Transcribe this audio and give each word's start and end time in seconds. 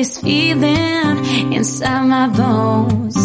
this 0.00 0.18
feeling 0.18 1.52
inside 1.52 2.06
my 2.06 2.26
bones. 2.28 3.18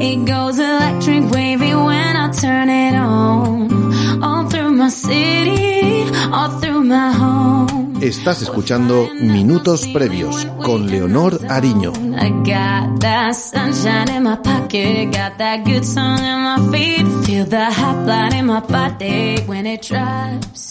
It 0.00 0.24
goes 0.24 0.58
electric 0.58 1.30
wavy 1.30 1.74
when 1.74 2.16
I 2.24 2.30
turn 2.32 2.70
it 2.70 2.94
on. 2.94 4.22
All 4.24 4.48
through 4.48 4.72
my 4.72 4.88
city, 4.88 6.08
all 6.32 6.48
through 6.58 6.84
my 6.84 7.12
home. 7.12 7.91
Estás 8.02 8.42
escuchando 8.42 9.10
Minutos 9.14 9.86
Previos 9.86 10.44
con 10.64 10.88
Leonor 10.88 11.38
Ariño. 11.48 11.92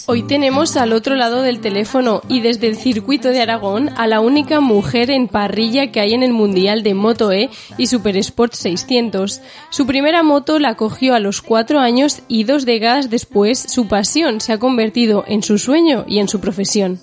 Hoy 0.08 0.24
tenemos 0.24 0.76
al 0.76 0.92
otro 0.92 1.16
lado 1.16 1.42
del 1.42 1.62
teléfono 1.62 2.22
y 2.28 2.42
desde 2.42 2.68
el 2.68 2.76
circuito 2.76 3.30
de 3.30 3.42
Aragón 3.42 3.90
a 3.96 4.08
la 4.08 4.20
única 4.20 4.60
mujer 4.60 5.10
en 5.10 5.30
parrilla 5.30 5.90
que 5.90 6.02
hay 6.02 6.14
en 6.14 6.24
el 6.24 6.34
Mundial 6.34 6.84
de 6.84 6.94
Moto 6.96 7.32
E 7.32 7.50
y 7.78 7.88
Super 7.88 8.18
Sport 8.18 8.56
600. 8.56 9.42
Su 9.70 9.86
primera 9.86 10.22
moto 10.22 10.60
la 10.60 10.76
cogió 10.76 11.14
a 11.14 11.22
los 11.22 11.42
cuatro 11.42 11.80
años 11.80 12.24
y 12.28 12.44
dos 12.44 12.66
décadas 12.66 13.10
después 13.10 13.58
su 13.58 13.88
pasión 13.88 14.42
se 14.42 14.52
ha 14.52 14.60
convertido 14.60 15.24
en 15.28 15.44
su 15.44 15.58
sueño 15.58 16.04
y 16.08 16.20
en 16.20 16.28
su 16.28 16.42
profesión. 16.42 17.00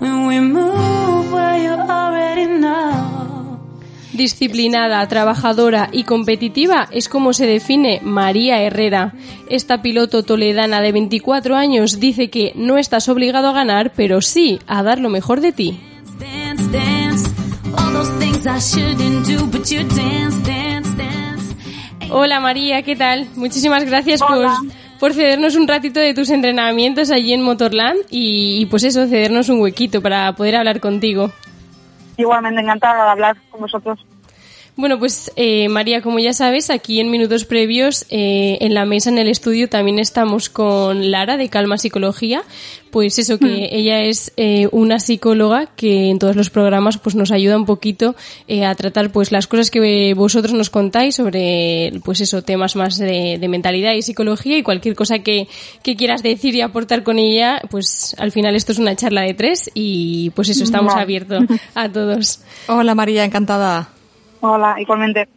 When 0.00 0.26
we 0.26 0.40
move 0.40 1.32
where 1.32 1.62
you 1.62 1.72
already 1.72 2.46
know. 2.46 3.58
Disciplinada, 4.12 5.06
trabajadora 5.06 5.88
y 5.92 6.02
competitiva 6.04 6.88
es 6.90 7.08
como 7.08 7.32
se 7.32 7.46
define 7.46 8.00
María 8.02 8.60
Herrera. 8.62 9.12
Esta 9.48 9.80
piloto 9.80 10.24
toledana 10.24 10.80
de 10.80 10.92
24 10.92 11.56
años 11.56 12.00
dice 12.00 12.28
que 12.28 12.52
no 12.56 12.78
estás 12.78 13.08
obligado 13.08 13.48
a 13.48 13.52
ganar, 13.52 13.92
pero 13.94 14.20
sí 14.20 14.58
a 14.66 14.82
dar 14.82 14.98
lo 14.98 15.08
mejor 15.08 15.40
de 15.40 15.52
ti. 15.52 15.80
Dance, 16.18 16.64
dance, 16.72 17.30
all 17.76 17.92
those 17.92 18.10
things 18.18 18.44
I 18.44 18.58
shouldn't 18.58 19.26
do, 19.28 19.46
but 19.46 19.66
you 19.70 19.84
dance, 19.84 20.36
dance, 20.44 20.90
dance. 20.96 21.54
Hola 22.10 22.40
María, 22.40 22.82
¿qué 22.82 22.96
tal? 22.96 23.28
Muchísimas 23.36 23.84
gracias 23.84 24.20
Hola. 24.22 24.56
por, 24.58 24.72
por 24.98 25.14
cedernos 25.14 25.56
un 25.56 25.68
ratito 25.68 26.00
de 26.00 26.14
tus 26.14 26.30
entrenamientos 26.30 27.10
allí 27.10 27.32
en 27.32 27.42
Motorland 27.42 28.00
y, 28.10 28.60
y 28.60 28.66
pues 28.66 28.84
eso, 28.84 29.06
cedernos 29.06 29.48
un 29.48 29.60
huequito 29.60 30.02
para 30.02 30.32
poder 30.32 30.56
hablar 30.56 30.80
contigo. 30.80 31.30
Igualmente 32.16 32.60
encantada 32.60 33.04
de 33.04 33.10
hablar 33.10 33.36
con 33.50 33.60
vosotros. 33.60 33.98
Bueno, 34.78 35.00
pues 35.00 35.32
eh, 35.34 35.68
María, 35.68 36.02
como 36.02 36.20
ya 36.20 36.32
sabes, 36.32 36.70
aquí 36.70 37.00
en 37.00 37.10
minutos 37.10 37.44
previos, 37.44 38.06
eh, 38.10 38.58
en 38.60 38.74
la 38.74 38.84
mesa, 38.84 39.10
en 39.10 39.18
el 39.18 39.26
estudio, 39.26 39.68
también 39.68 39.98
estamos 39.98 40.48
con 40.50 41.10
Lara 41.10 41.36
de 41.36 41.48
Calma 41.48 41.78
Psicología. 41.78 42.44
Pues 42.92 43.18
eso, 43.18 43.40
que 43.40 43.70
ella 43.72 44.02
es 44.02 44.32
eh, 44.36 44.68
una 44.70 45.00
psicóloga 45.00 45.66
que 45.74 46.10
en 46.10 46.20
todos 46.20 46.36
los 46.36 46.48
programas 46.48 46.96
pues 46.96 47.16
nos 47.16 47.32
ayuda 47.32 47.56
un 47.56 47.66
poquito 47.66 48.14
eh, 48.46 48.64
a 48.64 48.74
tratar 48.76 49.10
pues 49.10 49.32
las 49.32 49.48
cosas 49.48 49.72
que 49.72 50.14
vosotros 50.14 50.54
nos 50.54 50.70
contáis 50.70 51.16
sobre 51.16 52.00
pues 52.04 52.20
eso, 52.20 52.42
temas 52.42 52.76
más 52.76 52.98
de, 52.98 53.36
de 53.38 53.48
mentalidad 53.48 53.94
y 53.94 54.02
psicología 54.02 54.56
y 54.56 54.62
cualquier 54.62 54.94
cosa 54.94 55.18
que, 55.18 55.48
que 55.82 55.96
quieras 55.96 56.22
decir 56.22 56.54
y 56.54 56.60
aportar 56.60 57.02
con 57.02 57.18
ella, 57.18 57.60
pues 57.68 58.14
al 58.16 58.30
final 58.30 58.54
esto 58.54 58.70
es 58.70 58.78
una 58.78 58.94
charla 58.94 59.22
de 59.22 59.34
tres 59.34 59.70
y 59.74 60.30
pues 60.30 60.48
eso, 60.48 60.62
estamos 60.62 60.92
Vale. 60.92 61.02
abiertos 61.02 61.44
a 61.74 61.88
todos. 61.90 62.40
Hola 62.68 62.94
María, 62.94 63.24
encantada. 63.24 63.97
Hola, 64.40 64.76
igualmente. 64.78 65.28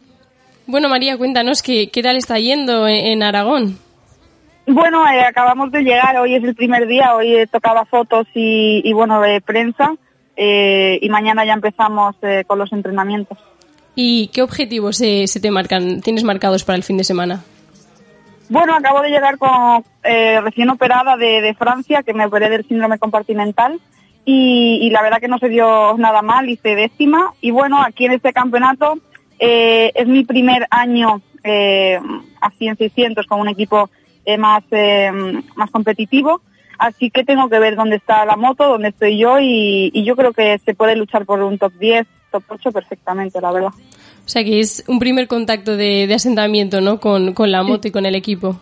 Bueno, 0.66 0.88
María, 0.88 1.16
cuéntanos 1.18 1.62
qué, 1.62 1.90
qué 1.90 2.02
tal 2.02 2.16
está 2.16 2.38
yendo 2.38 2.86
en, 2.86 3.06
en 3.06 3.22
Aragón. 3.22 3.78
Bueno, 4.66 5.04
eh, 5.08 5.22
acabamos 5.22 5.72
de 5.72 5.82
llegar, 5.82 6.16
hoy 6.18 6.36
es 6.36 6.44
el 6.44 6.54
primer 6.54 6.86
día, 6.86 7.16
hoy 7.16 7.34
eh, 7.34 7.46
tocaba 7.48 7.84
fotos 7.84 8.26
y, 8.34 8.80
y, 8.84 8.92
bueno, 8.92 9.20
de 9.20 9.40
prensa 9.40 9.94
eh, 10.36 10.98
y 11.02 11.08
mañana 11.08 11.44
ya 11.44 11.54
empezamos 11.54 12.14
eh, 12.22 12.44
con 12.46 12.58
los 12.58 12.72
entrenamientos. 12.72 13.38
¿Y 13.94 14.28
qué 14.28 14.40
objetivos 14.40 14.96
se, 14.96 15.26
te 15.26 15.50
marcan, 15.50 16.00
tienes 16.00 16.24
marcados 16.24 16.64
para 16.64 16.76
el 16.76 16.82
fin 16.82 16.96
de 16.96 17.04
semana? 17.04 17.42
Bueno, 18.48 18.74
acabo 18.74 19.02
de 19.02 19.10
llegar 19.10 19.36
con, 19.36 19.84
eh, 20.04 20.40
recién 20.40 20.70
operada 20.70 21.16
de, 21.16 21.40
de 21.40 21.54
Francia, 21.54 22.02
que 22.02 22.14
me 22.14 22.26
operé 22.26 22.48
del 22.48 22.66
síndrome 22.66 22.98
compartimental 22.98 23.80
y, 24.24 24.78
y 24.82 24.90
la 24.90 25.02
verdad 25.02 25.20
que 25.20 25.28
no 25.28 25.38
se 25.38 25.48
dio 25.48 25.96
nada 25.98 26.22
mal, 26.22 26.48
hice 26.48 26.74
décima 26.74 27.32
y 27.40 27.50
bueno, 27.50 27.82
aquí 27.82 28.06
en 28.06 28.12
este 28.12 28.32
campeonato 28.32 28.98
eh, 29.38 29.90
es 29.94 30.06
mi 30.06 30.24
primer 30.24 30.66
año 30.70 31.20
eh, 31.44 31.98
así 32.40 32.66
en 32.66 32.76
600 32.76 33.26
con 33.26 33.40
un 33.40 33.48
equipo 33.48 33.90
eh, 34.24 34.38
más, 34.38 34.62
eh, 34.70 35.10
más 35.56 35.70
competitivo, 35.70 36.40
así 36.78 37.10
que 37.10 37.24
tengo 37.24 37.48
que 37.48 37.58
ver 37.58 37.74
dónde 37.74 37.96
está 37.96 38.24
la 38.24 38.36
moto, 38.36 38.68
dónde 38.68 38.88
estoy 38.88 39.18
yo 39.18 39.40
y, 39.40 39.90
y 39.92 40.04
yo 40.04 40.14
creo 40.14 40.32
que 40.32 40.58
se 40.64 40.74
puede 40.74 40.94
luchar 40.94 41.26
por 41.26 41.42
un 41.42 41.58
top 41.58 41.72
10, 41.80 42.06
top 42.30 42.44
8 42.48 42.72
perfectamente, 42.72 43.40
la 43.40 43.50
verdad. 43.50 43.72
O 44.24 44.28
sea 44.28 44.44
que 44.44 44.60
es 44.60 44.84
un 44.86 45.00
primer 45.00 45.26
contacto 45.26 45.76
de, 45.76 46.06
de 46.06 46.14
asentamiento, 46.14 46.80
¿no? 46.80 47.00
Con, 47.00 47.34
con 47.34 47.50
la 47.50 47.64
moto 47.64 47.88
y 47.88 47.90
con 47.90 48.06
el 48.06 48.14
equipo. 48.14 48.56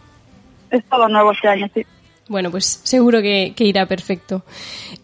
Es 0.70 0.82
todo 0.86 1.08
nuevo 1.08 1.32
este 1.32 1.48
año, 1.48 1.68
sí. 1.74 1.84
Bueno, 2.30 2.52
pues 2.52 2.80
seguro 2.84 3.20
que, 3.22 3.52
irá 3.58 3.86
perfecto. 3.86 4.42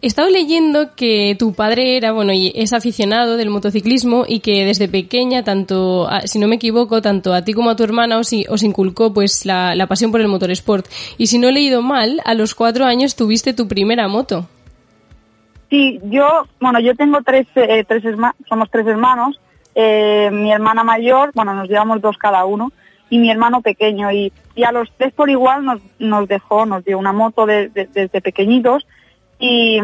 He 0.01 0.07
estado 0.07 0.29
leyendo 0.29 0.95
que 0.95 1.35
tu 1.37 1.53
padre 1.53 1.97
era, 1.97 2.13
bueno, 2.13 2.31
y 2.31 2.53
es 2.55 2.71
aficionado 2.71 3.35
del 3.35 3.49
motociclismo 3.49 4.23
y 4.25 4.39
que 4.39 4.63
desde 4.63 4.87
pequeña, 4.87 5.43
tanto, 5.43 6.07
si 6.23 6.39
no 6.39 6.47
me 6.47 6.55
equivoco, 6.55 7.01
tanto 7.01 7.33
a 7.33 7.41
ti 7.41 7.51
como 7.51 7.69
a 7.69 7.75
tu 7.75 7.83
hermana 7.83 8.17
os, 8.17 8.31
os 8.47 8.63
inculcó 8.63 9.13
pues 9.13 9.45
la, 9.45 9.75
pasión 9.89 10.09
por 10.09 10.21
el 10.21 10.29
motorsport. 10.29 10.85
Y 11.17 11.27
si 11.27 11.37
no 11.37 11.49
he 11.49 11.51
leído 11.51 11.81
mal, 11.81 12.21
a 12.23 12.33
los 12.33 12.55
cuatro 12.55 12.85
años 12.85 13.17
tuviste 13.17 13.53
tu 13.53 13.67
primera 13.67 14.07
moto. 14.07 14.47
Sí, 15.69 15.99
yo, 16.05 16.47
bueno, 16.61 16.79
yo 16.79 16.95
tengo 16.95 17.19
tres, 17.25 17.45
eh, 17.55 17.83
tres 17.85 18.03
somos 18.47 18.71
tres 18.71 18.87
hermanos. 18.87 19.37
Eh, 19.75 20.29
mi 20.31 20.53
hermana 20.53 20.85
mayor, 20.85 21.31
bueno, 21.35 21.53
nos 21.53 21.67
llevamos 21.67 21.99
dos 21.99 22.17
cada 22.17 22.45
uno 22.45 22.71
y 23.09 23.19
mi 23.19 23.31
hermano 23.31 23.61
pequeño 23.61 24.11
y, 24.11 24.31
y 24.55 24.63
a 24.63 24.71
los 24.71 24.89
tres 24.97 25.13
por 25.13 25.29
igual 25.29 25.65
nos, 25.65 25.81
nos 25.99 26.27
dejó, 26.27 26.65
nos 26.65 26.83
dio 26.83 26.97
una 26.97 27.13
moto 27.13 27.45
de, 27.45 27.69
de, 27.69 27.87
desde 27.93 28.21
pequeñitos 28.21 28.85
y, 29.39 29.79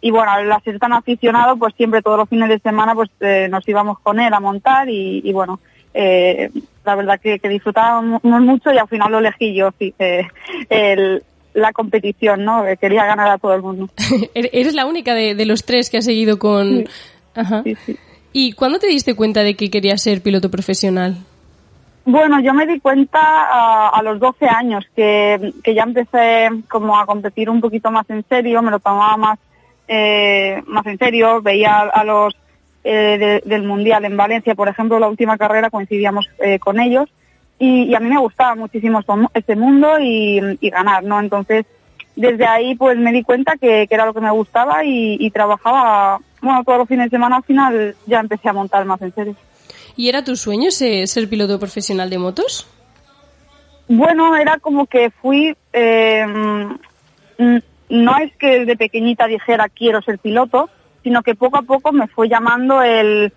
y 0.00 0.10
bueno, 0.10 0.30
al 0.32 0.62
ser 0.62 0.78
tan 0.78 0.92
aficionado 0.92 1.56
pues 1.56 1.74
siempre 1.76 2.02
todos 2.02 2.18
los 2.18 2.28
fines 2.28 2.48
de 2.48 2.58
semana 2.58 2.94
pues 2.94 3.10
eh, 3.20 3.48
nos 3.50 3.68
íbamos 3.68 3.98
con 4.00 4.20
él 4.20 4.32
a 4.32 4.40
montar 4.40 4.88
y, 4.88 5.20
y 5.22 5.32
bueno, 5.32 5.60
eh, 5.92 6.50
la 6.84 6.94
verdad 6.94 7.20
que, 7.20 7.38
que, 7.38 7.48
disfrutábamos 7.48 8.22
mucho 8.24 8.72
y 8.72 8.78
al 8.78 8.88
final 8.88 9.12
lo 9.12 9.18
elegí 9.18 9.54
yo, 9.54 9.70
sí, 9.78 9.94
eh, 9.98 10.26
el, 10.70 11.22
la 11.52 11.72
competición, 11.72 12.44
¿no? 12.44 12.64
Quería 12.80 13.04
ganar 13.04 13.30
a 13.30 13.38
todo 13.38 13.54
el 13.54 13.62
mundo. 13.62 13.90
Eres 14.34 14.74
la 14.74 14.86
única 14.86 15.14
de, 15.14 15.34
de, 15.34 15.46
los 15.46 15.64
tres 15.64 15.90
que 15.90 15.98
ha 15.98 16.02
seguido 16.02 16.38
con... 16.38 16.78
Sí. 16.78 16.84
Ajá. 17.34 17.62
Sí, 17.64 17.74
sí. 17.86 17.96
¿Y 18.32 18.52
cuándo 18.52 18.78
te 18.78 18.86
diste 18.86 19.14
cuenta 19.14 19.42
de 19.42 19.54
que 19.54 19.70
querías 19.70 20.02
ser 20.02 20.22
piloto 20.22 20.50
profesional? 20.50 21.16
Bueno, 22.10 22.40
yo 22.40 22.52
me 22.54 22.66
di 22.66 22.80
cuenta 22.80 23.20
a, 23.20 23.88
a 23.90 24.02
los 24.02 24.18
12 24.18 24.44
años 24.46 24.84
que, 24.96 25.52
que, 25.62 25.74
ya 25.74 25.84
empecé 25.84 26.48
como 26.68 26.98
a 26.98 27.06
competir 27.06 27.48
un 27.48 27.60
poquito 27.60 27.92
más 27.92 28.10
en 28.10 28.24
serio, 28.28 28.62
me 28.62 28.72
lo 28.72 28.80
tomaba 28.80 29.16
más, 29.16 29.38
eh, 29.86 30.60
más 30.66 30.84
en 30.86 30.98
serio, 30.98 31.40
veía 31.40 31.82
a 31.82 32.02
los 32.02 32.34
eh, 32.82 33.40
de, 33.44 33.48
del 33.48 33.62
Mundial 33.62 34.04
en 34.04 34.16
Valencia, 34.16 34.56
por 34.56 34.68
ejemplo, 34.68 34.98
la 34.98 35.06
última 35.06 35.38
carrera 35.38 35.70
coincidíamos 35.70 36.28
eh, 36.40 36.58
con 36.58 36.80
ellos 36.80 37.08
y, 37.60 37.94
a 37.94 38.00
mí 38.00 38.08
me 38.08 38.18
gustaba 38.18 38.56
muchísimo 38.56 39.04
este 39.32 39.54
mundo 39.54 40.00
y, 40.00 40.58
y, 40.60 40.70
ganar, 40.70 41.04
¿no? 41.04 41.20
Entonces, 41.20 41.64
desde 42.16 42.44
ahí 42.44 42.74
pues 42.74 42.98
me 42.98 43.12
di 43.12 43.22
cuenta 43.22 43.52
que, 43.52 43.86
que 43.86 43.94
era 43.94 44.06
lo 44.06 44.14
que 44.14 44.20
me 44.20 44.32
gustaba 44.32 44.84
y, 44.84 45.16
y 45.20 45.30
trabajaba, 45.30 46.18
bueno, 46.42 46.64
todos 46.64 46.80
los 46.80 46.88
fines 46.88 47.06
de 47.06 47.16
semana 47.16 47.36
al 47.36 47.44
final 47.44 47.94
ya 48.06 48.18
empecé 48.18 48.48
a 48.48 48.52
montar 48.52 48.84
más 48.84 49.00
en 49.00 49.14
serio. 49.14 49.36
¿Y 50.00 50.08
era 50.08 50.24
tu 50.24 50.34
sueño 50.34 50.70
ser, 50.70 51.28
piloto 51.28 51.58
profesional 51.58 52.08
de 52.08 52.16
motos? 52.16 52.66
Bueno, 53.86 54.34
era 54.34 54.58
como 54.58 54.86
que 54.86 55.10
fui, 55.10 55.54
eh, 55.74 56.24
no 57.90 58.16
es 58.16 58.34
que 58.38 58.60
desde 58.60 58.78
pequeñita 58.78 59.26
dijera 59.26 59.68
quiero 59.68 60.00
ser 60.00 60.18
piloto, 60.18 60.70
sino 61.02 61.22
que 61.22 61.34
poco 61.34 61.58
a 61.58 61.62
poco 61.62 61.92
me 61.92 62.08
fue 62.08 62.30
llamando 62.30 62.80
el, 62.80 63.30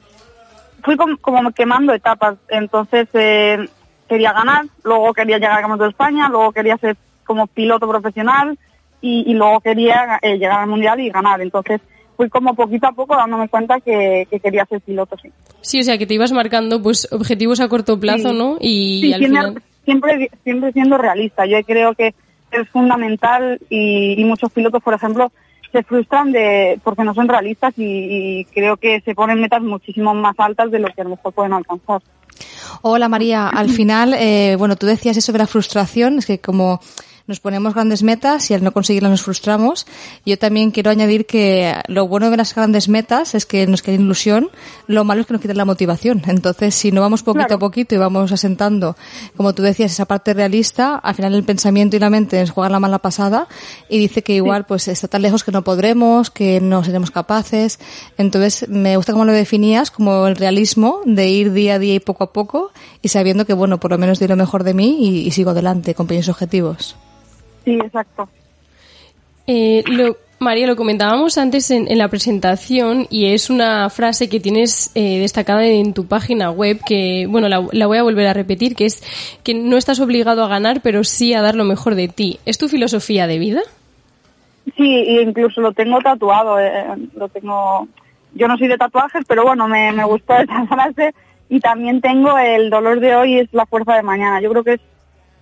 fui 0.84 0.96
como, 0.96 1.18
como 1.18 1.52
quemando 1.52 1.92
etapas, 1.92 2.38
entonces 2.48 3.10
eh, 3.12 3.68
quería 4.08 4.32
ganar, 4.32 4.64
luego 4.86 5.14
quería 5.14 5.40
llegar 5.40 5.62
a 5.62 5.68
Moto 5.68 5.84
de 5.84 5.90
España, 5.90 6.30
luego 6.30 6.54
quería 6.54 6.78
ser 6.78 6.96
como 7.26 7.48
piloto 7.48 7.90
profesional 7.90 8.58
y, 9.02 9.30
y 9.30 9.34
luego 9.34 9.60
quería 9.60 10.18
eh, 10.22 10.38
llegar 10.38 10.62
al 10.62 10.70
mundial 10.70 11.02
y 11.02 11.10
ganar, 11.10 11.42
entonces 11.42 11.82
fui 12.16 12.30
como 12.30 12.54
poquito 12.56 12.88
a 12.88 12.92
poco 12.92 13.16
dándome 13.16 13.50
cuenta 13.50 13.80
que, 13.80 14.28
que, 14.30 14.40
quería 14.40 14.66
ser 14.66 14.82
piloto, 14.82 15.16
sí. 15.22 15.30
Sí, 15.62 15.80
o 15.80 15.84
sea, 15.84 15.98
que 15.98 16.06
te 16.06 16.14
ibas 16.14 16.32
marcando 16.32 16.82
pues 16.82 17.08
objetivos 17.12 17.60
a 17.60 17.68
corto 17.68 18.00
plazo, 18.00 18.30
sí. 18.30 18.38
¿no? 18.38 18.58
Y, 18.60 19.02
sí, 19.02 19.14
al 19.14 19.20
siempre, 19.20 19.42
final... 19.42 19.64
siempre, 19.86 20.32
siempre 20.44 20.72
siendo 20.72 20.98
realista. 20.98 21.46
Yo 21.46 21.62
creo 21.64 21.94
que 21.94 22.14
es 22.52 22.70
fundamental 22.70 23.60
y, 23.70 24.20
y, 24.20 24.26
muchos 24.26 24.52
pilotos, 24.52 24.82
por 24.84 24.94
ejemplo, 24.94 25.32
se 25.72 25.84
frustran 25.84 26.32
de 26.32 26.80
porque 26.84 27.04
no 27.04 27.14
son 27.14 27.28
realistas 27.28 27.74
y, 27.78 27.84
y, 27.84 28.46
creo 28.46 28.78
que 28.78 29.02
se 29.02 29.16
ponen 29.16 29.42
metas 29.42 29.62
muchísimo 29.62 30.14
más 30.14 30.36
altas 30.38 30.72
de 30.72 30.80
lo 30.80 30.88
que 30.90 31.02
a 31.02 31.04
lo 31.06 31.12
mejor 31.12 31.34
pueden 31.34 31.54
alcanzar. 31.54 32.02
Hola 32.82 33.10
María, 33.10 33.48
al 33.48 33.70
final, 33.70 34.14
eh, 34.14 34.56
bueno, 34.58 34.76
tú 34.76 34.86
decías 34.86 35.18
eso 35.18 35.32
de 35.32 35.38
la 35.38 35.48
frustración, 35.48 36.20
es 36.20 36.26
que 36.26 36.40
como 36.40 36.80
nos 37.26 37.40
ponemos 37.40 37.74
grandes 37.74 38.04
metas 38.04 38.52
y 38.52 38.54
al 38.54 38.64
no 38.64 38.74
conseguirlas 38.74 39.12
nos 39.12 39.22
frustramos. 39.22 39.88
Yo 40.26 40.38
también 40.38 40.72
quiero 40.72 40.92
añadir 40.92 41.26
que 41.26 41.74
lo 41.88 42.06
bueno 42.08 42.30
de 42.30 42.36
las 42.36 42.54
grandes 42.54 42.90
metas 42.90 43.34
es 43.34 43.46
que 43.46 43.66
nos 43.66 43.82
queda 43.82 43.96
ilusión, 43.96 44.50
lo 44.88 45.06
malo 45.06 45.22
es 45.22 45.28
que 45.28 45.34
nos 45.34 45.42
quita 45.42 45.54
la 45.54 45.64
motivación. 45.64 46.22
Entonces, 46.28 46.76
si 46.76 46.92
no 46.92 47.00
vamos 47.00 47.24
poquito 47.24 47.54
a 47.54 47.60
poquito 47.60 47.96
y 47.96 47.98
vamos 47.98 48.32
asentando, 48.34 48.98
como 49.38 49.54
tú 49.54 49.64
decías, 49.64 49.94
esa 49.94 50.06
parte 50.06 50.34
realista, 50.34 50.96
al 50.96 51.16
final 51.16 51.34
el 51.34 51.44
pensamiento 51.46 51.96
y 51.96 52.00
la 52.00 52.10
mente 52.10 52.42
nos 52.42 52.52
juegan 52.52 52.74
la 52.74 52.80
mala 52.82 53.00
pasada 53.00 53.48
y 53.88 54.00
dice 54.00 54.22
que 54.22 54.36
igual 54.36 54.66
pues 54.66 54.90
está 54.90 55.08
tan 55.08 55.22
lejos 55.22 55.46
que 55.46 55.52
no 55.52 55.64
podremos, 55.64 56.30
que 56.30 56.60
no 56.60 56.84
seremos 56.84 57.12
capaces. 57.12 57.80
Entonces, 58.18 58.68
me 58.68 58.98
gusta 58.98 59.14
cómo 59.14 59.24
lo 59.24 59.32
definías, 59.32 59.92
como 59.92 60.28
el 60.28 60.36
realismo 60.36 61.00
de 61.06 61.30
ir 61.30 61.54
día 61.54 61.76
a 61.76 61.80
día 61.80 61.96
y 61.96 62.00
poco 62.02 62.26
a 62.26 62.34
poco 62.34 62.72
y 63.02 63.08
sabiendo 63.08 63.46
que, 63.46 63.54
bueno, 63.54 63.80
por 63.80 63.92
lo 63.92 63.98
menos 63.98 64.20
doy 64.20 64.28
lo 64.28 64.36
mejor 64.36 64.66
de 64.66 64.74
mí 64.74 64.98
y, 65.00 65.28
y 65.28 65.32
sigo 65.32 65.52
adelante 65.52 65.96
con 65.96 66.06
pequeños 66.08 66.28
objetivos. 66.28 66.98
Sí, 67.66 67.74
exacto. 67.76 68.28
Eh, 69.48 69.84
lo, 69.88 70.18
María, 70.40 70.68
lo 70.68 70.76
comentábamos 70.76 71.38
antes 71.38 71.72
en, 71.72 71.90
en, 71.90 71.98
la 71.98 72.08
presentación 72.10 73.08
y 73.10 73.28
es 73.28 73.50
una 73.50 73.90
frase 73.90 74.30
que 74.30 74.40
tienes 74.40 74.92
eh, 74.96 75.20
destacada 75.20 75.66
en 75.66 75.94
tu 75.94 76.06
página 76.06 76.52
web 76.52 76.80
que, 76.86 77.26
bueno, 77.30 77.50
la, 77.50 77.66
la, 77.72 77.88
voy 77.88 77.98
a 77.98 78.04
volver 78.04 78.28
a 78.28 78.34
repetir, 78.34 78.76
que 78.76 78.86
es 78.86 79.02
que 79.44 79.54
no 79.54 79.78
estás 79.78 80.00
obligado 80.00 80.44
a 80.44 80.48
ganar, 80.48 80.82
pero 80.82 81.04
sí 81.04 81.34
a 81.34 81.42
dar 81.42 81.56
lo 81.56 81.64
mejor 81.64 81.96
de 81.96 82.08
ti. 82.08 82.40
¿Es 82.46 82.58
tu 82.58 82.68
filosofía 82.68 83.28
de 83.28 83.40
vida? 83.40 83.62
Sí, 84.78 85.20
incluso 85.22 85.62
lo 85.62 85.74
tengo 85.74 86.00
tatuado, 86.00 86.60
eh, 86.60 86.86
lo 87.16 87.28
tengo... 87.30 87.88
Yo 88.36 88.48
no 88.48 88.58
soy 88.58 88.68
de 88.68 88.78
tatuajes, 88.78 89.24
pero 89.28 89.44
bueno, 89.44 89.68
me, 89.68 89.92
me 89.92 90.04
gustó 90.06 90.36
esa 90.36 90.66
frase 90.68 91.14
y 91.50 91.60
también 91.60 92.02
tengo 92.02 92.38
el 92.38 92.70
dolor 92.70 93.00
de 93.00 93.16
hoy 93.16 93.40
es 93.40 93.54
la 93.54 93.66
fuerza 93.66 93.96
de 93.96 94.02
mañana. 94.02 94.42
Yo 94.42 94.50
creo 94.50 94.64
que 94.64 94.74
es, 94.74 94.82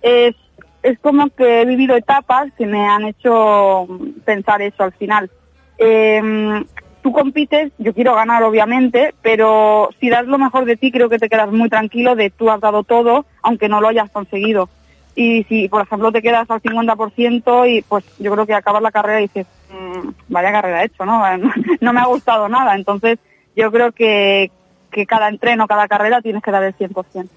es 0.02 0.36
es 0.82 0.98
como 0.98 1.30
que 1.30 1.62
he 1.62 1.64
vivido 1.64 1.96
etapas 1.96 2.52
que 2.58 2.66
me 2.66 2.86
han 2.86 3.04
hecho 3.04 3.86
pensar 4.24 4.62
eso 4.62 4.82
al 4.82 4.92
final. 4.92 5.30
Eh, 5.78 6.64
tú 7.02 7.12
compites, 7.12 7.72
yo 7.78 7.92
quiero 7.92 8.14
ganar 8.14 8.42
obviamente, 8.44 9.14
pero 9.22 9.90
si 10.00 10.08
das 10.08 10.26
lo 10.26 10.38
mejor 10.38 10.64
de 10.64 10.76
ti 10.76 10.92
creo 10.92 11.08
que 11.08 11.18
te 11.18 11.28
quedas 11.28 11.50
muy 11.50 11.68
tranquilo 11.68 12.14
de 12.14 12.30
tú 12.30 12.50
has 12.50 12.60
dado 12.60 12.84
todo, 12.84 13.26
aunque 13.42 13.68
no 13.68 13.80
lo 13.80 13.88
hayas 13.88 14.10
conseguido. 14.10 14.68
Y 15.14 15.44
si, 15.44 15.68
por 15.68 15.82
ejemplo, 15.82 16.10
te 16.10 16.22
quedas 16.22 16.50
al 16.50 16.62
50% 16.62 17.70
y 17.70 17.82
pues 17.82 18.04
yo 18.18 18.32
creo 18.32 18.46
que 18.46 18.54
acabas 18.54 18.82
la 18.82 18.92
carrera 18.92 19.20
y 19.20 19.24
dices, 19.24 19.46
mmm, 19.70 20.10
vaya 20.28 20.52
carrera 20.52 20.82
he 20.82 20.86
hecho, 20.86 21.04
¿no? 21.06 21.22
no 21.80 21.92
me 21.92 22.00
ha 22.00 22.06
gustado 22.06 22.48
nada. 22.48 22.74
Entonces 22.74 23.18
yo 23.54 23.70
creo 23.70 23.92
que, 23.92 24.50
que 24.90 25.04
cada 25.04 25.28
entreno, 25.28 25.66
cada 25.66 25.88
carrera 25.88 26.22
tienes 26.22 26.42
que 26.42 26.50
dar 26.50 26.64
el 26.64 26.76
100%. 26.76 27.28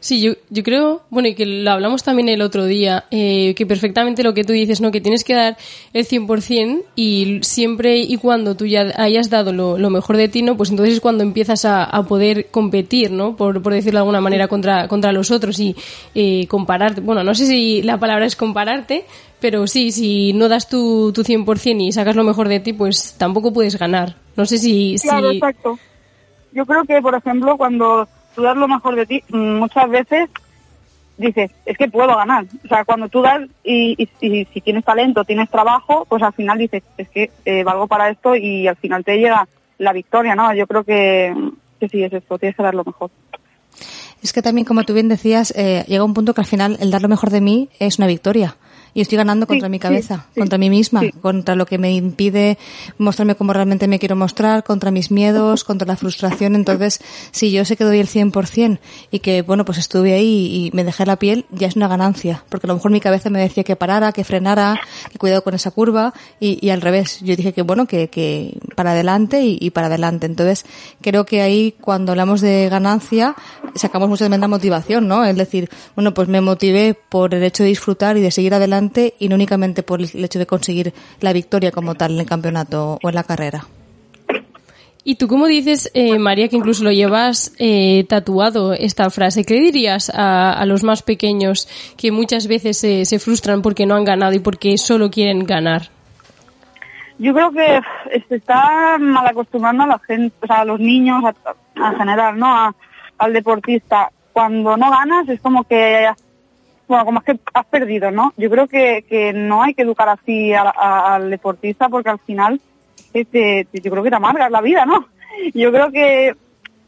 Sí, 0.00 0.22
yo, 0.22 0.32
yo 0.48 0.62
creo, 0.62 1.02
bueno, 1.10 1.28
y 1.28 1.34
que 1.34 1.44
lo 1.44 1.70
hablamos 1.70 2.02
también 2.02 2.30
el 2.30 2.40
otro 2.40 2.64
día, 2.64 3.04
eh, 3.10 3.54
que 3.54 3.66
perfectamente 3.66 4.22
lo 4.22 4.32
que 4.32 4.44
tú 4.44 4.54
dices, 4.54 4.80
¿no? 4.80 4.90
Que 4.90 5.02
tienes 5.02 5.24
que 5.24 5.34
dar 5.34 5.58
el 5.92 6.06
100% 6.06 6.84
y 6.96 7.40
siempre 7.42 7.98
y 7.98 8.16
cuando 8.16 8.56
tú 8.56 8.64
ya 8.64 8.94
hayas 8.96 9.28
dado 9.28 9.52
lo, 9.52 9.90
mejor 9.90 10.16
de 10.16 10.28
ti, 10.28 10.40
¿no? 10.40 10.56
Pues 10.56 10.70
entonces 10.70 10.94
es 10.94 11.00
cuando 11.02 11.22
empiezas 11.22 11.66
a, 11.66 11.84
a 11.84 12.02
poder 12.04 12.46
competir, 12.50 13.10
¿no? 13.10 13.36
Por, 13.36 13.60
por, 13.60 13.74
decirlo 13.74 13.98
de 13.98 14.02
alguna 14.02 14.22
manera, 14.22 14.48
contra, 14.48 14.88
contra 14.88 15.12
los 15.12 15.30
otros 15.30 15.60
y 15.60 15.76
eh, 16.14 16.46
compararte. 16.48 17.02
Bueno, 17.02 17.22
no 17.22 17.34
sé 17.34 17.44
si 17.44 17.82
la 17.82 18.00
palabra 18.00 18.24
es 18.24 18.36
compararte, 18.36 19.04
pero 19.38 19.66
sí, 19.66 19.92
si 19.92 20.32
no 20.32 20.48
das 20.48 20.66
tu, 20.66 21.12
tu 21.12 21.24
100% 21.24 21.82
y 21.82 21.92
sacas 21.92 22.16
lo 22.16 22.24
mejor 22.24 22.48
de 22.48 22.60
ti, 22.60 22.72
pues 22.72 23.16
tampoco 23.18 23.52
puedes 23.52 23.78
ganar. 23.78 24.16
No 24.34 24.46
sé 24.46 24.56
si... 24.56 24.96
Claro, 25.02 25.28
si... 25.28 25.36
exacto. 25.36 25.78
Yo 26.52 26.64
creo 26.64 26.84
que, 26.84 27.02
por 27.02 27.14
ejemplo, 27.14 27.56
cuando 27.58 28.08
tú 28.40 28.44
das 28.46 28.56
lo 28.56 28.68
mejor 28.68 28.96
de 28.96 29.04
ti, 29.04 29.22
muchas 29.28 29.90
veces 29.90 30.30
dices, 31.18 31.50
es 31.66 31.76
que 31.76 31.88
puedo 31.88 32.16
ganar. 32.16 32.46
O 32.64 32.68
sea, 32.68 32.86
cuando 32.86 33.10
tú 33.10 33.20
das 33.20 33.42
y, 33.62 33.94
y, 34.02 34.08
y 34.26 34.46
si 34.46 34.62
tienes 34.62 34.82
talento, 34.82 35.24
tienes 35.24 35.50
trabajo, 35.50 36.06
pues 36.08 36.22
al 36.22 36.32
final 36.32 36.56
dices, 36.56 36.82
es 36.96 37.10
que 37.10 37.30
eh, 37.44 37.62
valgo 37.62 37.86
para 37.86 38.08
esto 38.08 38.34
y 38.34 38.66
al 38.66 38.76
final 38.76 39.04
te 39.04 39.18
llega 39.18 39.46
la 39.76 39.92
victoria, 39.92 40.34
¿no? 40.34 40.54
Yo 40.54 40.66
creo 40.66 40.84
que, 40.84 41.34
que 41.78 41.88
sí 41.90 42.02
es 42.02 42.14
esto, 42.14 42.38
tienes 42.38 42.56
que 42.56 42.62
dar 42.62 42.74
lo 42.74 42.84
mejor. 42.84 43.10
Es 44.22 44.32
que 44.32 44.40
también, 44.40 44.64
como 44.64 44.84
tú 44.84 44.94
bien 44.94 45.08
decías, 45.08 45.52
eh, 45.54 45.84
llega 45.86 46.04
un 46.04 46.14
punto 46.14 46.32
que 46.32 46.40
al 46.40 46.46
final 46.46 46.78
el 46.80 46.90
dar 46.90 47.02
lo 47.02 47.08
mejor 47.08 47.28
de 47.28 47.42
mí 47.42 47.68
es 47.78 47.98
una 47.98 48.06
victoria 48.06 48.56
y 48.94 49.00
estoy 49.00 49.18
ganando 49.18 49.46
contra 49.46 49.68
sí, 49.68 49.70
mi 49.70 49.78
cabeza, 49.78 50.16
sí, 50.16 50.22
sí, 50.34 50.40
contra 50.40 50.58
mí 50.58 50.70
misma, 50.70 51.02
contra 51.20 51.54
lo 51.54 51.66
que 51.66 51.78
me 51.78 51.92
impide 51.92 52.58
mostrarme 52.98 53.34
como 53.34 53.52
realmente 53.52 53.88
me 53.88 53.98
quiero 53.98 54.16
mostrar, 54.16 54.64
contra 54.64 54.90
mis 54.90 55.10
miedos, 55.10 55.64
contra 55.64 55.86
la 55.86 55.96
frustración. 55.96 56.54
Entonces, 56.54 57.00
si 57.30 57.52
yo 57.52 57.64
sé 57.64 57.76
que 57.76 57.84
doy 57.84 58.00
el 58.00 58.08
100% 58.08 58.78
y 59.10 59.20
que, 59.20 59.42
bueno, 59.42 59.64
pues 59.64 59.78
estuve 59.78 60.14
ahí 60.14 60.66
y 60.66 60.76
me 60.76 60.84
dejé 60.84 61.06
la 61.06 61.16
piel, 61.16 61.46
ya 61.50 61.68
es 61.68 61.76
una 61.76 61.88
ganancia. 61.88 62.44
Porque 62.48 62.66
a 62.66 62.68
lo 62.68 62.74
mejor 62.74 62.90
mi 62.90 63.00
cabeza 63.00 63.30
me 63.30 63.40
decía 63.40 63.64
que 63.64 63.76
parara, 63.76 64.12
que 64.12 64.24
frenara, 64.24 64.80
que 65.10 65.18
cuidado 65.18 65.42
con 65.42 65.54
esa 65.54 65.70
curva 65.70 66.12
y, 66.38 66.64
y 66.64 66.70
al 66.70 66.80
revés. 66.80 67.20
Yo 67.20 67.36
dije 67.36 67.52
que, 67.52 67.62
bueno, 67.62 67.86
que, 67.86 68.08
que 68.08 68.58
para 68.74 68.92
adelante 68.92 69.42
y, 69.42 69.58
y, 69.60 69.70
para 69.70 69.86
adelante. 69.86 70.26
Entonces, 70.26 70.64
creo 71.00 71.24
que 71.24 71.42
ahí 71.42 71.74
cuando 71.80 72.12
hablamos 72.12 72.40
de 72.40 72.68
ganancia, 72.68 73.34
sacamos 73.74 74.08
mucho 74.08 74.28
de 74.28 74.36
la 74.36 74.48
motivación, 74.48 75.08
¿no? 75.08 75.24
Es 75.24 75.36
decir, 75.36 75.68
bueno, 75.94 76.14
pues 76.14 76.28
me 76.28 76.40
motivé 76.40 76.94
por 76.94 77.34
el 77.34 77.42
hecho 77.42 77.62
de 77.62 77.68
disfrutar 77.68 78.16
y 78.16 78.20
de 78.20 78.30
seguir 78.30 78.54
adelante 78.54 78.79
y 79.18 79.28
no 79.28 79.34
únicamente 79.34 79.82
por 79.82 80.00
el 80.00 80.24
hecho 80.24 80.38
de 80.38 80.46
conseguir 80.46 80.92
la 81.20 81.32
victoria 81.32 81.70
como 81.70 81.94
tal 81.94 82.12
en 82.12 82.20
el 82.20 82.26
campeonato 82.26 82.98
o 83.02 83.08
en 83.08 83.14
la 83.14 83.24
carrera. 83.24 83.64
Y 85.02 85.14
tú, 85.14 85.28
cómo 85.28 85.46
dices, 85.46 85.90
eh, 85.94 86.18
María, 86.18 86.48
que 86.48 86.56
incluso 86.56 86.84
lo 86.84 86.92
llevas 86.92 87.54
eh, 87.58 88.04
tatuado 88.08 88.74
esta 88.74 89.08
frase, 89.08 89.44
¿qué 89.44 89.54
dirías 89.54 90.10
a, 90.14 90.52
a, 90.52 90.66
los 90.66 90.82
más 90.82 91.02
pequeños 91.02 91.68
que 91.96 92.12
muchas 92.12 92.46
veces 92.46 92.76
se, 92.76 93.06
se 93.06 93.18
frustran 93.18 93.62
porque 93.62 93.86
no 93.86 93.94
han 93.94 94.04
ganado 94.04 94.34
y 94.34 94.40
porque 94.40 94.76
solo 94.76 95.10
quieren 95.10 95.46
ganar? 95.46 95.88
Yo 97.18 97.32
creo 97.34 97.50
que 97.50 97.80
se 98.28 98.36
está 98.36 98.98
mal 98.98 99.26
acostumbrando 99.26 99.84
a 99.84 99.86
la 99.86 99.98
gente, 100.00 100.34
o 100.42 100.46
sea, 100.46 100.60
a 100.60 100.64
los 100.64 100.80
niños 100.80 101.22
en 101.76 101.98
general, 101.98 102.38
¿no? 102.38 102.46
A, 102.46 102.74
al 103.18 103.32
deportista. 103.32 104.10
Cuando 104.32 104.76
no 104.76 104.90
ganas 104.90 105.28
es 105.28 105.40
como 105.40 105.64
que 105.64 106.08
bueno, 106.90 107.04
como 107.04 107.20
es 107.20 107.24
que 107.24 107.40
has 107.54 107.66
perdido, 107.66 108.10
¿no? 108.10 108.34
Yo 108.36 108.50
creo 108.50 108.66
que, 108.66 109.04
que 109.08 109.32
no 109.32 109.62
hay 109.62 109.74
que 109.74 109.82
educar 109.82 110.08
así 110.08 110.52
a, 110.52 110.62
a, 110.62 111.14
al 111.14 111.30
deportista 111.30 111.88
porque 111.88 112.10
al 112.10 112.18
final 112.18 112.60
este, 113.14 113.68
yo 113.72 113.90
creo 113.92 114.02
que 114.02 114.10
te 114.10 114.16
amargas 114.16 114.50
la 114.50 114.60
vida, 114.60 114.84
¿no? 114.86 115.06
Yo 115.54 115.72
creo 115.72 115.92
que 115.92 116.34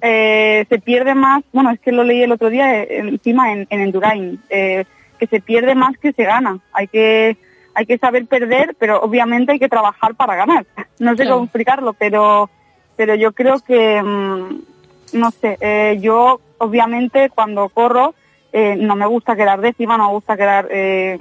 eh, 0.01 0.67
se 0.69 0.79
pierde 0.81 1.15
más, 1.15 1.45
bueno, 1.53 1.71
es 1.71 1.79
que 1.79 1.93
lo 1.93 2.03
leí 2.03 2.23
el 2.23 2.33
otro 2.33 2.51
día 2.51 2.83
eh, 2.83 2.99
encima 2.99 3.53
en, 3.53 3.69
en 3.71 3.81
Endurain, 3.81 4.41
eh, 4.51 4.85
que 5.21 5.27
se 5.29 5.41
pierde 5.41 5.77
más 5.77 5.97
que 5.99 6.13
se 6.13 6.25
gana. 6.25 6.59
Hay 6.73 6.89
que 6.89 7.37
hay 7.75 7.87
que 7.87 7.97
saber 7.97 8.27
perder, 8.27 8.77
pero 8.79 9.01
obviamente 9.01 9.53
hay 9.53 9.59
que 9.59 9.69
trabajar 9.69 10.15
para 10.17 10.35
ganar. 10.35 10.67
No 10.99 11.17
sé 11.17 11.29
cómo 11.29 11.45
explicarlo, 11.45 11.93
pero 11.95 12.51
pero 12.97 13.15
yo 13.15 13.33
creo 13.33 13.61
que, 13.61 14.03
mmm, 14.03 14.61
no 15.15 15.31
sé, 15.31 15.99
yo 16.01 16.41
obviamente 16.59 17.31
cuando 17.31 17.69
corro 17.69 18.15
eh, 18.53 18.77
no 18.77 18.97
me 18.97 19.07
gusta 19.07 19.35
quedar 19.35 19.61
décima, 19.61 19.97
no 19.97 20.09
me 20.09 20.13
gusta 20.13 20.37
quedar 20.37 20.69
eh, 20.71 21.19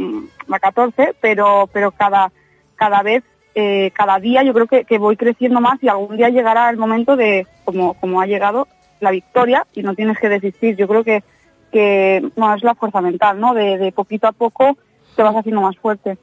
a 0.50 0.60
14, 0.60 1.16
pero, 1.22 1.70
pero 1.72 1.92
cada, 1.92 2.32
cada 2.76 3.02
vez, 3.04 3.24
eh, 3.56 3.92
cada 3.94 4.20
día 4.20 4.44
yo 4.44 4.54
creo 4.54 4.68
que, 4.68 4.84
que, 4.84 4.98
voy 4.98 5.16
creciendo 5.16 5.62
más 5.62 5.82
y 5.82 5.88
algún 5.88 6.18
día 6.18 6.30
llegará 6.30 6.70
el 6.70 6.78
momento 6.78 7.16
de, 7.16 7.48
como, 7.64 7.94
como 7.96 8.20
ha 8.20 8.26
llegado, 8.26 8.68
la 9.00 9.12
victoria 9.12 9.66
y 9.74 9.82
no 9.82 9.96
tienes 9.96 10.20
que 10.20 10.28
desistir. 10.28 10.76
Yo 10.76 10.88
creo 10.90 11.04
que, 11.06 11.24
que 11.72 12.22
bueno, 12.36 12.56
es 12.56 12.64
la 12.64 12.76
fuerza 12.76 13.00
mental, 13.00 13.40
¿no? 13.40 13.54
De, 13.54 13.78
de 13.78 13.92
poquito 13.94 14.28
a 14.28 14.34
poco 14.34 14.78
te 15.16 15.24
vas 15.24 15.36
haciendo 15.36 15.62
más 15.62 15.78
fuerte. 15.78 16.18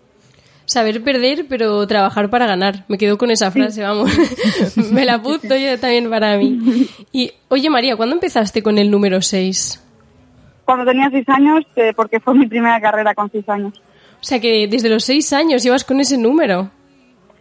Saber 0.66 1.02
perder, 1.02 1.46
pero 1.48 1.86
trabajar 1.86 2.28
para 2.28 2.46
ganar. 2.46 2.84
Me 2.88 2.98
quedo 2.98 3.16
con 3.16 3.30
esa 3.30 3.50
frase, 3.50 3.82
vamos. 3.82 4.10
Me 4.92 5.06
la 5.06 5.14
apunto 5.14 5.56
yo 5.56 5.80
también 5.80 6.10
para 6.10 6.36
mí. 6.36 6.86
Y, 7.12 7.32
oye 7.48 7.70
María, 7.70 7.96
¿cuándo 7.96 8.14
empezaste 8.14 8.62
con 8.62 8.76
el 8.76 8.90
número 8.90 9.22
6? 9.22 9.88
Cuando 10.68 10.84
tenía 10.84 11.08
seis 11.08 11.26
años, 11.30 11.64
eh, 11.76 11.94
porque 11.96 12.20
fue 12.20 12.34
mi 12.34 12.46
primera 12.46 12.78
carrera 12.78 13.14
con 13.14 13.30
seis 13.30 13.48
años. 13.48 13.80
O 14.20 14.22
sea 14.22 14.38
que 14.38 14.68
desde 14.68 14.90
los 14.90 15.02
seis 15.02 15.32
años 15.32 15.62
llevas 15.62 15.82
con 15.82 15.98
ese 15.98 16.18
número. 16.18 16.70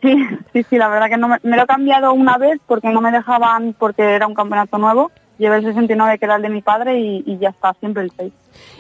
Sí, 0.02 0.16
sí, 0.54 0.64
sí, 0.70 0.78
la 0.78 0.88
verdad 0.88 1.10
que 1.10 1.18
no 1.18 1.28
me, 1.28 1.36
me, 1.44 1.58
lo 1.58 1.64
he 1.64 1.68
cambiado 1.68 2.14
una 2.14 2.38
vez 2.38 2.58
porque 2.66 2.88
no 2.88 3.02
me 3.02 3.12
dejaban, 3.12 3.76
porque 3.78 4.02
era 4.02 4.28
un 4.28 4.34
campeonato 4.34 4.78
nuevo. 4.78 5.12
Llevé 5.40 5.58
el 5.58 5.66
69 5.66 6.18
que 6.18 6.24
era 6.24 6.38
el 6.38 6.42
de 6.42 6.48
mi 6.48 6.62
padre 6.62 6.98
y, 7.02 7.24
y 7.26 7.38
ya 7.38 7.50
está, 7.50 7.74
siempre 7.82 8.04
el 8.04 8.14
6. 8.16 8.32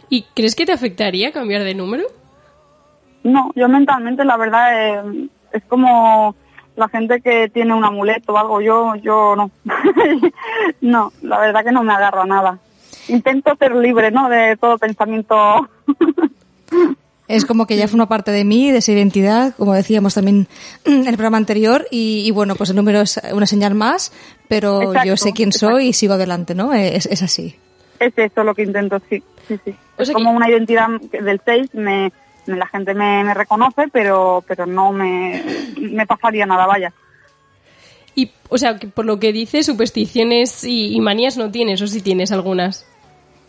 ¿Y 0.07 0.21
crees 0.33 0.55
que 0.55 0.65
te 0.65 0.71
afectaría 0.71 1.33
cambiar 1.33 1.63
de 1.63 1.75
número? 1.75 2.05
No, 3.23 3.51
yo 3.53 3.67
mentalmente 3.67 4.23
la 4.23 4.37
verdad 4.37 4.69
eh, 4.71 5.27
es 5.51 5.63
como 5.65 6.37
la 6.77 6.87
gente 6.87 7.19
que 7.19 7.49
tiene 7.49 7.73
un 7.73 7.83
amuleto 7.83 8.31
o 8.31 8.37
algo, 8.37 8.61
yo, 8.61 8.95
yo 8.95 9.35
no. 9.35 9.51
no, 10.79 11.11
la 11.21 11.37
verdad 11.39 11.65
que 11.65 11.73
no 11.73 11.83
me 11.83 11.91
agarro 11.91 12.21
a 12.21 12.27
nada 12.27 12.59
intento 13.07 13.55
ser 13.55 13.75
libre, 13.75 14.11
¿no? 14.11 14.29
De 14.29 14.57
todo 14.57 14.77
pensamiento. 14.77 15.69
Es 17.27 17.45
como 17.45 17.67
que 17.67 17.75
ya 17.75 17.89
forma 17.89 18.07
parte 18.07 18.31
de 18.31 18.45
mí, 18.45 18.71
de 18.71 18.77
esa 18.77 18.93
identidad, 18.93 19.53
como 19.57 19.73
decíamos 19.73 20.13
también 20.13 20.47
en 20.85 21.07
el 21.07 21.15
programa 21.15 21.37
anterior, 21.37 21.85
y, 21.91 22.23
y 22.25 22.31
bueno, 22.31 22.55
pues 22.55 22.69
el 22.69 22.77
número 22.77 23.01
es 23.01 23.19
una 23.33 23.45
señal 23.45 23.75
más, 23.75 24.13
pero 24.47 24.81
exacto, 24.81 25.07
yo 25.07 25.17
sé 25.17 25.33
quién 25.33 25.49
exacto. 25.49 25.75
soy 25.75 25.87
y 25.87 25.93
sigo 25.93 26.13
adelante, 26.13 26.55
¿no? 26.55 26.73
Es, 26.73 27.05
es, 27.05 27.21
así. 27.23 27.55
Es 27.99 28.13
eso 28.17 28.43
lo 28.43 28.55
que 28.55 28.63
intento, 28.63 29.01
sí, 29.09 29.21
sí, 29.47 29.59
sí. 29.65 29.75
O 29.97 30.05
sea 30.05 30.11
es 30.11 30.13
como 30.13 30.31
que... 30.31 30.37
una 30.37 30.49
identidad 30.49 30.87
del 31.11 31.41
6, 31.43 31.73
me, 31.73 32.13
la 32.45 32.67
gente 32.67 32.93
me, 32.93 33.23
me 33.25 33.33
reconoce, 33.33 33.89
pero, 33.91 34.41
pero 34.47 34.65
no 34.65 34.93
me, 34.93 35.43
me 35.77 36.05
pasaría 36.07 36.45
nada, 36.45 36.65
vaya. 36.65 36.93
Y, 38.15 38.31
o 38.47 38.57
sea, 38.57 38.79
que 38.79 38.87
por 38.87 39.05
lo 39.05 39.19
que 39.19 39.33
dices, 39.33 39.65
supersticiones 39.65 40.63
y, 40.63 40.95
y 40.95 41.01
manías 41.01 41.37
no 41.37 41.51
tienes, 41.51 41.81
o 41.81 41.87
si 41.87 42.01
tienes 42.01 42.31
algunas. 42.31 42.87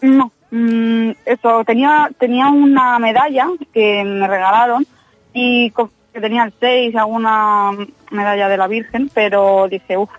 No, 0.00 0.30
mm, 0.50 1.10
eso, 1.24 1.64
tenía, 1.64 2.10
tenía 2.18 2.48
una 2.48 2.98
medalla 2.98 3.48
que 3.72 4.04
me 4.04 4.26
regalaron 4.26 4.86
y 5.32 5.70
que 5.70 6.20
tenía 6.20 6.44
el 6.44 6.52
6, 6.58 6.96
alguna 6.96 7.72
medalla 8.10 8.48
de 8.48 8.56
la 8.56 8.66
Virgen, 8.66 9.10
pero 9.12 9.68
dije, 9.68 9.96
uff, 9.96 10.10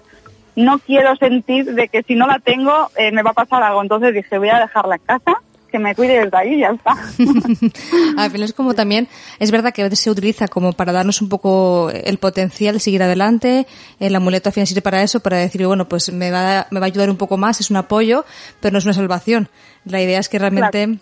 no 0.55 0.79
quiero 0.79 1.15
sentir 1.15 1.73
de 1.73 1.87
que 1.87 2.03
si 2.03 2.15
no 2.15 2.27
la 2.27 2.39
tengo 2.39 2.89
eh, 2.97 3.11
me 3.11 3.23
va 3.23 3.31
a 3.31 3.33
pasar 3.33 3.63
algo. 3.63 3.81
Entonces 3.81 4.13
dije, 4.13 4.37
voy 4.37 4.49
a 4.49 4.59
dejarla 4.59 4.95
en 4.95 5.01
casa, 5.01 5.41
que 5.69 5.79
me 5.79 5.95
cuide 5.95 6.23
desde 6.23 6.37
ahí 6.37 6.55
y 6.55 6.59
ya 6.59 6.69
está. 6.69 6.91
Al 8.17 8.31
final 8.31 8.43
es 8.43 8.53
como 8.53 8.73
también, 8.73 9.07
es 9.39 9.51
verdad 9.51 9.73
que 9.73 9.81
a 9.81 9.85
veces 9.85 9.99
se 9.99 10.11
utiliza 10.11 10.47
como 10.47 10.73
para 10.73 10.91
darnos 10.91 11.21
un 11.21 11.29
poco 11.29 11.89
el 11.91 12.17
potencial 12.17 12.73
de 12.73 12.79
seguir 12.79 13.03
adelante, 13.03 13.67
el 13.99 14.15
amuleto 14.15 14.49
al 14.49 14.53
final 14.53 14.67
sirve 14.67 14.81
para 14.81 15.03
eso, 15.03 15.19
para 15.19 15.37
decir, 15.37 15.65
bueno, 15.65 15.87
pues 15.87 16.11
me 16.11 16.31
va, 16.31 16.67
me 16.71 16.79
va 16.79 16.85
a 16.85 16.87
ayudar 16.87 17.09
un 17.09 17.17
poco 17.17 17.37
más, 17.37 17.59
es 17.59 17.69
un 17.69 17.77
apoyo, 17.77 18.25
pero 18.59 18.73
no 18.73 18.79
es 18.79 18.85
una 18.85 18.93
salvación. 18.93 19.49
La 19.85 20.01
idea 20.01 20.19
es 20.19 20.29
que 20.29 20.39
realmente 20.39 20.99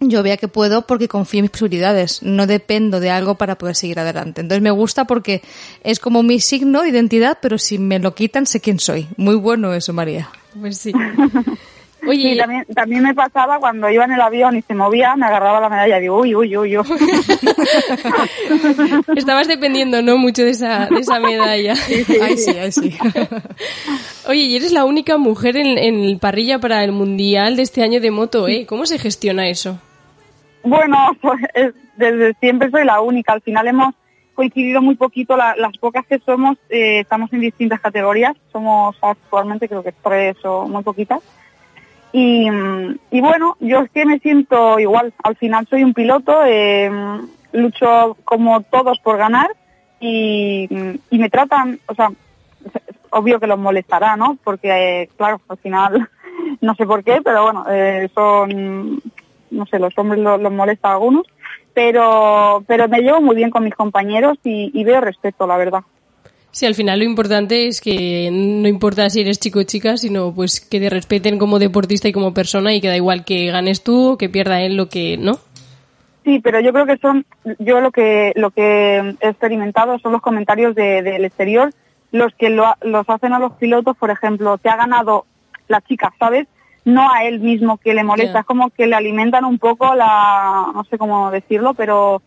yo 0.00 0.22
vea 0.22 0.36
que 0.36 0.48
puedo 0.48 0.86
porque 0.86 1.08
confío 1.08 1.38
en 1.38 1.44
mis 1.44 1.50
posibilidades, 1.50 2.22
no 2.22 2.46
dependo 2.46 3.00
de 3.00 3.10
algo 3.10 3.36
para 3.36 3.56
poder 3.56 3.76
seguir 3.76 4.00
adelante. 4.00 4.40
Entonces 4.40 4.62
me 4.62 4.70
gusta 4.70 5.04
porque 5.04 5.42
es 5.84 6.00
como 6.00 6.22
mi 6.22 6.40
signo 6.40 6.82
de 6.82 6.88
identidad, 6.88 7.38
pero 7.40 7.58
si 7.58 7.78
me 7.78 7.98
lo 7.98 8.14
quitan 8.14 8.46
sé 8.46 8.60
quién 8.60 8.80
soy. 8.80 9.08
Muy 9.16 9.34
bueno 9.34 9.72
eso, 9.74 9.92
María. 9.92 10.30
Pues 10.58 10.78
sí. 10.78 10.92
Oye, 12.06 12.32
Y 12.32 12.38
también, 12.38 12.64
también 12.74 13.02
me 13.02 13.14
pasaba 13.14 13.58
cuando 13.58 13.88
iba 13.90 14.04
en 14.04 14.12
el 14.12 14.20
avión 14.20 14.56
y 14.56 14.62
se 14.62 14.74
movía, 14.74 15.16
me 15.16 15.26
agarraba 15.26 15.60
la 15.60 15.68
medalla 15.68 15.98
y 15.98 16.02
digo, 16.02 16.20
uy, 16.20 16.34
uy, 16.34 16.56
uy, 16.56 16.78
uy. 16.78 16.84
estabas 19.16 19.48
dependiendo, 19.48 20.02
¿no? 20.02 20.16
Mucho 20.18 20.42
de 20.44 20.50
esa, 20.50 20.86
de 20.86 21.00
esa 21.00 21.18
medalla. 21.20 21.74
Ay, 22.22 22.36
sí, 22.36 22.56
ay, 22.58 22.72
sí. 22.72 22.96
Oye, 24.28 24.42
y 24.44 24.56
eres 24.56 24.72
la 24.72 24.84
única 24.84 25.18
mujer 25.18 25.56
en, 25.56 25.78
en 25.78 26.18
parrilla 26.18 26.58
para 26.58 26.84
el 26.84 26.92
Mundial 26.92 27.56
de 27.56 27.62
este 27.62 27.82
año 27.82 28.00
de 28.00 28.10
moto, 28.10 28.48
¿eh? 28.48 28.66
¿Cómo 28.66 28.86
se 28.86 28.98
gestiona 28.98 29.48
eso? 29.48 29.78
Bueno, 30.62 30.96
pues 31.20 31.40
es- 31.54 31.74
desde 31.96 32.34
siempre 32.40 32.70
soy 32.70 32.84
la 32.84 33.00
única. 33.00 33.32
Al 33.32 33.42
final 33.42 33.66
hemos 33.66 33.94
coincidido 34.34 34.80
muy 34.82 34.94
poquito. 34.94 35.36
la- 35.36 35.54
las 35.56 35.76
pocas 35.78 36.06
que 36.06 36.18
somos, 36.20 36.56
eh, 36.70 37.00
estamos 37.00 37.32
en 37.32 37.40
distintas 37.40 37.80
categorías. 37.80 38.34
Somos 38.52 38.96
actualmente 39.02 39.68
creo 39.68 39.82
que 39.82 39.92
tres 39.92 40.36
o 40.44 40.66
muy 40.68 40.82
poquitas. 40.82 41.20
Y, 42.12 42.48
bueno, 43.20 43.56
yo 43.60 43.80
es 43.80 43.90
que 43.90 44.04
me 44.04 44.18
siento 44.18 44.78
igual. 44.78 45.12
Al 45.22 45.36
final 45.36 45.66
soy 45.68 45.84
un 45.84 45.94
piloto, 45.94 46.44
eh, 46.44 46.90
lucho 47.52 48.16
como 48.24 48.62
todos 48.62 48.98
por 49.00 49.16
ganar 49.16 49.50
y, 50.00 50.68
me 51.10 51.30
tratan, 51.30 51.78
o 51.86 51.94
sea, 51.94 52.10
obvio 53.10 53.38
que 53.38 53.46
los 53.46 53.58
molestará, 53.58 54.16
¿no? 54.16 54.38
Porque, 54.42 55.08
claro, 55.16 55.40
al 55.48 55.58
final, 55.58 56.08
no 56.60 56.74
sé 56.74 56.86
por 56.86 57.04
qué, 57.04 57.20
pero 57.22 57.44
bueno, 57.44 57.64
eh, 57.70 58.08
son, 58.14 59.00
no 59.50 59.66
sé, 59.66 59.78
los 59.78 59.96
hombres 59.98 60.20
lo- 60.20 60.38
los, 60.38 60.52
molesta 60.52 60.88
a 60.88 60.92
algunos, 60.94 61.26
pero, 61.74 62.64
pero 62.66 62.88
me 62.88 63.00
llevo 63.02 63.20
muy 63.20 63.36
bien 63.36 63.50
con 63.50 63.64
mis 63.64 63.74
compañeros 63.74 64.38
y 64.42 64.82
veo 64.84 65.00
respeto, 65.00 65.46
la 65.46 65.56
verdad. 65.56 65.82
Sí, 66.52 66.66
al 66.66 66.74
final 66.74 66.98
lo 66.98 67.04
importante 67.04 67.68
es 67.68 67.80
que 67.80 68.28
no 68.32 68.66
importa 68.66 69.08
si 69.08 69.20
eres 69.20 69.38
chico 69.38 69.60
o 69.60 69.62
chica, 69.62 69.96
sino 69.96 70.34
pues 70.34 70.60
que 70.60 70.80
te 70.80 70.90
respeten 70.90 71.38
como 71.38 71.58
deportista 71.60 72.08
y 72.08 72.12
como 72.12 72.34
persona 72.34 72.74
y 72.74 72.80
que 72.80 72.88
da 72.88 72.96
igual 72.96 73.24
que 73.24 73.46
ganes 73.52 73.84
tú 73.84 74.10
o 74.12 74.18
que 74.18 74.28
pierda 74.28 74.60
él 74.60 74.76
lo 74.76 74.88
que, 74.88 75.16
¿no? 75.16 75.38
Sí, 76.24 76.40
pero 76.40 76.60
yo 76.60 76.72
creo 76.72 76.86
que 76.86 76.98
son, 76.98 77.24
yo 77.60 77.80
lo 77.80 77.92
que 77.92 78.32
lo 78.34 78.50
que 78.50 78.96
he 79.20 79.28
experimentado 79.28 79.98
son 80.00 80.12
los 80.12 80.20
comentarios 80.20 80.74
de- 80.74 81.02
del 81.02 81.24
exterior, 81.24 81.72
los 82.12 82.34
que 82.34 82.50
lo, 82.50 82.66
los 82.82 83.08
hacen 83.08 83.32
a 83.32 83.38
los 83.38 83.52
pilotos, 83.52 83.96
por 83.96 84.10
ejemplo, 84.10 84.58
te 84.58 84.68
ha 84.68 84.76
ganado 84.76 85.24
la 85.68 85.80
chica, 85.80 86.12
¿sabes? 86.18 86.46
No 86.84 87.10
a 87.12 87.24
él 87.24 87.40
mismo 87.40 87.78
que 87.78 87.94
le 87.94 88.02
molesta, 88.04 88.40
es 88.40 88.46
como 88.46 88.70
que 88.70 88.86
le 88.86 88.96
alimentan 88.96 89.44
un 89.44 89.58
poco 89.58 89.94
la, 89.94 90.66
no 90.74 90.82
sé 90.84 90.98
cómo 90.98 91.30
decirlo, 91.30 91.74
pero 91.74 92.22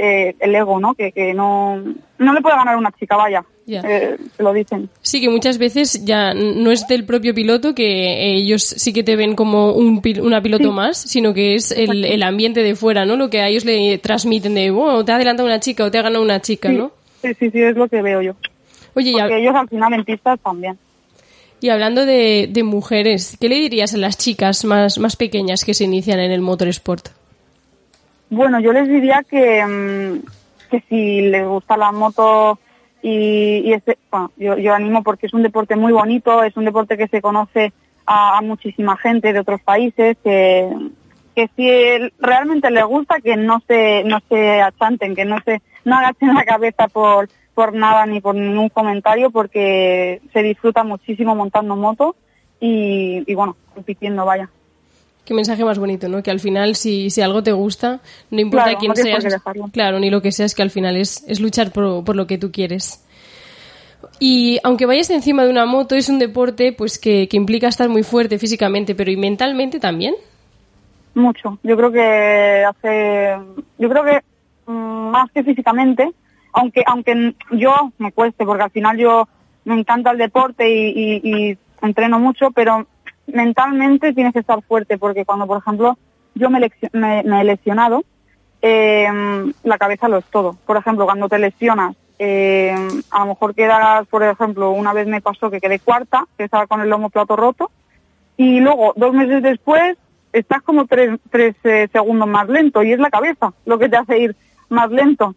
eh, 0.00 0.36
el 0.40 0.54
ego, 0.54 0.78
¿no? 0.80 0.94
Que, 0.94 1.12
que 1.12 1.34
no, 1.34 1.82
no 2.18 2.32
le 2.32 2.40
puede 2.40 2.56
ganar 2.56 2.76
una 2.76 2.90
chica, 2.92 3.16
vaya, 3.16 3.44
Ya. 3.66 3.80
eh, 3.84 4.16
se 4.36 4.42
lo 4.42 4.52
dicen. 4.52 4.88
Sí, 5.02 5.20
que 5.20 5.28
muchas 5.28 5.58
veces 5.58 6.04
ya 6.04 6.32
no 6.34 6.70
es 6.70 6.86
del 6.86 7.04
propio 7.04 7.34
piloto, 7.34 7.74
que 7.74 8.34
ellos 8.34 8.62
sí 8.62 8.92
que 8.92 9.02
te 9.02 9.16
ven 9.16 9.34
como 9.34 9.72
un, 9.72 10.00
pil- 10.02 10.20
una 10.22 10.40
piloto 10.42 10.72
más, 10.72 10.96
sino 10.98 11.34
que 11.34 11.54
es 11.54 11.70
el, 11.72 12.04
el 12.04 12.22
ambiente 12.22 12.62
de 12.62 12.74
fuera, 12.74 13.04
¿no? 13.04 13.16
Lo 13.16 13.28
que 13.30 13.40
a 13.40 13.48
ellos 13.48 13.64
le 13.64 13.98
transmiten 13.98 14.54
de, 14.54 14.70
bueno, 14.70 15.04
te 15.04 15.12
ha 15.12 15.16
adelantado 15.16 15.46
una 15.46 15.60
chica 15.60 15.84
o 15.84 15.90
te 15.90 15.98
ha 15.98 16.02
ganado 16.02 16.22
una 16.22 16.40
chica, 16.40 16.68
Sí, 16.70 16.76
¿no? 16.76 16.92
sí, 17.22 17.34
sí, 17.38 17.50
sí, 17.50 17.62
es 17.62 17.76
lo 17.76 17.88
que 17.88 18.00
veo 18.02 18.22
yo. 18.22 18.34
Oye, 18.94 19.12
Porque 19.12 19.38
ellos 19.40 19.54
al 19.54 19.68
final 19.68 19.92
en 19.94 20.04
pistas 20.04 20.40
también. 20.40 20.78
y 21.60 21.68
hablando 21.68 22.04
de, 22.06 22.48
de 22.50 22.62
mujeres, 22.62 23.36
¿qué 23.40 23.48
le 23.48 23.56
dirías 23.56 23.94
a 23.94 23.98
las 23.98 24.16
chicas 24.18 24.64
más, 24.64 24.98
más 24.98 25.14
pequeñas 25.16 25.64
que 25.64 25.74
se 25.74 25.84
inician 25.84 26.18
en 26.20 26.30
el 26.32 26.40
motorsport? 26.40 27.08
Bueno, 28.30 28.60
yo 28.60 28.72
les 28.72 28.88
diría 28.88 29.22
que, 29.28 29.64
mm, 29.64 30.68
que 30.70 30.80
si 30.88 31.22
les 31.22 31.46
gusta 31.46 31.76
la 31.76 31.92
moto 31.92 32.58
y, 33.02 33.72
este, 33.72 33.98
bueno, 34.10 34.32
yo, 34.36 34.58
yo 34.58 34.74
animo 34.74 35.02
porque 35.02 35.26
es 35.26 35.34
un 35.34 35.42
deporte 35.42 35.76
muy 35.76 35.92
bonito, 35.92 36.42
es 36.42 36.56
un 36.56 36.64
deporte 36.64 36.96
que 36.96 37.08
se 37.08 37.22
conoce 37.22 37.72
a, 38.06 38.40
muchísima 38.42 38.96
gente 38.96 39.32
de 39.32 39.40
otros 39.40 39.60
países, 39.60 40.16
que, 40.24 40.68
que 41.34 41.48
si 41.56 42.12
realmente 42.18 42.70
les 42.70 42.84
gusta 42.84 43.20
que 43.20 43.36
no 43.36 43.62
se, 43.66 44.02
no 44.04 44.20
se 44.28 44.60
achanten, 44.60 45.14
que 45.14 45.24
no 45.24 45.38
se, 45.44 45.62
no 45.84 45.96
agachen 45.96 46.34
la 46.34 46.44
cabeza 46.44 46.88
por, 46.88 47.28
por 47.54 47.74
nada 47.74 48.06
ni 48.06 48.20
por 48.20 48.34
ningún 48.34 48.68
comentario 48.68 49.30
porque 49.30 50.20
se 50.32 50.42
disfruta 50.42 50.84
muchísimo 50.84 51.34
montando 51.34 51.76
moto 51.76 52.16
y, 52.60 53.22
y 53.26 53.34
bueno, 53.34 53.56
compitiendo, 53.74 54.24
vaya. 54.24 54.50
Qué 55.28 55.34
mensaje 55.34 55.62
más 55.62 55.78
bonito, 55.78 56.08
¿no? 56.08 56.22
Que 56.22 56.30
al 56.30 56.40
final, 56.40 56.74
si, 56.74 57.10
si 57.10 57.20
algo 57.20 57.42
te 57.42 57.52
gusta, 57.52 58.00
no 58.30 58.40
importa 58.40 58.64
Claro, 58.64 58.78
quién 58.78 58.88
no 58.88 58.96
seas. 58.96 59.42
Claro, 59.74 60.00
ni 60.00 60.08
lo 60.08 60.22
que 60.22 60.32
seas, 60.32 60.54
que 60.54 60.62
al 60.62 60.70
final 60.70 60.96
es, 60.96 61.22
es 61.28 61.38
luchar 61.38 61.70
por, 61.70 62.02
por 62.02 62.16
lo 62.16 62.26
que 62.26 62.38
tú 62.38 62.50
quieres. 62.50 63.04
Y 64.20 64.58
aunque 64.64 64.86
vayas 64.86 65.10
encima 65.10 65.44
de 65.44 65.50
una 65.50 65.66
moto, 65.66 65.96
es 65.96 66.08
un 66.08 66.18
deporte 66.18 66.72
pues 66.72 66.98
que, 66.98 67.28
que 67.28 67.36
implica 67.36 67.68
estar 67.68 67.90
muy 67.90 68.04
fuerte 68.04 68.38
físicamente, 68.38 68.94
pero 68.94 69.10
y 69.10 69.18
mentalmente 69.18 69.78
también. 69.78 70.14
Mucho. 71.12 71.58
Yo 71.62 71.76
creo 71.76 71.92
que 71.92 72.64
hace, 72.66 73.36
yo 73.76 73.88
creo 73.90 74.04
que 74.04 74.20
mm, 74.64 75.10
más 75.10 75.30
que 75.32 75.44
físicamente, 75.44 76.10
aunque 76.54 76.82
aunque 76.86 77.34
yo 77.50 77.92
me 77.98 78.12
cueste, 78.12 78.46
porque 78.46 78.62
al 78.62 78.70
final 78.70 78.96
yo 78.96 79.28
me 79.66 79.78
encanta 79.78 80.10
el 80.10 80.16
deporte 80.16 80.70
y, 80.70 80.88
y- 80.88 81.20
y 81.50 81.58
entreno 81.82 82.18
mucho, 82.18 82.50
pero 82.50 82.86
mentalmente 83.32 84.12
tienes 84.12 84.32
que 84.32 84.40
estar 84.40 84.62
fuerte, 84.62 84.98
porque 84.98 85.24
cuando, 85.24 85.46
por 85.46 85.58
ejemplo, 85.58 85.96
yo 86.34 86.50
me, 86.50 86.60
he 86.60 87.44
lesionado, 87.44 88.04
eh, 88.62 89.08
la 89.62 89.78
cabeza 89.78 90.08
lo 90.08 90.18
es 90.18 90.24
todo. 90.26 90.56
Por 90.66 90.76
ejemplo, 90.76 91.04
cuando 91.04 91.28
te 91.28 91.38
lesionas, 91.38 91.96
eh, 92.18 92.74
a 93.10 93.20
lo 93.20 93.26
mejor 93.26 93.54
quedas, 93.54 94.06
por 94.08 94.22
ejemplo, 94.22 94.72
una 94.72 94.92
vez 94.92 95.06
me 95.06 95.20
pasó 95.20 95.50
que 95.50 95.60
quedé 95.60 95.78
cuarta, 95.78 96.24
que 96.36 96.44
estaba 96.44 96.66
con 96.66 96.80
el 96.80 96.88
lomo 96.88 97.10
plato 97.10 97.36
roto, 97.36 97.70
y 98.36 98.60
luego, 98.60 98.92
dos 98.96 99.12
meses 99.14 99.42
después, 99.42 99.96
estás 100.32 100.62
como 100.62 100.86
tres, 100.86 101.18
tres 101.30 101.54
eh, 101.64 101.88
segundos 101.92 102.28
más 102.28 102.48
lento 102.48 102.82
y 102.82 102.92
es 102.92 102.98
la 102.98 103.10
cabeza 103.10 103.52
lo 103.64 103.78
que 103.78 103.88
te 103.88 103.96
hace 103.96 104.18
ir 104.18 104.36
más 104.68 104.90
lento. 104.90 105.34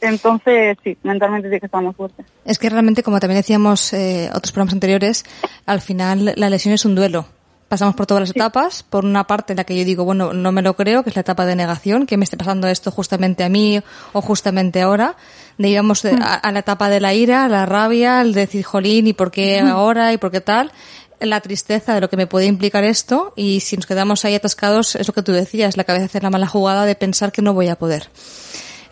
Entonces, 0.00 0.76
sí, 0.84 0.96
mentalmente 1.02 1.48
tienes 1.48 1.60
que 1.60 1.66
estar 1.66 1.82
muy 1.82 1.92
fuerte. 1.92 2.24
Es 2.44 2.58
que 2.58 2.68
realmente, 2.70 3.02
como 3.02 3.18
también 3.20 3.38
decíamos 3.40 3.92
eh, 3.92 4.30
otros 4.34 4.52
programas 4.52 4.74
anteriores, 4.74 5.24
al 5.66 5.80
final 5.80 6.32
la 6.36 6.50
lesión 6.50 6.74
es 6.74 6.84
un 6.84 6.94
duelo. 6.94 7.26
Pasamos 7.68 7.94
por 7.96 8.06
todas 8.06 8.22
las 8.22 8.30
etapas. 8.30 8.82
Por 8.82 9.04
una 9.04 9.26
parte, 9.26 9.54
la 9.54 9.64
que 9.64 9.76
yo 9.76 9.84
digo, 9.84 10.04
bueno, 10.04 10.32
no 10.32 10.52
me 10.52 10.62
lo 10.62 10.74
creo, 10.74 11.02
que 11.02 11.10
es 11.10 11.16
la 11.16 11.20
etapa 11.20 11.44
de 11.44 11.54
negación, 11.54 12.06
que 12.06 12.16
me 12.16 12.24
esté 12.24 12.38
pasando 12.38 12.66
esto 12.68 12.90
justamente 12.90 13.44
a 13.44 13.50
mí 13.50 13.82
o 14.14 14.22
justamente 14.22 14.80
ahora. 14.80 15.16
De 15.58 15.68
íbamos 15.68 16.00
de- 16.02 16.12
a, 16.12 16.34
a 16.34 16.52
la 16.52 16.60
etapa 16.60 16.88
de 16.88 17.00
la 17.00 17.12
ira, 17.12 17.46
la 17.48 17.66
rabia, 17.66 18.22
el 18.22 18.32
decir, 18.32 18.64
jolín, 18.64 19.06
¿y 19.08 19.12
por 19.12 19.30
qué 19.30 19.58
ahora? 19.60 20.12
¿Y 20.14 20.16
por 20.16 20.30
qué 20.30 20.40
tal? 20.40 20.72
La 21.20 21.40
tristeza 21.42 21.92
de 21.94 22.00
lo 22.00 22.08
que 22.08 22.16
me 22.16 22.26
puede 22.26 22.46
implicar 22.46 22.84
esto. 22.84 23.34
Y 23.36 23.60
si 23.60 23.76
nos 23.76 23.84
quedamos 23.84 24.24
ahí 24.24 24.34
atascados, 24.34 24.94
es 24.96 25.06
lo 25.06 25.12
que 25.12 25.22
tú 25.22 25.32
decías, 25.32 25.76
la 25.76 25.84
cabeza 25.84 26.06
hace 26.06 26.20
la 26.22 26.30
mala 26.30 26.46
jugada 26.46 26.86
de 26.86 26.94
pensar 26.94 27.32
que 27.32 27.42
no 27.42 27.52
voy 27.52 27.68
a 27.68 27.76
poder. 27.76 28.08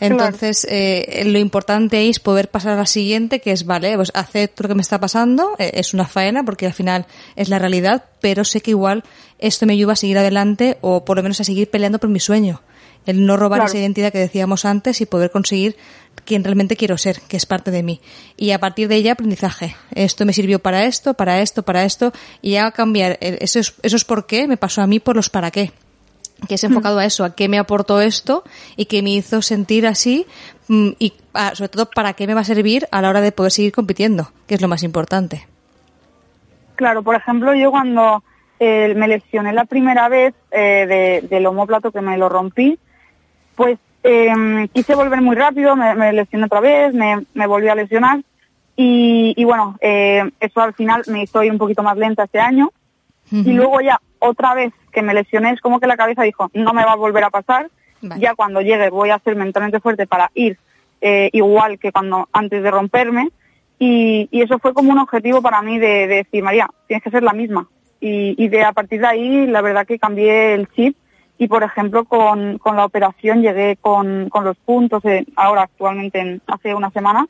Entonces, 0.00 0.66
eh, 0.68 1.22
lo 1.26 1.38
importante 1.38 2.08
es 2.08 2.18
poder 2.20 2.48
pasar 2.50 2.72
a 2.72 2.76
la 2.76 2.86
siguiente, 2.86 3.40
que 3.40 3.52
es, 3.52 3.64
vale, 3.66 3.94
pues 3.96 4.10
acepto 4.14 4.62
lo 4.64 4.68
que 4.68 4.74
me 4.74 4.82
está 4.82 5.00
pasando, 5.00 5.54
eh, 5.58 5.70
es 5.74 5.94
una 5.94 6.06
faena 6.06 6.42
porque 6.44 6.66
al 6.66 6.74
final 6.74 7.06
es 7.34 7.48
la 7.48 7.58
realidad, 7.58 8.04
pero 8.20 8.44
sé 8.44 8.60
que 8.60 8.72
igual 8.72 9.04
esto 9.38 9.66
me 9.66 9.72
ayuda 9.74 9.94
a 9.94 9.96
seguir 9.96 10.18
adelante 10.18 10.78
o 10.80 11.04
por 11.04 11.16
lo 11.16 11.22
menos 11.22 11.40
a 11.40 11.44
seguir 11.44 11.70
peleando 11.70 11.98
por 11.98 12.10
mi 12.10 12.20
sueño. 12.20 12.62
El 13.06 13.24
no 13.24 13.36
robar 13.36 13.58
Claro. 13.60 13.70
esa 13.70 13.78
identidad 13.78 14.10
que 14.12 14.18
decíamos 14.18 14.64
antes 14.64 15.00
y 15.00 15.06
poder 15.06 15.30
conseguir 15.30 15.76
quien 16.24 16.42
realmente 16.42 16.76
quiero 16.76 16.98
ser, 16.98 17.20
que 17.28 17.36
es 17.36 17.46
parte 17.46 17.70
de 17.70 17.84
mí. 17.84 18.00
Y 18.36 18.50
a 18.50 18.58
partir 18.58 18.88
de 18.88 18.96
ella, 18.96 19.12
aprendizaje. 19.12 19.76
Esto 19.94 20.24
me 20.26 20.32
sirvió 20.32 20.58
para 20.58 20.86
esto, 20.86 21.14
para 21.14 21.40
esto, 21.40 21.62
para 21.62 21.84
esto, 21.84 22.12
y 22.42 22.52
ya 22.52 22.72
cambiar 22.72 23.16
el- 23.20 23.38
esos, 23.40 23.74
esos 23.82 24.04
por 24.04 24.26
qué 24.26 24.48
me 24.48 24.56
pasó 24.56 24.82
a 24.82 24.88
mí 24.88 24.98
por 24.98 25.14
los 25.14 25.30
para 25.30 25.52
qué. 25.52 25.70
Que 26.48 26.56
es 26.56 26.64
enfocado 26.64 26.98
a 26.98 27.04
eso, 27.04 27.24
a 27.24 27.34
qué 27.34 27.48
me 27.48 27.58
aportó 27.58 28.00
esto 28.00 28.44
y 28.76 28.86
qué 28.86 29.02
me 29.02 29.10
hizo 29.10 29.42
sentir 29.42 29.86
así 29.86 30.26
mm, 30.68 30.90
y 30.98 31.14
ah, 31.34 31.54
sobre 31.54 31.68
todo 31.68 31.90
para 31.90 32.12
qué 32.12 32.26
me 32.26 32.34
va 32.34 32.40
a 32.40 32.44
servir 32.44 32.86
a 32.90 33.00
la 33.02 33.08
hora 33.08 33.20
de 33.20 33.32
poder 33.32 33.52
seguir 33.52 33.72
compitiendo, 33.72 34.30
que 34.46 34.54
es 34.54 34.60
lo 34.60 34.68
más 34.68 34.82
importante. 34.82 35.46
Claro, 36.74 37.02
por 37.02 37.14
ejemplo, 37.14 37.54
yo 37.54 37.70
cuando 37.70 38.22
eh, 38.60 38.94
me 38.94 39.08
lesioné 39.08 39.52
la 39.52 39.64
primera 39.64 40.08
vez 40.08 40.34
eh, 40.50 40.86
de, 41.22 41.28
del 41.28 41.46
homóplato 41.46 41.90
que 41.90 42.02
me 42.02 42.18
lo 42.18 42.28
rompí, 42.28 42.78
pues 43.54 43.78
eh, 44.02 44.68
quise 44.72 44.94
volver 44.94 45.22
muy 45.22 45.34
rápido, 45.36 45.74
me, 45.74 45.94
me 45.94 46.12
lesioné 46.12 46.44
otra 46.46 46.60
vez, 46.60 46.94
me, 46.94 47.24
me 47.34 47.46
volví 47.46 47.68
a 47.68 47.74
lesionar 47.74 48.20
y, 48.76 49.32
y 49.36 49.44
bueno, 49.44 49.78
eh, 49.80 50.30
eso 50.38 50.60
al 50.60 50.74
final 50.74 51.02
me 51.06 51.22
hizo 51.22 51.42
ir 51.42 51.50
un 51.50 51.58
poquito 51.58 51.82
más 51.82 51.96
lenta 51.96 52.24
este 52.24 52.38
año 52.38 52.70
y 53.32 53.52
luego 53.52 53.80
ya 53.80 54.00
otra 54.20 54.54
vez 54.54 54.72
que 54.96 55.02
me 55.02 55.12
lesioné 55.14 55.50
es 55.52 55.60
como 55.60 55.78
que 55.78 55.86
la 55.86 55.96
cabeza 55.98 56.22
dijo, 56.22 56.50
no 56.54 56.72
me 56.72 56.82
va 56.84 56.92
a 56.92 56.96
volver 56.96 57.22
a 57.24 57.28
pasar, 57.30 57.68
Vale. 58.00 58.18
ya 58.20 58.34
cuando 58.34 58.62
llegue 58.62 58.88
voy 58.88 59.10
a 59.10 59.18
ser 59.18 59.36
mentalmente 59.36 59.78
fuerte 59.78 60.06
para 60.06 60.30
ir 60.34 60.56
eh, 61.02 61.28
igual 61.34 61.78
que 61.78 61.92
cuando 61.92 62.28
antes 62.32 62.62
de 62.62 62.70
romperme 62.70 63.28
y, 63.78 64.26
y 64.30 64.40
eso 64.40 64.58
fue 64.58 64.72
como 64.72 64.90
un 64.92 64.98
objetivo 64.98 65.42
para 65.42 65.60
mí 65.60 65.78
de, 65.78 66.06
de 66.06 66.16
decir, 66.24 66.42
María, 66.42 66.66
tienes 66.86 67.04
que 67.04 67.10
ser 67.10 67.22
la 67.22 67.34
misma. 67.34 67.68
Y, 68.00 68.34
y 68.42 68.48
de 68.48 68.64
a 68.64 68.72
partir 68.72 69.00
de 69.02 69.06
ahí, 69.06 69.46
la 69.46 69.60
verdad 69.60 69.86
que 69.86 69.98
cambié 69.98 70.54
el 70.54 70.66
chip 70.74 70.96
y, 71.38 71.46
por 71.48 71.62
ejemplo, 71.62 72.06
con, 72.06 72.56
con 72.56 72.76
la 72.76 72.86
operación 72.86 73.42
llegué 73.42 73.76
con, 73.78 74.30
con 74.30 74.44
los 74.44 74.56
puntos, 74.56 75.04
eh, 75.04 75.26
ahora 75.36 75.62
actualmente 75.64 76.18
en- 76.20 76.40
hace 76.46 76.74
una 76.74 76.90
semana, 76.90 77.26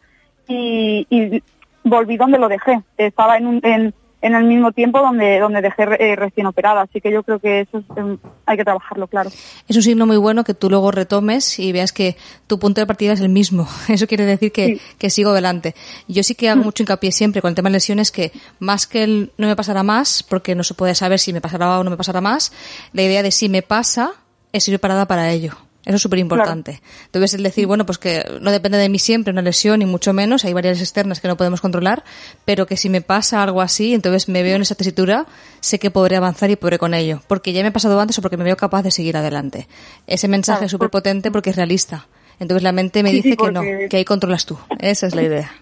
y, 0.47 1.05
y 1.11 1.43
volví 1.83 2.17
donde 2.17 2.39
lo 2.39 2.49
dejé. 2.49 2.81
Estaba 2.97 3.37
en, 3.37 3.47
un, 3.49 3.61
en, 3.65 3.93
en 4.27 4.35
el 4.35 4.45
mismo 4.45 4.73
tiempo 4.73 4.99
donde, 5.01 5.39
donde 5.39 5.61
dejé 5.63 5.85
eh, 6.01 6.17
recién 6.17 6.47
operada, 6.47 6.83
así 6.83 7.01
que 7.01 7.13
yo 7.13 7.23
creo 7.23 7.39
que 7.39 7.61
eso 7.61 7.79
es, 7.79 7.85
em, 7.97 8.19
hay 8.45 8.57
que 8.57 8.65
trabajarlo, 8.65 9.07
claro. 9.07 9.31
Es 9.69 9.77
un 9.77 9.83
signo 9.83 10.07
muy 10.07 10.17
bueno 10.17 10.45
que 10.45 10.55
tú 10.55 10.69
luego 10.69 10.91
retomes 10.91 11.59
y 11.59 11.73
veas 11.73 11.93
que 11.93 12.17
tu 12.47 12.59
punto 12.59 12.81
de 12.81 12.87
partida 12.87 13.13
es 13.13 13.21
el 13.21 13.29
mismo. 13.29 13.69
Eso 13.89 14.07
quiere 14.07 14.25
decir 14.25 14.53
que, 14.53 14.67
Sí. 14.67 14.81
que 14.99 15.11
sigo 15.11 15.31
adelante. 15.31 15.75
Yo 16.09 16.23
sí 16.23 16.35
que 16.35 16.51
hago 16.51 16.63
mucho 16.63 16.83
hincapié 16.83 17.13
siempre 17.13 17.41
con 17.41 17.49
el 17.51 17.55
tema 17.55 17.69
de 17.69 17.75
lesiones 17.75 18.11
que 18.11 18.33
más 18.59 18.87
que 18.87 19.05
el 19.05 19.33
no 19.39 19.47
me 19.47 19.57
pasará 19.57 19.83
más, 19.83 20.23
porque 20.23 20.55
no 20.55 20.63
se 20.65 20.75
puede 20.75 20.95
saber 20.95 21.19
si 21.19 21.33
me 21.33 21.41
pasará 21.41 21.79
o 21.79 21.85
no 21.85 21.91
me 21.91 21.97
pasará 21.97 22.21
más, 22.21 22.53
la 22.93 23.03
idea 23.03 23.23
de 23.23 23.31
si 23.31 23.49
me 23.49 23.63
pasa 23.63 24.13
es 24.53 24.67
ir 24.69 24.75
preparada 24.75 25.07
para 25.07 25.31
ello. 25.31 25.53
Eso 25.87 25.95
es 25.95 26.03
súper 26.03 26.19
importante. 26.19 26.83
Entonces, 27.05 27.35
el 27.35 27.45
decir, 27.45 27.67
bueno, 27.69 27.87
pues 27.87 27.97
que 27.99 28.25
no 28.41 28.51
depende 28.51 28.77
de 28.77 28.89
mí 28.89 28.99
siempre 28.99 29.33
una 29.33 29.41
lesión, 29.41 29.79
ni 29.79 29.87
mucho 29.87 30.13
menos, 30.13 30.45
hay 30.45 30.53
variables 30.53 30.81
externas 30.83 31.21
que 31.21 31.29
no 31.29 31.37
podemos 31.37 31.61
controlar, 31.61 32.03
pero 32.45 32.67
que 32.67 32.77
si 32.77 32.91
me 32.91 33.03
pasa 33.03 33.41
algo 33.43 33.63
así, 33.63 33.95
entonces 33.95 34.29
me 34.29 34.43
veo 34.43 34.57
en 34.57 34.63
esa 34.63 34.75
tesitura, 34.75 35.27
sé 35.61 35.79
que 35.79 35.93
podré 35.93 36.17
avanzar 36.17 36.51
y 36.51 36.57
podré 36.57 36.79
con 36.79 36.93
ello. 36.93 37.23
Porque 37.29 37.53
ya 37.53 37.63
me 37.63 37.69
ha 37.69 37.73
pasado 37.73 38.01
antes 38.01 38.19
o 38.19 38.23
porque 38.23 38.37
me 38.37 38.43
veo 38.43 38.57
capaz 38.57 38.83
de 38.83 38.91
seguir 38.91 39.17
adelante. 39.17 39.69
Ese 40.09 40.27
mensaje 40.27 40.59
Claro, 40.59 40.67
es 40.67 40.71
súper 40.73 40.91
potente 40.91 41.31
porque 41.31 41.51
es 41.51 41.57
realista. 41.57 42.09
Entonces 42.41 42.65
la 42.65 42.73
mente 42.73 43.05
me 43.05 43.11
Sí, 43.11 43.17
dice 43.17 43.31
sí, 43.31 43.37
que 43.37 43.53
no, 43.53 43.63
que 43.89 43.97
ahí 43.97 44.05
controlas 44.05 44.45
tú. 44.45 44.59
Esa 44.81 45.07
es 45.07 45.15
la 45.15 45.23
idea. 45.23 45.53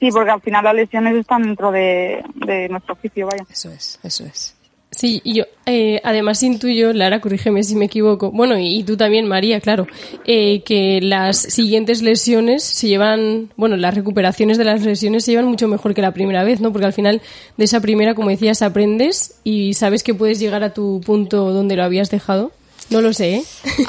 Sí, 0.00 0.10
porque 0.10 0.30
al 0.30 0.40
final 0.40 0.64
las 0.64 0.74
lesiones 0.74 1.14
están 1.14 1.42
dentro 1.42 1.70
de, 1.70 2.24
de 2.34 2.68
nuestro 2.70 2.94
oficio, 2.94 3.26
vaya. 3.26 3.44
Eso 3.48 3.70
es, 3.70 4.00
eso 4.02 4.24
es. 4.24 4.54
Sí, 4.94 5.22
y 5.24 5.36
yo 5.36 5.44
eh, 5.64 6.02
además 6.04 6.42
intuyo, 6.42 6.92
Lara, 6.92 7.20
corrígeme 7.20 7.62
si 7.64 7.74
me 7.76 7.86
equivoco, 7.86 8.30
bueno, 8.30 8.58
y, 8.58 8.76
y 8.76 8.84
tú 8.84 8.98
también, 8.98 9.26
María, 9.26 9.58
claro, 9.58 9.86
eh, 10.26 10.62
que 10.64 11.00
las 11.00 11.38
siguientes 11.38 12.02
lesiones 12.02 12.62
se 12.62 12.88
llevan, 12.88 13.48
bueno, 13.56 13.78
las 13.78 13.94
recuperaciones 13.94 14.58
de 14.58 14.64
las 14.64 14.84
lesiones 14.84 15.24
se 15.24 15.30
llevan 15.30 15.46
mucho 15.46 15.66
mejor 15.66 15.94
que 15.94 16.02
la 16.02 16.12
primera 16.12 16.44
vez, 16.44 16.60
¿no? 16.60 16.72
Porque 16.72 16.86
al 16.86 16.92
final 16.92 17.22
de 17.56 17.64
esa 17.64 17.80
primera, 17.80 18.14
como 18.14 18.28
decías, 18.28 18.60
aprendes 18.60 19.40
y 19.44 19.72
sabes 19.72 20.02
que 20.02 20.12
puedes 20.12 20.38
llegar 20.38 20.62
a 20.62 20.74
tu 20.74 21.00
punto 21.00 21.52
donde 21.52 21.74
lo 21.74 21.84
habías 21.84 22.10
dejado. 22.10 22.52
No 22.92 23.00
lo 23.00 23.12
sé, 23.12 23.36
¿eh? 23.36 23.44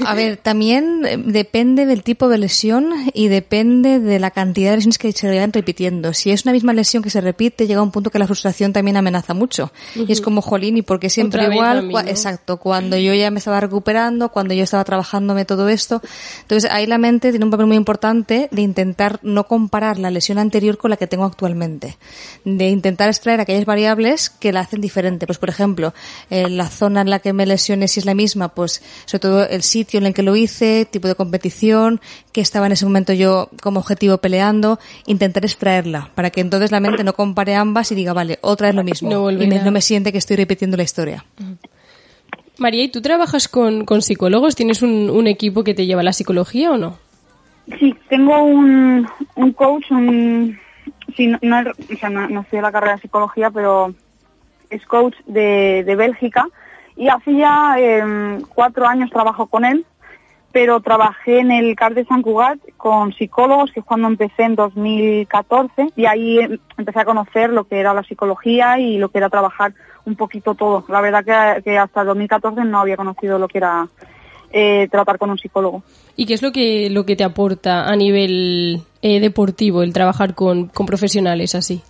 A 0.05 0.15
ver, 0.15 0.37
también 0.37 1.05
eh, 1.05 1.17
depende 1.17 1.85
del 1.85 2.03
tipo 2.03 2.29
de 2.29 2.37
lesión 2.37 2.89
y 3.13 3.27
depende 3.27 3.99
de 3.99 4.19
la 4.19 4.31
cantidad 4.31 4.71
de 4.71 4.77
lesiones 4.77 4.97
que 4.97 5.11
se 5.11 5.27
vayan 5.27 5.51
repitiendo. 5.51 6.13
Si 6.13 6.31
es 6.31 6.45
una 6.45 6.53
misma 6.53 6.73
lesión 6.73 7.03
que 7.03 7.09
se 7.09 7.21
repite, 7.21 7.67
llega 7.67 7.81
un 7.81 7.91
punto 7.91 8.09
que 8.09 8.19
la 8.19 8.27
frustración 8.27 8.73
también 8.73 8.97
amenaza 8.97 9.33
mucho. 9.33 9.71
Y 9.95 10.11
es 10.11 10.21
como, 10.21 10.41
jolín, 10.41 10.77
¿y 10.77 10.81
por 10.81 10.99
qué 10.99 11.09
siempre 11.09 11.41
Otra 11.41 11.53
igual? 11.53 12.07
Exacto, 12.07 12.57
cuando 12.57 12.97
yo 12.97 13.13
ya 13.13 13.31
me 13.31 13.39
estaba 13.39 13.59
recuperando, 13.59 14.29
cuando 14.29 14.53
yo 14.53 14.63
estaba 14.63 14.83
trabajándome 14.83 15.45
todo 15.45 15.69
esto. 15.69 16.01
Entonces, 16.41 16.69
ahí 16.71 16.85
la 16.85 16.97
mente 16.97 17.31
tiene 17.31 17.45
un 17.45 17.51
papel 17.51 17.67
muy 17.67 17.77
importante 17.77 18.47
de 18.51 18.61
intentar 18.61 19.19
no 19.21 19.47
comparar 19.47 19.99
la 19.99 20.11
lesión 20.11 20.37
anterior 20.37 20.77
con 20.77 20.91
la 20.91 20.97
que 20.97 21.07
tengo 21.07 21.25
actualmente. 21.25 21.97
De 22.45 22.69
intentar 22.69 23.09
extraer 23.09 23.41
aquellas 23.41 23.65
variables 23.65 24.29
que 24.29 24.51
la 24.51 24.61
hacen 24.61 24.81
diferente. 24.81 25.25
Pues, 25.25 25.37
por 25.37 25.49
ejemplo, 25.49 25.93
eh, 26.29 26.49
la 26.49 26.67
zona 26.67 27.01
en 27.01 27.09
la 27.09 27.19
que 27.19 27.33
me 27.33 27.45
lesioné, 27.45 27.87
si 27.87 27.99
es 27.99 28.05
la 28.05 28.13
misma, 28.13 28.49
pues, 28.49 28.81
sobre 29.05 29.19
todo 29.19 29.47
el 29.47 29.61
sitio 29.63 29.99
en 29.99 30.05
el 30.05 30.13
que 30.13 30.23
lo 30.23 30.35
hice, 30.35 30.85
tipo 30.89 31.07
de 31.07 31.15
competición, 31.15 32.01
que 32.31 32.41
estaba 32.41 32.65
en 32.67 32.71
ese 32.73 32.85
momento 32.85 33.13
yo 33.13 33.49
como 33.61 33.79
objetivo 33.79 34.17
peleando, 34.17 34.79
intentar 35.05 35.43
extraerla, 35.45 36.09
para 36.15 36.29
que 36.29 36.41
entonces 36.41 36.71
la 36.71 36.79
mente 36.79 37.03
no 37.03 37.13
compare 37.13 37.55
ambas 37.55 37.91
y 37.91 37.95
diga, 37.95 38.13
vale, 38.13 38.39
otra 38.41 38.69
es 38.69 38.75
lo 38.75 38.83
mismo. 38.83 39.09
No 39.09 39.31
y 39.31 39.47
me- 39.47 39.61
no 39.61 39.71
me 39.71 39.81
siente 39.81 40.11
que 40.11 40.17
estoy 40.17 40.37
repitiendo 40.37 40.77
la 40.77 40.83
historia. 40.83 41.25
María, 42.57 42.83
¿y 42.83 42.89
tú 42.89 43.01
trabajas 43.01 43.47
con, 43.47 43.83
con 43.85 44.01
psicólogos? 44.01 44.55
¿Tienes 44.55 44.81
un, 44.81 45.09
un 45.09 45.27
equipo 45.27 45.63
que 45.63 45.73
te 45.73 45.85
lleva 45.85 46.01
a 46.01 46.03
la 46.03 46.13
psicología 46.13 46.71
o 46.71 46.77
no? 46.77 46.97
Sí, 47.79 47.95
tengo 48.09 48.43
un, 48.43 49.07
un 49.35 49.53
coach, 49.53 49.89
un, 49.89 50.57
sí, 51.17 51.27
no, 51.27 51.39
no, 51.41 51.59
es- 51.61 51.67
o 51.67 51.97
sea, 51.97 52.09
no, 52.09 52.27
no 52.29 52.41
estudié 52.41 52.61
la 52.61 52.71
carrera 52.71 52.95
de 52.95 53.01
psicología, 53.01 53.49
pero 53.49 53.93
es 54.69 54.85
coach 54.85 55.15
de, 55.25 55.83
de 55.85 55.95
Bélgica 55.95 56.45
y 56.95 57.07
hace 57.07 57.35
ya 57.35 57.75
eh, 57.77 58.39
cuatro 58.53 58.87
años 58.87 59.09
trabajo 59.09 59.47
con 59.47 59.65
él, 59.65 59.85
pero 60.51 60.79
trabajé 60.81 61.39
en 61.39 61.51
el 61.51 61.75
CAR 61.75 61.95
de 61.95 62.05
San 62.05 62.21
Cugat 62.21 62.59
con 62.77 63.11
psicólogos, 63.13 63.71
que 63.71 63.79
es 63.79 63.85
cuando 63.85 64.07
empecé 64.07 64.43
en 64.43 64.55
2014, 64.55 65.89
y 65.95 66.05
ahí 66.05 66.39
eh, 66.39 66.59
empecé 66.77 66.99
a 66.99 67.05
conocer 67.05 67.49
lo 67.49 67.63
que 67.65 67.79
era 67.79 67.93
la 67.93 68.03
psicología 68.03 68.79
y 68.79 68.97
lo 68.97 69.09
que 69.09 69.17
era 69.17 69.29
trabajar 69.29 69.73
un 70.05 70.15
poquito 70.15 70.53
todo. 70.53 70.85
La 70.89 71.01
verdad 71.01 71.25
que, 71.25 71.63
que 71.63 71.77
hasta 71.77 72.03
2014 72.03 72.63
no 72.65 72.79
había 72.79 72.97
conocido 72.97 73.39
lo 73.39 73.47
que 73.47 73.57
era 73.57 73.87
eh, 74.51 74.87
tratar 74.91 75.17
con 75.17 75.31
un 75.31 75.39
psicólogo. 75.39 75.81
¿Y 76.15 76.27
qué 76.27 76.35
es 76.35 76.43
lo 76.43 76.51
que, 76.51 76.91
lo 76.91 77.05
que 77.07 77.15
te 77.15 77.23
aporta 77.23 77.85
a 77.85 77.95
nivel 77.95 78.83
eh, 79.01 79.19
deportivo 79.19 79.81
el 79.81 79.93
trabajar 79.93 80.35
con, 80.35 80.67
con 80.67 80.85
profesionales 80.85 81.55
así? 81.55 81.81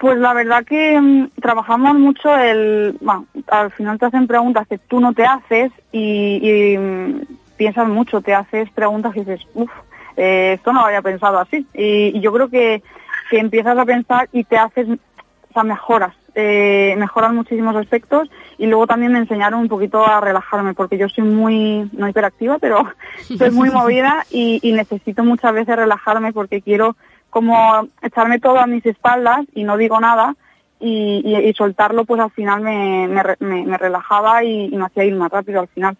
Pues 0.00 0.16
la 0.18 0.32
verdad 0.32 0.64
que 0.64 0.98
mm, 0.98 1.28
trabajamos 1.42 1.94
mucho 1.94 2.34
el... 2.34 2.96
Bueno, 3.02 3.26
al 3.48 3.70
final 3.70 3.98
te 3.98 4.06
hacen 4.06 4.26
preguntas 4.26 4.66
que 4.66 4.78
tú 4.78 4.98
no 4.98 5.12
te 5.12 5.26
haces 5.26 5.70
y, 5.92 6.74
mm, 6.78 7.20
piensas 7.58 7.86
mucho, 7.86 8.22
te 8.22 8.32
haces 8.34 8.70
preguntas 8.70 9.14
y 9.14 9.20
dices, 9.20 9.42
uff, 9.52 9.70
esto 10.16 10.72
no 10.72 10.80
lo 10.80 10.86
había 10.86 11.02
pensado 11.02 11.38
así. 11.38 11.66
Y, 11.74 12.18
yo 12.18 12.32
creo 12.32 12.48
que, 12.48 12.82
que 13.28 13.38
empiezas 13.38 13.76
a 13.76 13.84
pensar 13.84 14.26
y 14.32 14.44
te 14.44 14.56
haces, 14.56 14.88
o 14.88 15.52
sea, 15.52 15.64
mejoras, 15.64 16.14
eh, 16.34 16.94
mejoras 16.96 17.34
muchísimos 17.34 17.76
aspectos 17.76 18.30
y 18.56 18.68
luego 18.68 18.86
también 18.86 19.12
me 19.12 19.18
enseñaron 19.18 19.60
un 19.60 19.68
poquito 19.68 20.06
a 20.06 20.22
relajarme 20.22 20.72
porque 20.72 20.96
yo 20.96 21.10
soy 21.10 21.24
muy, 21.24 21.90
no 21.92 22.08
hiperactiva, 22.08 22.58
pero 22.58 22.88
soy 23.36 23.50
muy 23.50 23.68
movida 23.68 24.24
y 24.30 24.72
necesito 24.72 25.24
muchas 25.24 25.52
veces 25.52 25.76
relajarme 25.76 26.32
porque 26.32 26.62
quiero 26.62 26.96
como 27.30 27.88
echarme 28.02 28.38
todo 28.40 28.58
a 28.58 28.66
mis 28.66 28.84
espaldas 28.84 29.40
y 29.54 29.64
no 29.64 29.76
digo 29.76 29.98
nada 30.00 30.36
y, 30.80 31.22
y- 31.24 31.48
y 31.48 31.52
soltarlo 31.54 32.04
pues 32.04 32.20
al 32.20 32.30
final 32.30 32.60
me, 32.60 33.06
me, 33.08 33.22
me- 33.40 33.64
me 33.64 33.78
relajaba 33.78 34.44
y, 34.44 34.66
y 34.66 34.76
me 34.76 34.84
hacía 34.86 35.04
ir 35.04 35.14
más 35.14 35.30
rápido 35.30 35.60
al 35.60 35.68
final. 35.68 35.96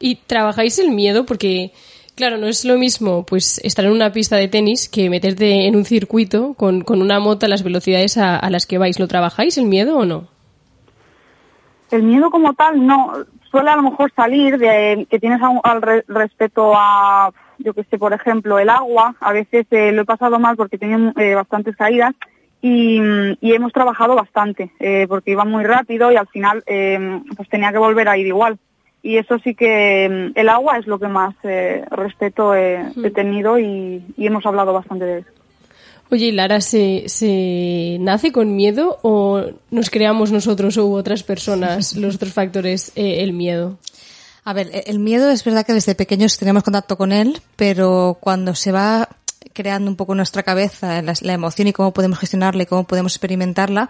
¿Y 0.00 0.16
trabajáis 0.16 0.78
el 0.78 0.90
miedo? 0.90 1.24
Porque, 1.26 1.72
claro, 2.16 2.36
no 2.36 2.46
es 2.46 2.64
lo 2.64 2.76
mismo 2.76 3.24
pues 3.24 3.58
estar 3.64 3.84
en 3.84 3.92
una 3.92 4.12
pista 4.12 4.36
de 4.36 4.48
tenis 4.48 4.88
que 4.88 5.08
meterte 5.10 5.66
en 5.66 5.76
un 5.76 5.84
circuito 5.84 6.54
con, 6.54 6.82
con 6.82 7.00
una 7.02 7.20
moto 7.20 7.46
a 7.46 7.48
las 7.48 7.62
velocidades 7.62 8.16
a, 8.18 8.36
a 8.36 8.50
las 8.50 8.66
que 8.66 8.78
vais. 8.78 8.98
¿Lo 8.98 9.08
trabajáis 9.08 9.56
el 9.58 9.66
miedo 9.66 9.96
o 9.98 10.04
no? 10.04 10.28
El 11.90 12.02
miedo 12.02 12.30
como 12.30 12.54
tal 12.54 12.84
no 12.86 13.12
suele 13.50 13.70
a 13.70 13.76
lo 13.76 13.82
mejor 13.82 14.12
salir 14.16 14.58
de 14.58 15.06
que 15.08 15.18
tienes 15.20 15.40
a- 15.40 15.60
al 15.62 15.80
re- 15.82 16.04
respecto 16.08 16.72
a, 16.76 17.30
yo 17.64 17.74
que 17.74 17.84
sé, 17.84 17.98
por 17.98 18.12
ejemplo, 18.12 18.58
el 18.58 18.68
agua. 18.68 19.16
A 19.20 19.32
veces 19.32 19.66
eh, 19.70 19.90
lo 19.90 20.02
he 20.02 20.04
pasado 20.04 20.38
mal 20.38 20.56
porque 20.56 20.78
tenía 20.78 21.12
eh, 21.16 21.34
bastantes 21.34 21.74
caídas 21.76 22.14
y, 22.64 22.98
mm, 22.98 23.36
y 23.42 23.52
hemos 23.52 23.72
trabajado 23.72 24.14
bastante 24.14 24.70
eh, 24.80 25.04
porque 25.06 25.32
iba 25.32 25.44
muy 25.44 25.64
rápido 25.64 26.10
y 26.10 26.16
al 26.16 26.28
final 26.28 26.62
eh, 26.66 27.20
pues 27.36 27.46
tenía 27.50 27.72
que 27.72 27.78
volver 27.78 28.08
a 28.08 28.16
ir 28.16 28.26
igual. 28.26 28.58
Y 29.02 29.18
eso 29.18 29.38
sí 29.40 29.54
que 29.54 30.08
mm, 30.08 30.38
el 30.38 30.48
agua 30.48 30.78
es 30.78 30.86
lo 30.86 30.98
que 30.98 31.08
más 31.08 31.34
eh, 31.42 31.84
respeto 31.90 32.54
he, 32.54 32.80
he 33.02 33.10
tenido 33.10 33.58
y, 33.58 34.02
y 34.16 34.26
hemos 34.26 34.46
hablado 34.46 34.72
bastante 34.72 35.04
de 35.04 35.18
eso. 35.18 35.30
Oye, 36.10 36.26
¿y 36.26 36.32
Lara, 36.32 36.60
¿se, 36.62 37.04
¿se 37.06 37.98
nace 38.00 38.32
con 38.32 38.56
miedo 38.56 38.98
o 39.02 39.42
nos 39.70 39.90
creamos 39.90 40.32
nosotros 40.32 40.76
u 40.76 40.94
otras 40.94 41.22
personas, 41.22 41.96
los 41.96 42.16
otros 42.16 42.32
factores, 42.32 42.92
el 42.94 43.32
miedo? 43.32 43.78
A 44.44 44.52
ver, 44.52 44.70
el 44.86 44.98
miedo 44.98 45.30
es 45.30 45.42
verdad 45.42 45.64
que 45.64 45.72
desde 45.72 45.94
pequeños 45.94 46.36
tenemos 46.36 46.62
contacto 46.62 46.98
con 46.98 47.12
él, 47.12 47.40
pero 47.56 48.18
cuando 48.20 48.54
se 48.54 48.72
va 48.72 49.08
creando 49.52 49.90
un 49.90 49.96
poco 49.96 50.14
nuestra 50.14 50.42
cabeza 50.42 51.02
la, 51.02 51.14
la 51.20 51.32
emoción 51.32 51.68
y 51.68 51.72
cómo 51.72 51.92
podemos 51.92 52.18
gestionarla 52.18 52.62
y 52.62 52.66
cómo 52.66 52.84
podemos 52.84 53.12
experimentarla, 53.12 53.88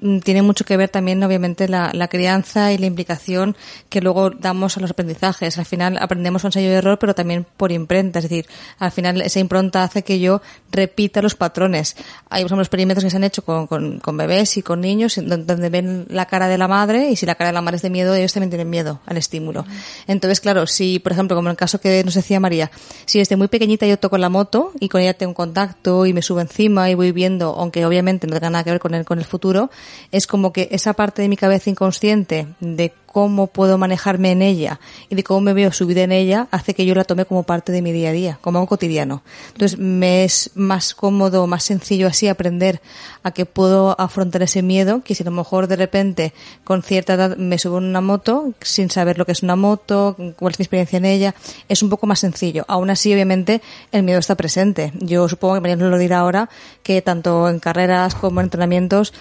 mm, 0.00 0.18
tiene 0.20 0.42
mucho 0.42 0.64
que 0.64 0.76
ver 0.76 0.88
también, 0.88 1.22
obviamente, 1.22 1.68
la, 1.68 1.90
la 1.92 2.08
crianza 2.08 2.72
y 2.72 2.78
la 2.78 2.86
implicación 2.86 3.56
que 3.88 4.00
luego 4.00 4.30
damos 4.30 4.76
a 4.76 4.80
los 4.80 4.90
aprendizajes. 4.90 5.58
Al 5.58 5.66
final 5.66 5.98
aprendemos 6.00 6.42
con 6.42 6.48
ensayo 6.48 6.68
y 6.68 6.72
error, 6.72 6.98
pero 6.98 7.14
también 7.14 7.46
por 7.56 7.72
imprenta. 7.72 8.18
Es 8.18 8.24
decir, 8.24 8.46
al 8.78 8.92
final 8.92 9.20
esa 9.22 9.40
impronta 9.40 9.82
hace 9.82 10.02
que 10.02 10.20
yo 10.20 10.42
repita 10.70 11.22
los 11.22 11.34
patrones. 11.34 11.96
Hay, 12.30 12.42
por 12.42 12.48
ejemplo, 12.48 12.62
experimentos 12.62 13.04
que 13.04 13.10
se 13.10 13.16
han 13.16 13.24
hecho 13.24 13.44
con, 13.44 13.66
con, 13.66 13.98
con 14.00 14.16
bebés 14.16 14.56
y 14.56 14.62
con 14.62 14.80
niños 14.80 15.16
donde, 15.16 15.44
donde 15.44 15.68
ven 15.68 16.06
la 16.08 16.26
cara 16.26 16.48
de 16.48 16.58
la 16.58 16.68
madre 16.68 17.10
y 17.10 17.16
si 17.16 17.26
la 17.26 17.34
cara 17.34 17.48
de 17.48 17.54
la 17.54 17.62
madre 17.62 17.76
es 17.76 17.82
de 17.82 17.90
miedo, 17.90 18.14
ellos 18.14 18.32
también 18.32 18.50
tienen 18.50 18.70
miedo 18.70 19.00
al 19.06 19.16
estímulo. 19.16 19.64
Entonces, 20.06 20.40
claro, 20.40 20.66
si, 20.66 20.98
por 20.98 21.12
ejemplo, 21.12 21.36
como 21.36 21.48
en 21.48 21.52
el 21.52 21.56
caso 21.56 21.80
que 21.80 22.02
nos 22.04 22.14
decía 22.14 22.40
María, 22.40 22.70
si 23.06 23.18
desde 23.18 23.36
muy 23.36 23.48
pequeñita 23.48 23.86
yo 23.86 23.98
toco 23.98 24.18
la 24.18 24.28
moto 24.28 24.72
y 24.80 24.88
con 24.94 25.02
ella 25.02 25.14
tengo 25.14 25.34
contacto 25.34 26.06
y 26.06 26.12
me 26.12 26.22
subo 26.22 26.38
encima 26.38 26.88
y 26.88 26.94
voy 26.94 27.10
viendo, 27.10 27.48
aunque 27.48 27.84
obviamente 27.84 28.28
no 28.28 28.34
tenga 28.34 28.48
nada 28.48 28.62
que 28.62 28.70
ver 28.70 28.78
con 28.78 28.94
el, 28.94 29.04
con 29.04 29.18
el 29.18 29.24
futuro, 29.24 29.68
es 30.12 30.28
como 30.28 30.52
que 30.52 30.68
esa 30.70 30.92
parte 30.92 31.20
de 31.20 31.28
mi 31.28 31.36
cabeza 31.36 31.68
inconsciente 31.68 32.46
de 32.60 32.92
cómo 33.14 33.46
puedo 33.46 33.78
manejarme 33.78 34.32
en 34.32 34.42
ella 34.42 34.80
y 35.08 35.14
de 35.14 35.22
cómo 35.22 35.40
me 35.40 35.54
veo 35.54 35.70
subida 35.70 36.02
en 36.02 36.10
ella 36.10 36.48
hace 36.50 36.74
que 36.74 36.84
yo 36.84 36.96
la 36.96 37.04
tome 37.04 37.24
como 37.26 37.44
parte 37.44 37.70
de 37.70 37.80
mi 37.80 37.92
día 37.92 38.08
a 38.08 38.12
día, 38.12 38.38
como 38.40 38.58
algo 38.58 38.66
cotidiano. 38.66 39.22
Entonces 39.52 39.78
me 39.78 40.24
es 40.24 40.50
más 40.56 40.96
cómodo, 40.96 41.46
más 41.46 41.62
sencillo 41.62 42.08
así 42.08 42.26
aprender 42.26 42.82
a 43.22 43.30
que 43.30 43.46
puedo 43.46 43.94
afrontar 44.00 44.42
ese 44.42 44.62
miedo, 44.62 45.02
que 45.04 45.14
si 45.14 45.22
a 45.22 45.26
lo 45.26 45.30
mejor 45.30 45.68
de 45.68 45.76
repente 45.76 46.32
con 46.64 46.82
cierta 46.82 47.14
edad 47.14 47.36
me 47.36 47.56
subo 47.56 47.78
en 47.78 47.84
una 47.84 48.00
moto 48.00 48.52
sin 48.60 48.90
saber 48.90 49.16
lo 49.16 49.24
que 49.26 49.30
es 49.30 49.44
una 49.44 49.54
moto, 49.54 50.16
cuál 50.36 50.50
es 50.50 50.58
mi 50.58 50.64
experiencia 50.64 50.96
en 50.96 51.04
ella, 51.04 51.36
es 51.68 51.84
un 51.84 51.90
poco 51.90 52.08
más 52.08 52.18
sencillo. 52.18 52.64
Aún 52.66 52.90
así, 52.90 53.14
obviamente, 53.14 53.62
el 53.92 54.02
miedo 54.02 54.18
está 54.18 54.34
presente. 54.34 54.92
Yo 54.98 55.28
supongo 55.28 55.54
que 55.54 55.60
María 55.60 55.76
nos 55.76 55.88
lo 55.88 55.98
dirá 55.98 56.18
ahora, 56.18 56.50
que 56.82 57.00
tanto 57.00 57.48
en 57.48 57.60
carreras 57.60 58.16
como 58.16 58.40
en 58.40 58.46
entrenamientos 58.46 59.14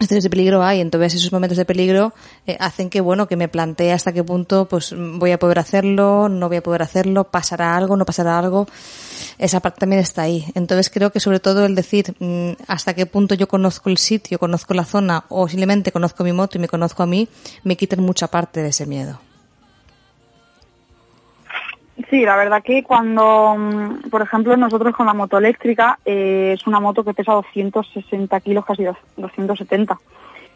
situaciones 0.00 0.24
de 0.24 0.30
peligro 0.30 0.62
hay, 0.62 0.80
entonces 0.80 1.14
esos 1.14 1.32
momentos 1.32 1.58
de 1.58 1.64
peligro 1.64 2.14
eh, 2.46 2.56
hacen 2.58 2.88
que 2.88 3.00
bueno 3.00 3.28
que 3.28 3.36
me 3.36 3.48
plantee 3.48 3.92
hasta 3.92 4.12
qué 4.12 4.24
punto 4.24 4.66
pues 4.66 4.94
voy 4.96 5.32
a 5.32 5.38
poder 5.38 5.58
hacerlo, 5.58 6.28
no 6.28 6.48
voy 6.48 6.56
a 6.56 6.62
poder 6.62 6.82
hacerlo, 6.82 7.24
pasará 7.24 7.76
algo, 7.76 7.96
no 7.96 8.06
pasará 8.06 8.38
algo, 8.38 8.66
esa 9.38 9.60
parte 9.60 9.80
también 9.80 10.00
está 10.00 10.22
ahí. 10.22 10.46
Entonces 10.54 10.90
creo 10.90 11.10
que 11.10 11.20
sobre 11.20 11.38
todo 11.38 11.66
el 11.66 11.74
decir 11.74 12.14
mm, 12.18 12.52
hasta 12.66 12.94
qué 12.94 13.06
punto 13.06 13.34
yo 13.34 13.46
conozco 13.46 13.90
el 13.90 13.98
sitio, 13.98 14.38
conozco 14.38 14.74
la 14.74 14.84
zona 14.84 15.24
o 15.28 15.48
simplemente 15.48 15.92
conozco 15.92 16.24
mi 16.24 16.32
moto 16.32 16.56
y 16.56 16.60
me 16.60 16.68
conozco 16.68 17.02
a 17.02 17.06
mí, 17.06 17.28
me 17.62 17.76
quitan 17.76 18.00
mucha 18.00 18.28
parte 18.28 18.62
de 18.62 18.68
ese 18.68 18.86
miedo. 18.86 19.29
Sí, 22.08 22.24
la 22.24 22.36
verdad 22.36 22.62
que 22.62 22.82
cuando, 22.82 23.56
mm, 23.58 24.10
por 24.10 24.22
ejemplo, 24.22 24.56
nosotros 24.56 24.94
con 24.94 25.06
la 25.06 25.14
moto 25.14 25.38
eléctrica, 25.38 25.98
eh, 26.04 26.54
es 26.56 26.66
una 26.66 26.80
moto 26.80 27.04
que 27.04 27.14
pesa 27.14 27.32
260 27.32 28.40
kilos, 28.40 28.64
casi 28.64 28.84
270. 29.16 29.98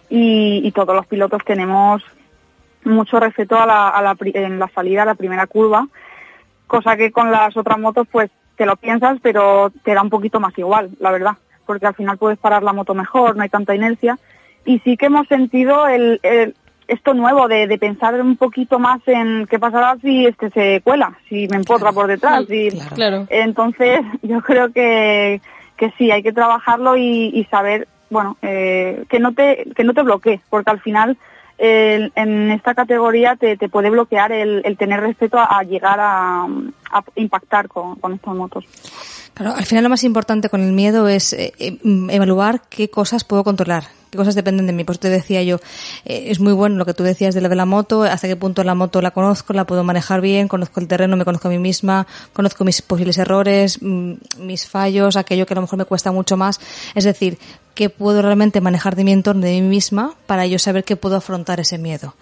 Y, 0.09 0.71
todos 0.73 0.95
los 0.95 1.07
pilotos 1.07 1.43
tenemos 1.45 2.03
mucho 2.85 3.19
respeto 3.19 3.59
a 3.59 3.67
la, 3.67 3.89
a 3.89 4.03
la, 4.03 4.17
en 4.21 4.59
la 4.59 4.69
salida 4.69 5.03
a 5.03 5.07
la 5.07 5.15
primera 5.15 5.47
curva, 5.47 5.89
cosa 6.67 6.97
que 6.97 7.11
con 7.11 7.31
las 7.31 7.57
otras 7.57 7.79
motos 7.79 8.07
pues 8.11 8.31
te 8.57 8.67
lo 8.67 8.77
piensas, 8.77 9.19
pero 9.23 9.73
te 9.83 9.95
da 9.95 10.03
un 10.03 10.11
poquito 10.11 10.41
más 10.41 10.57
igual, 10.59 10.91
la 11.01 11.11
verdad, 11.11 11.37
porque 11.67 11.87
al 11.87 11.95
final 11.95 12.19
puedes 12.19 12.39
parar 12.39 12.63
la 12.63 12.73
moto 12.73 12.95
mejor, 12.95 13.37
no 13.37 13.43
hay 13.43 13.49
tanta 13.49 13.75
inercia. 13.75 14.19
Y 14.65 14.79
sí 14.81 14.97
que 14.97 15.07
hemos 15.07 15.27
sentido 15.29 15.89
el 15.89 16.21
esto 16.89 17.15
nuevo 17.15 17.49
de, 17.49 17.67
de, 17.67 17.79
pensar 17.79 18.21
un 18.21 18.37
poquito 18.37 18.79
más 18.79 19.01
en 19.07 19.47
qué 19.47 19.59
pasará 19.59 19.97
si 20.01 20.27
este 20.27 20.51
se 20.51 20.81
cuela, 20.83 21.17
si 21.29 21.49
me 21.49 21.57
empotra 21.57 21.93
por 21.93 22.07
detrás. 22.07 22.45
Sí, 22.49 22.69
y, 22.73 22.79
claro. 22.95 23.27
Entonces, 23.31 24.01
yo 24.23 24.41
creo 24.41 24.73
que, 24.73 25.41
que 25.77 25.93
sí, 25.99 26.11
hay 26.11 26.23
que 26.23 26.33
trabajarlo 26.33 26.97
y, 26.97 27.31
y 27.35 27.45
saber, 27.45 27.89
bueno, 28.11 28.37
eh, 28.43 29.05
que 29.09 29.19
no 29.19 29.33
te 29.33 29.67
que 29.75 29.85
no 29.85 29.95
te 29.95 30.03
bloquee, 30.03 30.41
porque 30.51 30.71
al 30.71 30.81
final 30.81 31.17
eh, 31.59 32.11
en 32.17 32.51
esta 32.51 32.75
categoría 32.75 33.37
te, 33.37 33.57
te 33.57 33.69
puede 33.69 33.91
bloquear 33.91 34.33
el, 34.33 34.63
el 34.65 34.77
tener 34.77 35.01
respeto 35.01 35.39
a, 35.39 35.45
a 35.45 35.63
llegar 35.63 36.01
a, 36.01 36.45
a, 36.45 37.05
impactar 37.15 37.69
con, 37.69 37.97
con 37.97 38.15
estas 38.15 38.35
motos. 38.35 38.65
Claro, 39.35 39.57
al 39.57 39.67
final 39.67 39.83
lo 39.83 39.91
más 39.91 40.05
importante 40.05 40.49
con 40.49 40.63
el 40.63 40.73
miedo 40.73 41.09
es 41.09 41.33
eh, 41.33 41.53
evaluar 41.83 42.63
qué 42.69 42.89
cosas 42.89 43.25
puedo 43.25 43.43
controlar, 43.43 43.89
qué 44.11 44.17
cosas 44.17 44.37
dependen 44.37 44.69
de 44.69 44.73
mí. 44.73 44.85
Pues 44.85 45.01
te 45.01 45.09
decía 45.09 45.43
yo, 45.43 45.57
eh, 46.05 46.27
es 46.29 46.39
muy 46.39 46.53
bueno 46.53 46.77
lo 46.77 46.87
que 46.87 46.95
tú 46.95 47.03
decías 47.03 47.35
de 47.35 47.41
la 47.41 47.49
de 47.49 47.57
la 47.57 47.65
moto, 47.65 48.05
hasta 48.05 48.29
qué 48.29 48.37
punto 48.37 48.63
la 48.63 48.77
moto 48.77 49.03
la 49.03 49.11
conozco, 49.11 49.53
la 49.53 49.65
puedo 49.65 49.83
manejar 49.83 50.21
bien, 50.21 50.47
conozco 50.47 50.79
el 50.79 50.87
terreno, 50.87 51.17
me 51.17 51.25
conozco 51.25 51.49
a 51.49 51.51
mí 51.51 51.59
misma, 51.59 52.07
conozco 52.33 52.63
mis 52.63 52.81
posibles 52.81 53.19
errores, 53.19 53.83
mm, 53.83 54.13
mis 54.39 54.69
fallos, 54.69 55.17
aquello 55.17 55.47
que 55.47 55.55
a 55.55 55.57
lo 55.57 55.63
mejor 55.63 55.81
me 55.81 55.85
cuesta 55.85 56.13
mucho 56.13 56.37
más. 56.37 56.61
Es 56.95 57.03
decir, 57.03 57.37
qué 57.75 57.91
puedo 57.91 58.23
realmente 58.23 58.61
manejar 58.61 58.95
de 58.95 59.03
mi 59.03 59.11
entorno, 59.11 59.43
de 59.43 59.61
mí 59.61 59.63
misma, 59.63 60.15
para 60.27 60.47
yo 60.47 60.61
saber 60.61 60.85
que 60.85 60.95
puedo 60.95 61.17
afrontar 61.17 61.59
ese 61.59 61.77
miedo 61.77 62.15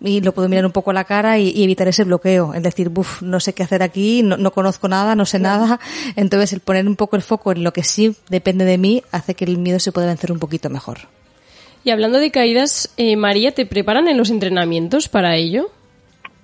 y 0.00 0.20
lo 0.20 0.32
puedo 0.32 0.48
mirar 0.48 0.66
un 0.66 0.72
poco 0.72 0.90
a 0.90 0.94
la 0.94 1.04
cara 1.04 1.38
y, 1.38 1.48
y, 1.50 1.64
evitar 1.64 1.88
ese 1.88 2.04
bloqueo, 2.04 2.54
es 2.54 2.62
decir, 2.62 2.88
buf, 2.90 3.22
no 3.22 3.40
sé 3.40 3.54
qué 3.54 3.62
hacer 3.62 3.82
aquí, 3.82 4.22
no, 4.22 4.36
no 4.36 4.50
conozco 4.50 4.88
nada, 4.88 5.14
no 5.14 5.24
sé 5.24 5.38
claro. 5.38 5.60
nada. 5.60 5.80
Entonces, 6.16 6.52
el 6.52 6.60
poner 6.60 6.86
un 6.86 6.96
poco 6.96 7.16
el 7.16 7.22
foco 7.22 7.52
en 7.52 7.64
lo 7.64 7.72
que 7.72 7.82
sí 7.82 8.14
depende 8.28 8.64
de 8.64 8.78
mí 8.78 9.02
hace 9.12 9.34
que 9.34 9.44
el 9.44 9.58
miedo 9.58 9.78
se 9.78 9.92
pueda 9.92 10.06
vencer 10.06 10.32
un 10.32 10.38
poquito 10.38 10.68
mejor. 10.70 10.98
Y 11.84 11.90
hablando 11.90 12.18
de 12.18 12.30
caídas, 12.30 12.92
eh, 12.96 13.16
María, 13.16 13.52
¿te 13.52 13.64
preparan 13.64 14.08
en 14.08 14.18
los 14.18 14.30
entrenamientos 14.30 15.08
para 15.08 15.36
ello? 15.36 15.70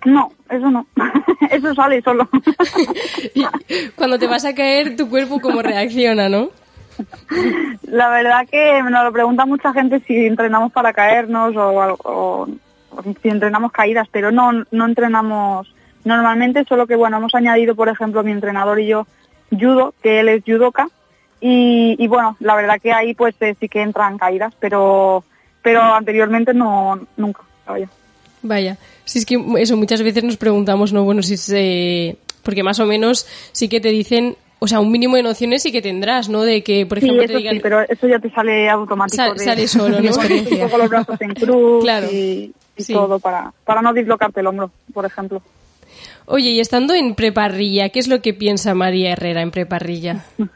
No, 0.04 0.32
eso 0.48 0.70
no. 0.70 0.86
eso 1.50 1.74
sale 1.74 2.00
solo. 2.02 2.28
Cuando 3.96 4.18
te 4.18 4.26
vas 4.26 4.44
a 4.44 4.54
caer, 4.54 4.96
tu 4.96 5.08
cuerpo 5.08 5.40
cómo 5.40 5.62
reacciona, 5.62 6.28
¿no? 6.28 6.50
La 7.82 8.08
verdad 8.10 8.46
que 8.50 8.82
nos 8.82 9.04
lo 9.04 9.12
pregunta 9.12 9.46
mucha 9.46 9.72
gente 9.72 10.00
si 10.06 10.26
entrenamos 10.26 10.72
para 10.72 10.92
caernos 10.92 11.56
o, 11.56 11.96
o 12.04 12.48
si 13.22 13.28
entrenamos 13.28 13.72
caídas, 13.72 14.08
pero 14.10 14.30
no, 14.30 14.64
no 14.70 14.86
entrenamos 14.86 15.72
normalmente, 16.04 16.64
solo 16.64 16.86
que 16.86 16.96
bueno, 16.96 17.18
hemos 17.18 17.34
añadido, 17.34 17.74
por 17.74 17.88
ejemplo, 17.88 18.22
mi 18.22 18.32
entrenador 18.32 18.80
y 18.80 18.88
yo 18.88 19.06
judo, 19.50 19.94
que 20.02 20.20
él 20.20 20.28
es 20.28 20.42
judoka, 20.44 20.88
y, 21.40 21.96
y 21.98 22.08
bueno, 22.08 22.36
la 22.40 22.54
verdad 22.54 22.80
que 22.80 22.92
ahí 22.92 23.14
pues 23.14 23.34
eh, 23.40 23.54
sí 23.58 23.68
que 23.68 23.82
entran 23.82 24.18
caídas, 24.18 24.54
pero 24.58 25.24
pero 25.62 25.80
anteriormente 25.80 26.52
no, 26.52 27.00
nunca, 27.16 27.42
vaya. 27.66 27.88
Vaya, 28.42 28.76
si 29.04 29.20
es 29.20 29.26
que 29.26 29.40
eso 29.58 29.76
muchas 29.76 30.02
veces 30.02 30.24
nos 30.24 30.36
preguntamos, 30.36 30.92
no, 30.92 31.04
bueno, 31.04 31.22
si 31.22 31.36
se... 31.36 32.16
Porque 32.42 32.64
más 32.64 32.80
o 32.80 32.86
menos 32.86 33.26
sí 33.52 33.68
que 33.68 33.80
te 33.80 33.90
dicen 33.90 34.36
o 34.58 34.68
sea, 34.68 34.78
un 34.78 34.92
mínimo 34.92 35.16
de 35.16 35.24
nociones 35.24 35.60
sí 35.60 35.72
que 35.72 35.82
tendrás, 35.82 36.28
¿no? 36.28 36.42
De 36.42 36.62
que, 36.62 36.86
por 36.86 36.98
ejemplo, 36.98 37.18
sí, 37.22 37.24
eso 37.24 37.32
te 37.32 37.38
digan... 37.38 37.54
Sí, 37.56 37.60
pero 37.60 37.80
eso 37.80 38.06
ya 38.06 38.20
te 38.20 38.30
sale 38.30 38.70
automático. 38.70 39.16
Sal, 39.16 39.36
de, 39.36 39.44
sale 39.44 39.66
solo, 39.66 40.00
los 40.78 40.88
brazos 40.88 41.20
en 41.20 41.34
cruz 41.34 41.82
claro. 41.82 42.06
y, 42.12 42.54
y 42.76 42.82
sí. 42.82 42.92
todo 42.92 43.18
para, 43.18 43.52
para 43.64 43.82
no 43.82 43.92
dislocarte 43.92 44.40
el 44.40 44.46
hombro, 44.46 44.70
por 44.92 45.04
ejemplo. 45.04 45.42
Oye, 46.26 46.50
y 46.50 46.60
estando 46.60 46.94
en 46.94 47.14
preparrilla, 47.14 47.88
¿qué 47.90 47.98
es 47.98 48.08
lo 48.08 48.22
que 48.22 48.32
piensa 48.34 48.74
María 48.74 49.12
Herrera 49.12 49.42
en 49.42 49.50
preparrilla? 49.50 50.24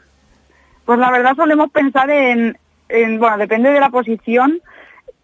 Pues 0.85 0.99
la 0.99 1.11
verdad 1.11 1.35
solemos 1.35 1.69
pensar 1.69 2.09
en, 2.09 2.57
en 2.87 3.19
bueno, 3.19 3.37
depende 3.37 3.71
de 3.71 3.79
la 3.81 3.89
posición, 3.89 4.61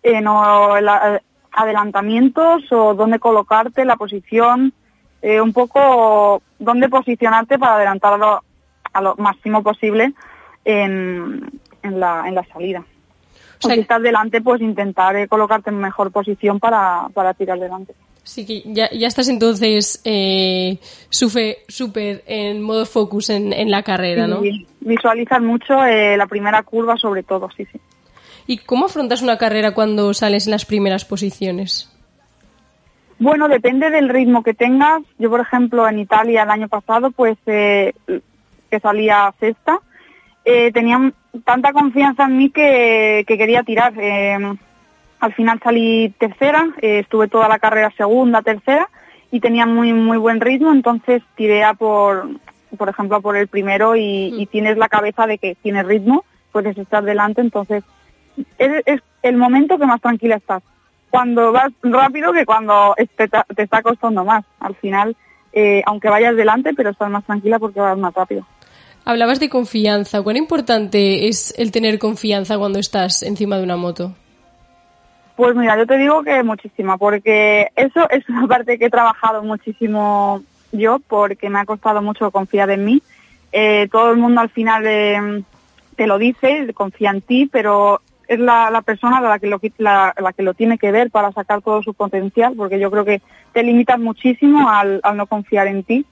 en 0.02 0.28
o 0.28 0.78
la, 0.82 1.22
adelantamientos 1.54 2.64
o 2.72 2.94
dónde 2.94 3.20
colocarte, 3.20 3.86
la 3.86 3.96
posición, 3.96 4.74
eh, 5.22 5.40
un 5.40 5.54
poco 5.54 6.42
dónde 6.60 6.90
posicionarte 6.90 7.58
para 7.58 7.76
adelantarlo 7.76 8.42
a 8.92 9.02
lo 9.02 9.16
máximo 9.16 9.64
posible 9.64 10.14
en, 10.66 11.62
en, 11.82 12.00
la, 12.00 12.26
en 12.28 12.36
la 12.36 12.44
salida. 12.46 12.84
O, 13.64 13.68
sea, 13.68 13.76
si 13.76 13.82
estás 13.82 14.02
delante, 14.02 14.42
pues 14.42 14.62
intentar 14.62 15.16
eh, 15.16 15.28
colocarte 15.28 15.70
en 15.70 15.78
mejor 15.78 16.12
posición 16.12 16.60
para, 16.60 17.08
para 17.14 17.34
tirar 17.34 17.60
delante. 17.60 17.94
Sí, 18.24 18.46
que 18.46 18.64
ya, 18.66 18.90
ya 18.92 19.08
estás 19.08 19.28
entonces 19.28 20.02
eh, 20.06 20.80
súper 21.10 22.24
en 22.26 22.62
modo 22.62 22.86
focus 22.86 23.30
en, 23.30 23.52
en 23.52 23.70
la 23.70 23.84
carrera, 23.84 24.28
¿no? 24.28 24.42
Sí, 24.42 24.66
visualizar 24.80 25.42
mucho 25.42 25.84
eh, 25.84 26.16
la 26.16 26.28
primera 26.28 26.64
curva 26.64 26.96
sobre 26.98 27.24
todo, 27.24 27.50
sí, 27.56 27.66
sí. 27.72 27.80
¿Y 28.48 28.58
cómo 28.60 28.86
afrontas 28.86 29.22
una 29.22 29.38
carrera 29.38 29.74
cuando 29.74 30.14
sales 30.14 30.48
en 30.48 30.52
las 30.52 30.66
primeras 30.66 31.06
posiciones? 31.06 31.90
Bueno, 33.20 33.48
depende 33.48 33.90
del 33.90 34.10
ritmo 34.10 34.44
que 34.44 34.54
tengas. 34.54 35.02
Yo, 35.18 35.30
por 35.30 35.40
ejemplo, 35.40 35.88
en 35.88 36.00
Italia 36.00 36.44
el 36.44 36.50
año 36.50 36.68
pasado, 36.68 37.12
pues 37.12 37.38
eh, 37.46 37.94
que 38.70 38.80
salía 38.80 39.34
sexta, 39.40 39.80
eh, 40.46 40.72
tenía 40.72 41.12
tanta 41.46 41.74
confianza 41.74 42.26
en 42.26 42.38
mí 42.38 42.50
que, 42.50 43.24
que 43.28 43.38
quería 43.38 43.64
tirar. 43.64 43.94
Eh, 43.98 44.38
al 45.20 45.34
final 45.34 45.60
salí 45.64 46.14
tercera, 46.20 46.68
eh, 46.82 47.00
estuve 47.00 47.28
toda 47.30 47.48
la 47.48 47.60
carrera 47.60 47.92
segunda, 47.96 48.42
tercera 48.42 48.90
y 49.32 49.40
tenía 49.40 49.66
muy 49.66 49.94
muy 49.94 50.18
buen 50.18 50.42
ritmo, 50.42 50.72
entonces 50.72 51.24
tiré 51.36 51.64
a 51.64 51.74
por, 51.74 52.28
por 52.78 52.90
ejemplo, 52.90 53.18
a 53.18 53.22
por 53.22 53.38
el 53.38 53.48
primero 53.48 53.96
y, 53.96 54.32
mm. 54.34 54.40
y 54.42 54.46
tienes 54.48 54.78
la 54.78 54.90
cabeza 54.90 55.26
de 55.26 55.38
que 55.38 55.56
tienes 55.56 55.86
ritmo, 55.86 56.26
puedes 56.52 56.78
estar 56.78 57.04
delante, 57.04 57.40
entonces 57.40 57.84
es, 58.58 58.84
es, 58.86 59.02
el 59.22 59.38
momento 59.38 59.78
que 59.78 59.86
más 59.86 60.02
tranquila 60.02 60.36
estás. 60.36 60.62
Cuando 61.10 61.52
vas 61.52 61.72
rápido 61.82 62.34
que 62.34 62.46
cuando 62.46 62.94
te, 62.98 63.28
te 63.28 63.64
está 63.64 63.82
costando 63.82 64.26
más. 64.26 64.44
Al 64.60 64.76
final, 64.76 65.16
eh, 65.54 65.82
aunque 65.86 66.10
vayas 66.10 66.36
delante, 66.36 66.74
pero 66.74 66.90
estás 66.90 67.10
más 67.10 67.24
tranquila 67.24 67.60
porque 67.60 67.80
vas 67.80 67.98
más 67.98 68.14
rápido. 68.14 68.46
Hablabas 69.06 69.40
de 69.40 69.50
confianza. 69.50 70.22
¿Cuán 70.22 70.38
importante 70.38 71.28
es 71.28 71.54
el 71.58 71.72
tener 71.72 72.00
confianza 72.00 72.58
cuando 72.58 72.80
estás 72.80 73.24
encima 73.24 73.58
de 73.58 73.64
una 73.64 73.76
moto? 73.76 74.14
Pues 75.36 75.56
mira, 75.56 75.78
yo 75.78 75.88
te 75.88 75.98
digo 75.98 76.24
que 76.24 76.44
muchísima, 76.44 76.98
porque 76.98 77.68
eso 77.76 78.10
es 78.10 78.28
una 78.30 78.48
parte 78.48 78.78
que 78.78 78.86
he 78.86 78.90
trabajado 78.90 79.44
muchísimo 79.44 80.44
yo, 80.72 81.00
porque 81.00 81.50
me 81.50 81.60
ha 81.60 81.66
costado 81.66 82.02
mucho 82.02 82.32
confiar 82.32 82.70
en 82.70 82.86
mí. 82.86 83.02
Eh, 83.52 83.88
todo 83.92 84.12
el 84.12 84.18
mundo 84.18 84.42
al 84.42 84.50
final 84.50 84.84
eh, 84.86 85.44
te 85.96 86.08
lo 86.08 86.18
dice, 86.18 86.72
confía 86.74 87.12
en 87.12 87.22
ti, 87.22 87.50
pero 87.52 88.02
es 88.28 88.40
la, 88.40 88.82
persona 88.86 89.22
la 89.22 89.40
que, 89.40 89.48
lo, 89.48 89.60
la, 89.78 90.14
que 90.36 90.44
lo 90.44 90.54
tiene 90.54 90.78
que 90.78 90.92
ver 90.92 91.12
para 91.12 91.32
sacar 91.32 91.62
todo 91.62 91.84
su 91.84 91.94
potencial, 91.94 92.54
porque 92.56 92.80
yo 92.80 92.90
creo 92.90 93.06
que 93.06 93.22
te 93.54 93.64
limitas 93.64 94.00
muchísimo 94.00 94.70
al, 94.70 95.02
no 95.16 95.28
confiar 95.28 95.68
en 95.68 95.84
ti. 95.84 96.06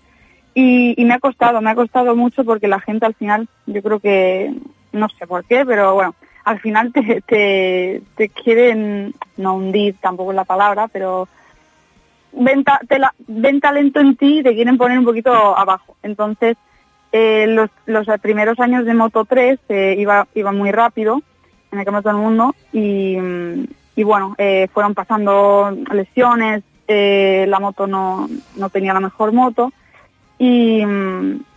Y, 0.54 1.02
y, 1.02 1.06
me 1.06 1.14
ha 1.14 1.20
costado, 1.20 1.62
me 1.62 1.70
ha 1.70 1.76
costado 1.76 2.16
mucho 2.16 2.44
porque 2.44 2.68
la 2.68 2.80
gente 2.80 3.06
al 3.06 3.14
final, 3.14 3.48
yo 3.68 3.82
creo 3.82 4.00
que, 4.00 4.54
no 4.92 5.08
sé 5.10 5.26
por 5.28 5.46
qué, 5.46 5.66
pero 5.66 5.94
bueno, 5.94 6.16
al 6.44 6.60
final 6.60 6.92
te, 6.94 8.02
te, 8.16 8.30
quieren, 8.30 9.14
no 9.38 9.56
hundir 9.56 9.96
tampoco 10.02 10.32
es 10.32 10.36
la 10.36 10.44
palabra, 10.44 10.88
pero 10.88 11.28
ven, 12.34 12.64
ven 13.28 13.60
talento 13.62 14.00
en 14.00 14.16
ti 14.16 14.40
y 14.40 14.44
te 14.44 14.54
quieren 14.54 14.78
poner 14.78 15.00
un 15.00 15.06
poquito 15.06 15.34
abajo. 15.34 15.96
Entonces, 16.04 16.58
eh, 17.12 17.46
los, 17.48 17.70
los 17.86 18.08
primeros 18.22 18.60
años 18.60 18.86
de 18.86 18.94
Moto 18.94 19.26
3 19.26 19.60
eh, 19.70 19.96
iba, 19.98 20.28
iba 20.34 20.52
muy 20.52 20.72
rápido 20.72 21.22
en 21.72 21.80
el 21.80 21.86
Campeonato 21.86 22.10
del 22.10 22.18
Mundo 22.18 22.56
y, 22.74 23.18
y 23.96 24.04
bueno, 24.04 24.36
eh, 24.38 24.68
fueron 24.74 24.94
pasando 24.94 25.76
lesiones, 25.94 26.64
eh, 26.88 27.46
la 27.48 27.60
moto 27.60 27.88
no, 27.88 28.30
no 28.58 28.70
tenía 28.70 28.94
la 28.94 29.00
mejor 29.00 29.32
moto 29.32 29.72
y, 30.42 30.82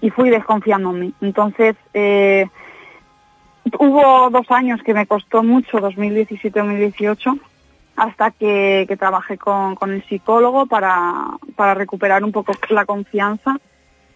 y 0.03 0.11
fui 0.11 0.29
desconfiando 0.29 0.91
en 0.91 1.01
mí. 1.01 1.15
Entonces, 1.23 1.75
eh, 1.95 2.47
Hubo 3.79 4.29
dos 4.31 4.51
años 4.51 4.83
que 4.83 4.93
me 4.93 5.07
costó 5.07 5.43
mucho, 5.43 5.79
2017-2018, 5.79 7.41
hasta 7.97 8.31
que, 8.31 8.95
trabajé 8.99 9.39
con, 9.39 9.77
el 9.91 10.05
psicólogo 10.07 10.67
para, 10.67 11.39
recuperar 11.75 12.25
un 12.25 12.33
poco 12.33 12.53
la 12.69 12.85
confianza. 12.85 13.59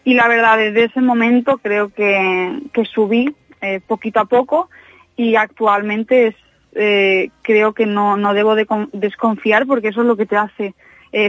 Y 0.05 0.15
la 0.15 0.29
verdad, 0.29 0.59
desde 0.59 0.85
ese 0.85 1.01
momento 1.01 1.59
creo 1.59 1.89
que, 1.89 2.61
subí 2.93 3.35
eh, 3.61 3.81
poquito 3.87 4.21
a 4.21 4.27
poco 4.27 4.69
y 5.17 5.35
actualmente 5.35 6.37
eh, 6.75 7.31
creo 7.43 7.73
que 7.73 7.87
no, 7.87 8.17
debo 8.35 8.55
de 8.55 8.67
desconfiar 8.93 9.67
porque 9.67 9.89
eso 9.89 10.03
es 10.03 10.07
lo 10.07 10.17
que 10.17 10.27
te 10.27 10.37
hace 10.37 10.75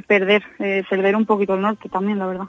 perder, 0.07 0.43
perder 0.89 1.15
un 1.15 1.25
poquito 1.25 1.55
el 1.55 1.61
norte 1.61 1.87
también, 1.87 2.19
la 2.19 2.27
verdad. 2.27 2.47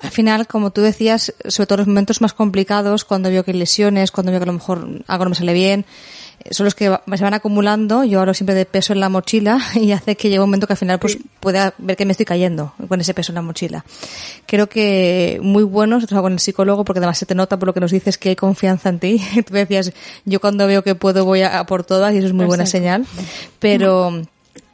Al 0.00 0.10
final, 0.10 0.46
como 0.46 0.70
tú 0.70 0.80
decías, 0.80 1.32
sobre 1.46 1.66
todo 1.66 1.78
los 1.78 1.86
momentos 1.86 2.20
más 2.20 2.32
complicados, 2.32 3.04
cuando 3.04 3.30
veo 3.30 3.44
que 3.44 3.52
hay 3.52 3.58
lesiones, 3.58 4.10
cuando 4.10 4.32
veo 4.32 4.40
que 4.40 4.44
a 4.44 4.46
lo 4.46 4.52
mejor 4.54 4.88
algo 5.06 5.24
no 5.24 5.30
me 5.30 5.36
sale 5.36 5.52
bien, 5.52 5.84
eh, 6.40 6.48
son 6.52 6.64
los 6.64 6.74
que 6.74 6.86
se 6.86 7.24
van 7.24 7.34
acumulando. 7.34 8.02
Yo 8.04 8.20
hablo 8.20 8.34
siempre 8.34 8.54
de 8.54 8.64
peso 8.64 8.92
en 8.92 9.00
la 9.00 9.08
mochila 9.08 9.60
y 9.74 9.92
hace 9.92 10.16
que 10.16 10.28
llegue 10.28 10.40
un 10.40 10.48
momento 10.48 10.66
que 10.66 10.72
al 10.72 10.78
final 10.78 10.98
pues 10.98 11.18
pueda 11.40 11.74
ver 11.78 11.96
que 11.96 12.04
me 12.04 12.12
estoy 12.12 12.26
cayendo 12.26 12.74
con 12.88 13.00
ese 13.00 13.14
peso 13.14 13.32
en 13.32 13.36
la 13.36 13.42
mochila. 13.42 13.84
Creo 14.46 14.68
que 14.68 15.38
muy 15.42 15.62
bueno 15.62 16.00
con 16.08 16.32
el 16.32 16.40
psicólogo 16.40 16.84
porque 16.84 16.98
además 16.98 17.18
se 17.18 17.26
te 17.26 17.34
nota 17.34 17.58
por 17.58 17.68
lo 17.68 17.74
que 17.74 17.80
nos 17.80 17.92
dices 17.92 18.18
que 18.18 18.30
hay 18.30 18.36
confianza 18.36 18.88
en 18.88 18.98
ti. 18.98 19.22
Tú 19.46 19.54
decías, 19.54 19.92
yo 20.24 20.40
cuando 20.40 20.66
veo 20.66 20.82
que 20.82 20.94
puedo 20.94 21.24
voy 21.24 21.42
a, 21.42 21.64
por 21.64 21.84
todas 21.84 22.12
y 22.14 22.18
eso 22.18 22.26
es 22.26 22.32
muy 22.32 22.46
buena 22.46 22.66
señal. 22.66 23.06
Pero 23.60 24.22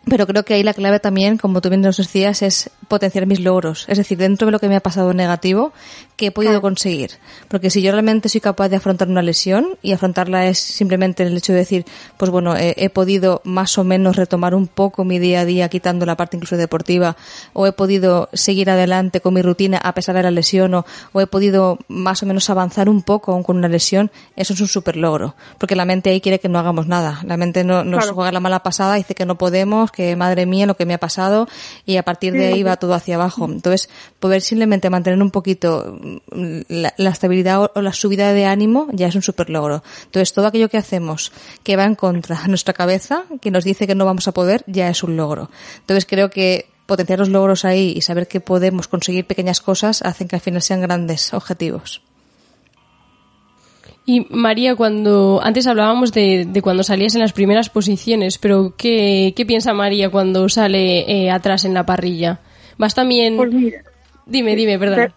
pero 0.08 0.26
creo 0.26 0.44
que 0.44 0.54
ahí 0.54 0.62
la 0.62 0.74
clave 0.74 1.00
también, 1.00 1.36
como 1.36 1.60
tú 1.60 1.68
bien 1.68 1.82
nos 1.82 1.96
decías, 1.96 2.42
es 2.42 2.70
potenciar 2.88 3.26
mis 3.26 3.40
logros. 3.40 3.84
Es 3.88 3.98
decir, 3.98 4.18
dentro 4.18 4.46
de 4.46 4.52
lo 4.52 4.58
que 4.58 4.68
me 4.68 4.76
ha 4.76 4.80
pasado 4.80 5.12
negativo, 5.12 5.72
¿qué 6.16 6.26
he 6.26 6.30
podido 6.30 6.60
conseguir? 6.60 7.12
Porque 7.48 7.70
si 7.70 7.82
yo 7.82 7.92
realmente 7.92 8.28
soy 8.28 8.40
capaz 8.40 8.68
de 8.68 8.76
afrontar 8.76 9.08
una 9.08 9.22
lesión 9.22 9.76
y 9.82 9.92
afrontarla 9.92 10.46
es 10.48 10.58
simplemente 10.58 11.22
el 11.22 11.36
hecho 11.36 11.52
de 11.52 11.58
decir, 11.58 11.84
pues 12.16 12.30
bueno, 12.30 12.54
he, 12.56 12.88
podido 12.90 13.42
más 13.44 13.76
o 13.78 13.84
menos 13.84 14.16
retomar 14.16 14.54
un 14.54 14.66
poco 14.66 15.04
mi 15.04 15.18
día 15.18 15.40
a 15.40 15.44
día 15.44 15.68
quitando 15.68 16.06
la 16.06 16.16
parte 16.16 16.36
incluso 16.36 16.56
deportiva, 16.56 17.16
o 17.52 17.66
he 17.66 17.72
podido 17.72 18.28
seguir 18.32 18.70
adelante 18.70 19.20
con 19.20 19.34
mi 19.34 19.42
rutina 19.42 19.78
a 19.78 19.94
pesar 19.94 20.16
de 20.16 20.22
la 20.22 20.30
lesión, 20.30 20.74
o, 20.74 20.84
he 21.14 21.26
podido 21.26 21.78
más 21.88 22.22
o 22.22 22.26
menos 22.26 22.48
avanzar 22.48 22.88
un 22.88 23.02
poco 23.02 23.40
con 23.42 23.58
una 23.58 23.68
lesión, 23.68 24.10
eso 24.34 24.54
es 24.54 24.60
un 24.60 24.68
super 24.68 24.96
logro. 24.96 25.34
Porque 25.58 25.76
la 25.76 25.84
mente 25.84 26.10
ahí 26.10 26.20
quiere 26.20 26.40
que 26.40 26.48
no 26.48 26.58
hagamos 26.58 26.86
nada. 26.86 27.20
La 27.24 27.36
mente 27.36 27.64
no, 27.64 27.84
nos 27.84 28.10
juega 28.10 28.32
la 28.32 28.40
mala 28.40 28.62
pasada, 28.62 28.94
dice 28.94 29.14
que 29.14 29.26
no 29.26 29.36
podemos, 29.36 29.92
que 29.92 30.16
madre 30.16 30.46
mía 30.46 30.66
lo 30.66 30.76
que 30.76 30.86
me 30.86 30.94
ha 30.94 30.98
pasado 30.98 31.48
y 31.84 31.96
a 31.96 32.02
partir 32.02 32.32
de 32.32 32.46
ahí 32.46 32.62
va 32.62 32.77
todo 32.78 32.94
hacia 32.94 33.16
abajo. 33.16 33.44
Entonces, 33.46 33.88
poder 34.20 34.42
simplemente 34.42 34.90
mantener 34.90 35.22
un 35.22 35.30
poquito 35.30 35.98
mm, 36.32 36.60
la, 36.68 37.10
estabilidad 37.10 37.70
o, 37.74 37.82
la 37.82 37.92
subida 37.92 38.32
de 38.32 38.46
ánimo 38.46 38.88
ya 38.92 39.08
es 39.08 39.14
un 39.14 39.22
super 39.22 39.50
logro. 39.50 39.82
Entonces, 40.04 40.32
todo 40.32 40.46
aquello 40.46 40.68
que 40.68 40.78
hacemos 40.78 41.32
que 41.62 41.76
va 41.76 41.84
en 41.84 41.94
contra 41.94 42.40
de 42.42 42.48
nuestra 42.48 42.74
cabeza, 42.74 43.24
que 43.40 43.50
nos 43.50 43.64
dice 43.64 43.86
que 43.86 43.94
no 43.94 44.04
vamos 44.04 44.28
a 44.28 44.32
poder, 44.32 44.64
ya 44.66 44.88
es 44.88 45.02
un 45.02 45.16
logro. 45.16 45.50
Entonces, 45.80 46.06
creo 46.06 46.30
que 46.30 46.66
potenciar 46.86 47.18
los 47.18 47.28
logros 47.28 47.64
ahí 47.64 47.92
y 47.94 48.00
saber 48.00 48.28
que 48.28 48.40
podemos 48.40 48.88
conseguir 48.88 49.26
pequeñas 49.26 49.60
cosas 49.60 50.00
hacen 50.02 50.26
que 50.26 50.36
al 50.36 50.42
final 50.42 50.62
sean 50.62 50.80
grandes 50.80 51.34
objetivos. 51.34 52.02
Y 54.08 54.26
María, 54.30 54.74
cuando 54.74 55.38
antes 55.44 55.66
hablábamos 55.66 56.12
de, 56.12 56.48
cuando 56.62 56.82
salías 56.82 57.14
en 57.14 57.20
las 57.20 57.34
primeras 57.34 57.68
posiciones, 57.68 58.38
pero 58.38 58.72
¿qué, 58.74 59.34
piensa 59.46 59.74
María 59.74 60.08
cuando 60.08 60.48
sale 60.48 61.00
eh, 61.00 61.30
atrás 61.30 61.66
en 61.66 61.74
la 61.74 61.84
parrilla? 61.84 62.40
¿Vas 62.78 62.94
también...? 62.94 63.36
Pues 63.36 63.52
mira, 63.52 63.82
dime, 64.26 64.56
dime, 64.56 64.78
perdón. 64.78 65.12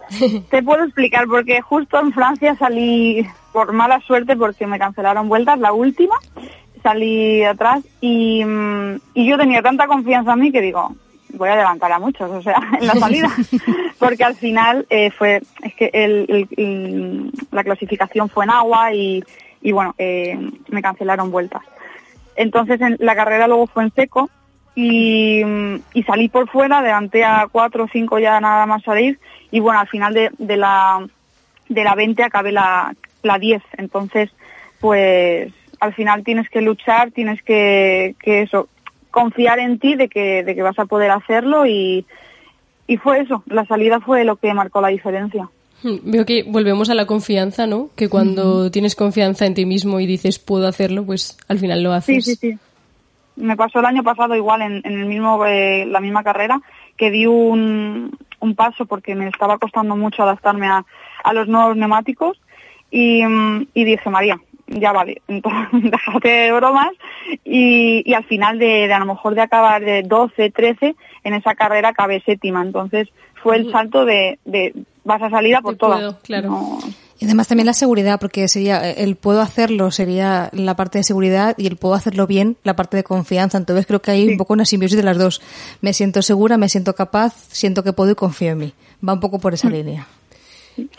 Te, 0.49 0.63
puedo 0.63 0.83
explicar, 0.83 1.27
porque 1.27 1.61
justo 1.61 1.99
en 1.99 2.11
Francia 2.11 2.55
salí 2.57 3.25
por 3.53 3.71
mala 3.71 3.99
suerte 4.01 4.35
porque 4.35 4.67
me 4.67 4.79
cancelaron 4.79 5.29
vueltas, 5.29 5.59
la 5.59 5.71
última, 5.71 6.15
salí 6.81 7.43
atrás 7.43 7.83
y, 7.99 8.43
mm, 8.43 8.95
y 9.13 9.29
yo 9.29 9.37
tenía 9.37 9.61
tanta 9.61 9.87
confianza 9.87 10.33
en 10.33 10.39
mí 10.39 10.51
que 10.51 10.61
digo, 10.61 10.95
voy 11.33 11.49
a 11.49 11.55
levantar 11.55 11.91
a 11.91 11.99
muchos, 11.99 12.29
o 12.29 12.41
sea, 12.41 12.61
en 12.79 12.87
la 12.87 12.95
salida, 12.95 13.29
porque 13.99 14.23
al 14.23 14.35
final 14.35 14.85
eh, 14.89 15.11
fue, 15.11 15.41
es 15.63 15.75
que 15.75 15.89
el, 15.93 17.31
la 17.51 17.63
clasificación 17.63 18.29
fue 18.29 18.45
en 18.45 18.51
agua 18.51 18.93
y, 18.93 19.23
y 19.61 19.71
bueno, 19.71 19.93
eh, 19.97 20.37
me 20.69 20.81
cancelaron 20.81 21.31
vueltas. 21.31 21.61
Entonces 22.35 22.79
en, 22.81 22.97
la 22.99 23.15
carrera 23.15 23.47
luego 23.47 23.67
fue 23.67 23.83
en 23.83 23.93
seco 23.93 24.29
y, 24.75 25.41
y 25.93 26.03
salí 26.03 26.29
por 26.29 26.49
fuera, 26.49 26.79
adelanté 26.79 27.23
a 27.23 27.47
cuatro 27.51 27.85
o 27.85 27.89
cinco 27.91 28.19
ya 28.19 28.39
nada 28.39 28.65
más 28.65 28.83
salir 28.83 29.19
y 29.51 29.59
bueno, 29.59 29.79
al 29.79 29.87
final 29.87 30.13
de, 30.13 30.31
de 30.37 30.57
la 30.57 31.05
de 31.67 31.83
la 31.83 31.95
20 31.95 32.23
acabé 32.23 32.51
la, 32.51 32.93
la 33.23 33.37
10, 33.37 33.61
entonces 33.77 34.29
pues 34.79 35.51
al 35.79 35.93
final 35.93 36.23
tienes 36.23 36.49
que 36.49 36.61
luchar, 36.61 37.11
tienes 37.11 37.41
que, 37.43 38.15
que 38.21 38.41
eso, 38.41 38.67
confiar 39.09 39.59
en 39.59 39.79
ti 39.79 39.95
de 39.95 40.07
que, 40.09 40.43
de 40.43 40.55
que 40.55 40.61
vas 40.61 40.77
a 40.79 40.85
poder 40.85 41.11
hacerlo 41.11 41.65
y, 41.65 42.05
y 42.87 42.97
fue 42.97 43.21
eso, 43.21 43.43
la 43.47 43.65
salida 43.65 43.99
fue 43.99 44.23
lo 44.23 44.35
que 44.35 44.53
marcó 44.53 44.81
la 44.81 44.89
diferencia. 44.89 45.49
Hmm, 45.83 45.97
veo 46.03 46.25
que 46.25 46.43
volvemos 46.43 46.89
a 46.89 46.93
la 46.93 47.07
confianza, 47.07 47.65
¿no? 47.65 47.89
Que 47.95 48.09
cuando 48.09 48.69
tienes 48.69 48.95
confianza 48.95 49.45
en 49.45 49.55
ti 49.55 49.65
mismo 49.65 49.99
y 49.99 50.05
dices 50.05 50.37
puedo 50.37 50.67
hacerlo, 50.67 51.03
pues 51.03 51.37
al 51.47 51.57
final 51.57 51.81
lo 51.81 51.93
haces. 51.93 52.25
Sí, 52.25 52.35
sí, 52.35 52.51
sí. 52.51 52.59
Me 53.35 53.55
pasó 53.55 53.79
el 53.79 53.85
año 53.85 54.03
pasado 54.03 54.35
igual 54.35 54.61
en, 54.61 54.81
en 54.83 54.99
el 54.99 55.05
mismo, 55.05 55.45
eh, 55.45 55.85
la 55.85 55.99
misma 56.01 56.23
carrera, 56.23 56.61
que 56.97 57.11
di 57.11 57.25
un, 57.25 58.17
un 58.39 58.55
paso 58.55 58.85
porque 58.85 59.15
me 59.15 59.27
estaba 59.27 59.57
costando 59.57 59.95
mucho 59.95 60.23
adaptarme 60.23 60.67
a, 60.67 60.85
a 61.23 61.33
los 61.33 61.47
nuevos 61.47 61.77
neumáticos 61.77 62.39
y, 62.91 63.23
y 63.73 63.83
dije, 63.83 64.09
María, 64.09 64.39
ya 64.67 64.91
vale, 64.91 65.21
entonces 65.27 65.91
déjate 65.91 66.29
de 66.29 66.51
bromas 66.51 66.91
y, 67.43 68.03
y 68.05 68.13
al 68.13 68.23
final 68.25 68.59
de, 68.59 68.87
de, 68.87 68.93
a 68.93 68.99
lo 68.99 69.05
mejor 69.05 69.35
de 69.35 69.41
acabar 69.41 69.83
de 69.83 70.03
12, 70.03 70.51
13, 70.51 70.95
en 71.23 71.33
esa 71.33 71.55
carrera 71.55 71.89
acabé 71.89 72.21
séptima, 72.21 72.61
entonces 72.61 73.09
fue 73.41 73.55
el 73.57 73.71
salto 73.71 74.05
de, 74.05 74.39
de 74.45 74.73
vas 75.03 75.21
a 75.21 75.29
salir 75.29 75.55
a 75.55 75.61
por 75.61 75.75
todas. 75.75 76.15
Claro. 76.19 76.77
Y 77.21 77.25
además 77.25 77.47
también 77.47 77.67
la 77.67 77.73
seguridad, 77.73 78.19
porque 78.19 78.47
sería 78.47 78.89
el 78.91 79.15
puedo 79.15 79.41
hacerlo 79.41 79.91
sería 79.91 80.49
la 80.51 80.75
parte 80.75 80.97
de 80.97 81.03
seguridad 81.03 81.55
y 81.57 81.67
el 81.67 81.77
puedo 81.77 81.93
hacerlo 81.93 82.27
bien 82.27 82.57
la 82.63 82.75
parte 82.75 82.97
de 82.97 83.03
confianza. 83.03 83.57
Entonces 83.57 83.85
creo 83.85 84.01
que 84.01 84.11
hay 84.11 84.27
un 84.27 84.37
poco 84.37 84.53
una 84.53 84.65
simbiosis 84.65 84.97
de 84.97 85.03
las 85.03 85.17
dos. 85.17 85.41
Me 85.81 85.93
siento 85.93 86.23
segura, 86.23 86.57
me 86.57 86.67
siento 86.67 86.95
capaz, 86.95 87.35
siento 87.49 87.83
que 87.83 87.93
puedo 87.93 88.11
y 88.11 88.15
confío 88.15 88.51
en 88.51 88.57
mí. 88.57 88.73
Va 89.07 89.13
un 89.13 89.19
poco 89.19 89.39
por 89.39 89.53
esa 89.53 89.69
mm. 89.69 89.71
línea. 89.71 90.07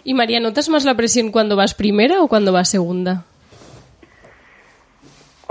Y 0.04 0.14
María, 0.14 0.38
¿notas 0.38 0.68
más 0.68 0.84
la 0.84 0.94
presión 0.94 1.32
cuando 1.32 1.56
vas 1.56 1.74
primera 1.74 2.22
o 2.22 2.28
cuando 2.28 2.52
vas 2.52 2.68
segunda? 2.68 3.24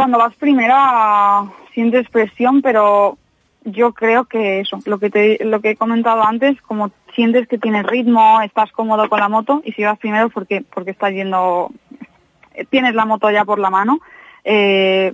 cuando 0.02 0.18
vas 0.18 0.36
primera 0.36 1.44
sientes 1.76 2.10
presión, 2.10 2.64
pero 2.64 3.20
yo 3.64 3.94
creo 3.94 4.26
que 4.26 4.60
eso, 4.60 4.80
lo 4.86 5.00
que 5.00 5.38
lo 5.42 5.62
que 5.62 5.72
he 5.72 5.76
comentado 5.76 6.24
antes, 6.24 6.62
como 6.62 6.92
sientes 7.14 7.48
que 7.48 7.58
tienes 7.58 7.86
ritmo, 7.86 8.42
estás 8.42 8.72
cómodo 8.72 9.08
con 9.10 9.20
la 9.20 9.30
moto 9.30 9.62
y 9.64 9.72
si 9.74 9.84
vas 9.84 10.00
primero 10.00 10.30
porque 10.30 10.64
porque 10.74 10.92
estás 10.92 11.12
yendo, 11.12 11.72
tienes 12.70 12.96
la 12.96 13.06
moto 13.06 13.30
ya 13.30 13.46
por 13.46 13.60
la 13.60 13.70
mano, 13.70 14.00
eh, 14.44 15.14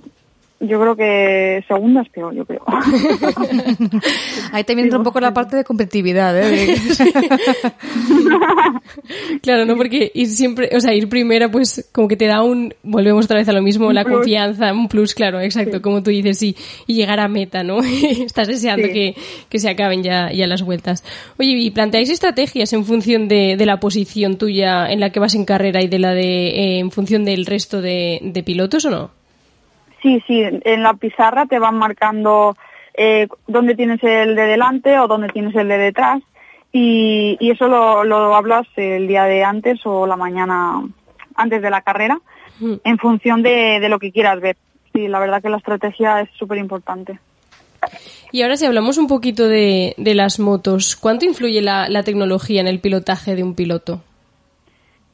yo 0.59 0.81
creo 0.81 0.95
que 0.95 1.63
segunda 1.67 2.01
es 2.01 2.09
peor, 2.09 2.33
yo 2.33 2.45
creo. 2.45 2.63
Ahí 4.51 4.63
también 4.63 4.87
entra 4.87 4.97
un 4.97 5.03
poco 5.03 5.19
la 5.19 5.33
parte 5.33 5.55
de 5.55 5.63
competitividad, 5.63 6.35
¿eh? 6.37 6.75
claro, 9.41 9.65
¿no? 9.65 9.75
Porque 9.75 10.11
ir 10.13 10.27
siempre, 10.27 10.69
o 10.75 10.79
sea, 10.79 10.93
ir 10.93 11.09
primera, 11.09 11.49
pues 11.49 11.89
como 11.91 12.07
que 12.07 12.17
te 12.17 12.25
da 12.25 12.41
un, 12.41 12.73
volvemos 12.83 13.25
otra 13.25 13.37
vez 13.37 13.47
a 13.49 13.53
lo 13.53 13.61
mismo, 13.61 13.87
Un 13.87 13.95
la 13.95 14.03
plus. 14.03 14.17
confianza, 14.17 14.71
un 14.73 14.87
plus, 14.87 15.13
claro, 15.13 15.39
exacto, 15.39 15.81
como 15.81 16.03
tú 16.03 16.09
dices, 16.09 16.41
y, 16.43 16.55
y 16.87 16.93
llegar 16.95 17.19
a 17.19 17.27
meta, 17.27 17.63
¿no? 17.63 17.79
Estás 17.83 18.47
deseando 18.47 18.87
Sí. 18.87 18.93
que, 18.93 19.15
que 19.49 19.59
se 19.59 19.69
acaben 19.69 20.03
ya, 20.03 20.31
ya 20.31 20.47
las 20.47 20.61
vueltas. 20.63 21.03
Oye, 21.39 21.51
¿y 21.57 21.71
planteáis 21.71 22.09
estrategias 22.09 22.73
en 22.73 22.85
función 22.85 23.27
de, 23.27 23.55
de 23.57 23.65
la 23.65 23.79
posición 23.79 24.37
tuya 24.37 24.89
en 24.91 24.99
la 24.99 25.11
que 25.11 25.19
vas 25.19 25.35
en 25.35 25.45
carrera 25.45 25.81
y 25.81 25.87
de 25.87 25.99
la 25.99 26.13
de, 26.13 26.47
eh, 26.49 26.79
en 26.79 26.91
función 26.91 27.25
del 27.25 27.45
resto 27.45 27.81
de, 27.81 28.19
de 28.21 28.43
pilotos 28.43 28.85
o 28.85 28.89
no? 28.89 29.16
Sí, 30.01 30.23
sí, 30.27 30.43
en 30.43 30.83
la 30.83 30.93
pizarra 30.93 31.45
te 31.45 31.59
van 31.59 31.75
marcando 31.75 32.55
eh, 32.93 33.27
dónde 33.47 33.75
tienes 33.75 34.03
el 34.03 34.35
de 34.35 34.43
delante 34.43 34.99
o 34.99 35.07
dónde 35.07 35.29
tienes 35.29 35.55
el 35.55 35.67
de 35.67 35.77
detrás 35.77 36.21
y, 36.71 37.37
y 37.39 37.51
eso 37.51 37.67
lo, 37.67 38.03
lo 38.03 38.35
hablas 38.35 38.67
el 38.75 39.07
día 39.07 39.23
de 39.23 39.43
antes 39.43 39.79
o 39.85 40.05
la 40.05 40.15
mañana 40.15 40.81
antes 41.35 41.61
de 41.61 41.69
la 41.69 41.81
carrera 41.81 42.19
Mm. 42.59 42.73
en 42.83 42.97
función 42.97 43.43
de, 43.43 43.79
de 43.79 43.89
lo 43.89 43.99
que 43.99 44.11
quieras 44.11 44.39
ver. 44.41 44.57
Sí, 44.93 45.07
la 45.07 45.19
verdad 45.19 45.41
que 45.41 45.49
la 45.49 45.57
estrategia 45.57 46.21
es 46.21 46.29
súper 46.37 46.57
importante. 46.57 47.19
Y 48.31 48.41
ahora 48.41 48.57
si 48.57 48.65
hablamos 48.65 48.97
un 48.97 49.07
poquito 49.07 49.47
de, 49.47 49.93
de 49.97 50.15
las 50.15 50.39
motos, 50.39 50.95
¿cuánto 50.95 51.25
influye 51.25 51.61
la, 51.61 51.87
la 51.87 52.03
tecnología 52.03 52.61
en 52.61 52.67
el 52.67 52.79
pilotaje 52.79 53.35
de 53.35 53.43
un 53.43 53.53
piloto? 53.53 54.01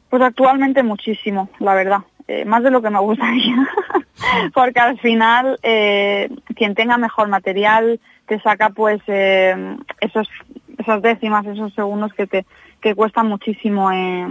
Pues 0.10 0.22
actualmente 0.22 0.84
muchísimo, 0.84 1.50
la 1.60 1.74
verdad. 1.74 2.00
Eh, 2.28 2.46
más 2.46 2.64
de 2.64 2.72
lo 2.72 2.82
que 2.82 2.90
me 2.90 3.00
gustaría. 3.00 3.68
Porque 4.54 4.80
al 4.80 5.00
final, 5.00 5.60
eh, 5.64 6.30
quien 6.56 6.76
tenga 6.76 6.98
mejor 6.98 7.28
material 7.28 8.00
te 8.28 8.40
saca 8.40 8.70
pues 8.70 9.02
eh, 9.08 9.76
esos, 10.00 10.30
esas 10.78 11.02
décimas, 11.02 11.46
esos 11.46 11.74
segundos 11.74 12.14
que 12.14 12.28
te 12.28 12.46
que 12.80 12.96
cuestan 12.96 13.28
muchísimo 13.28 13.92
eh, 13.94 14.28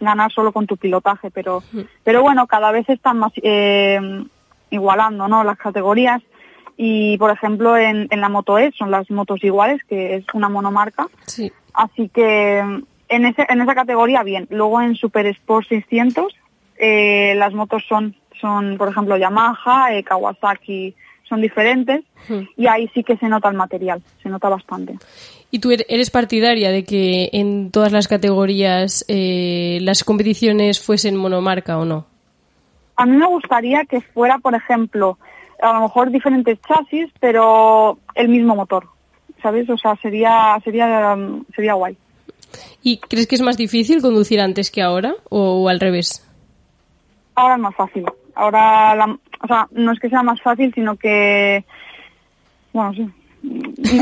ganar 0.00 0.32
solo 0.32 0.50
con 0.50 0.66
tu 0.66 0.76
pilotaje. 0.76 1.30
Pero, 1.30 1.62
pero 2.02 2.20
bueno, 2.22 2.48
cada 2.48 2.72
vez 2.72 2.88
están 2.88 3.18
más 3.18 3.32
igualando 4.70 5.28
¿no? 5.28 5.44
las 5.44 5.56
categorías. 5.56 6.20
Y 6.76 7.16
por 7.18 7.30
ejemplo, 7.30 7.76
en, 7.76 8.08
en 8.10 8.20
la 8.20 8.28
Moto 8.28 8.58
E 8.58 8.72
son 8.76 8.90
las 8.90 9.08
motos 9.08 9.44
iguales, 9.44 9.80
que 9.88 10.16
es 10.16 10.24
una 10.34 10.48
monomarca. 10.48 11.06
Sí. 11.26 11.52
Así 11.74 12.08
que 12.08 12.58
en, 12.58 13.24
ese, 13.24 13.46
en 13.48 13.60
esa 13.60 13.74
categoría 13.76 14.24
bien. 14.24 14.48
Luego 14.50 14.80
en 14.80 14.96
Super 14.96 15.26
Sport 15.26 15.68
600 15.68 16.34
eh, 16.84 17.34
las 17.36 17.52
motos 17.54 17.82
son, 17.88 18.14
son, 18.40 18.76
por 18.76 18.88
ejemplo, 18.88 19.16
Yamaha, 19.16 19.94
eh, 19.94 20.02
Kawasaki, 20.02 20.94
son 21.28 21.40
diferentes 21.40 22.02
Hmm. 22.28 22.42
y 22.56 22.66
ahí 22.68 22.88
sí 22.94 23.02
que 23.02 23.16
se 23.16 23.26
nota 23.28 23.48
el 23.48 23.56
material, 23.56 24.00
se 24.22 24.28
nota 24.28 24.48
bastante. 24.48 24.96
¿Y 25.50 25.58
tú 25.58 25.70
er- 25.72 25.84
eres 25.88 26.08
partidaria 26.10 26.70
de 26.70 26.84
que 26.84 27.30
en 27.32 27.70
todas 27.72 27.90
las 27.92 28.06
categorías 28.06 29.04
eh, 29.08 29.78
las 29.82 30.04
competiciones 30.04 30.80
fuesen 30.80 31.16
monomarca 31.16 31.78
o 31.78 31.84
no? 31.84 32.06
A 32.96 33.06
mí 33.06 33.16
me 33.16 33.26
gustaría 33.26 33.84
que 33.86 34.00
fuera, 34.00 34.38
por 34.38 34.54
ejemplo, 34.54 35.18
a 35.60 35.72
lo 35.72 35.80
mejor 35.82 36.10
diferentes 36.12 36.58
chasis, 36.68 37.10
pero 37.18 37.98
el 38.14 38.28
mismo 38.28 38.54
motor, 38.54 38.86
¿sabes? 39.42 39.68
O 39.68 39.76
sea, 39.76 39.96
sería, 39.96 40.56
sería, 40.62 41.16
sería 41.56 41.74
guay. 41.74 41.96
¿Y 42.84 42.98
crees 42.98 43.26
que 43.26 43.34
es 43.34 43.40
más 43.42 43.56
difícil 43.56 44.00
conducir 44.00 44.40
antes 44.40 44.70
que 44.70 44.82
ahora 44.82 45.14
o, 45.28 45.62
o 45.64 45.68
al 45.68 45.80
revés? 45.80 46.22
Ahora 47.34 47.54
es 47.54 47.60
más 47.60 47.74
fácil. 47.74 48.04
Ahora, 48.34 48.94
la- 48.94 49.18
o 49.42 49.46
sea, 49.46 49.66
no 49.72 49.92
es 49.92 49.98
que 50.00 50.08
sea 50.08 50.22
más 50.22 50.40
fácil, 50.40 50.72
sino 50.74 50.96
que, 50.96 51.64
bueno, 52.72 52.92
sí. 52.94 53.08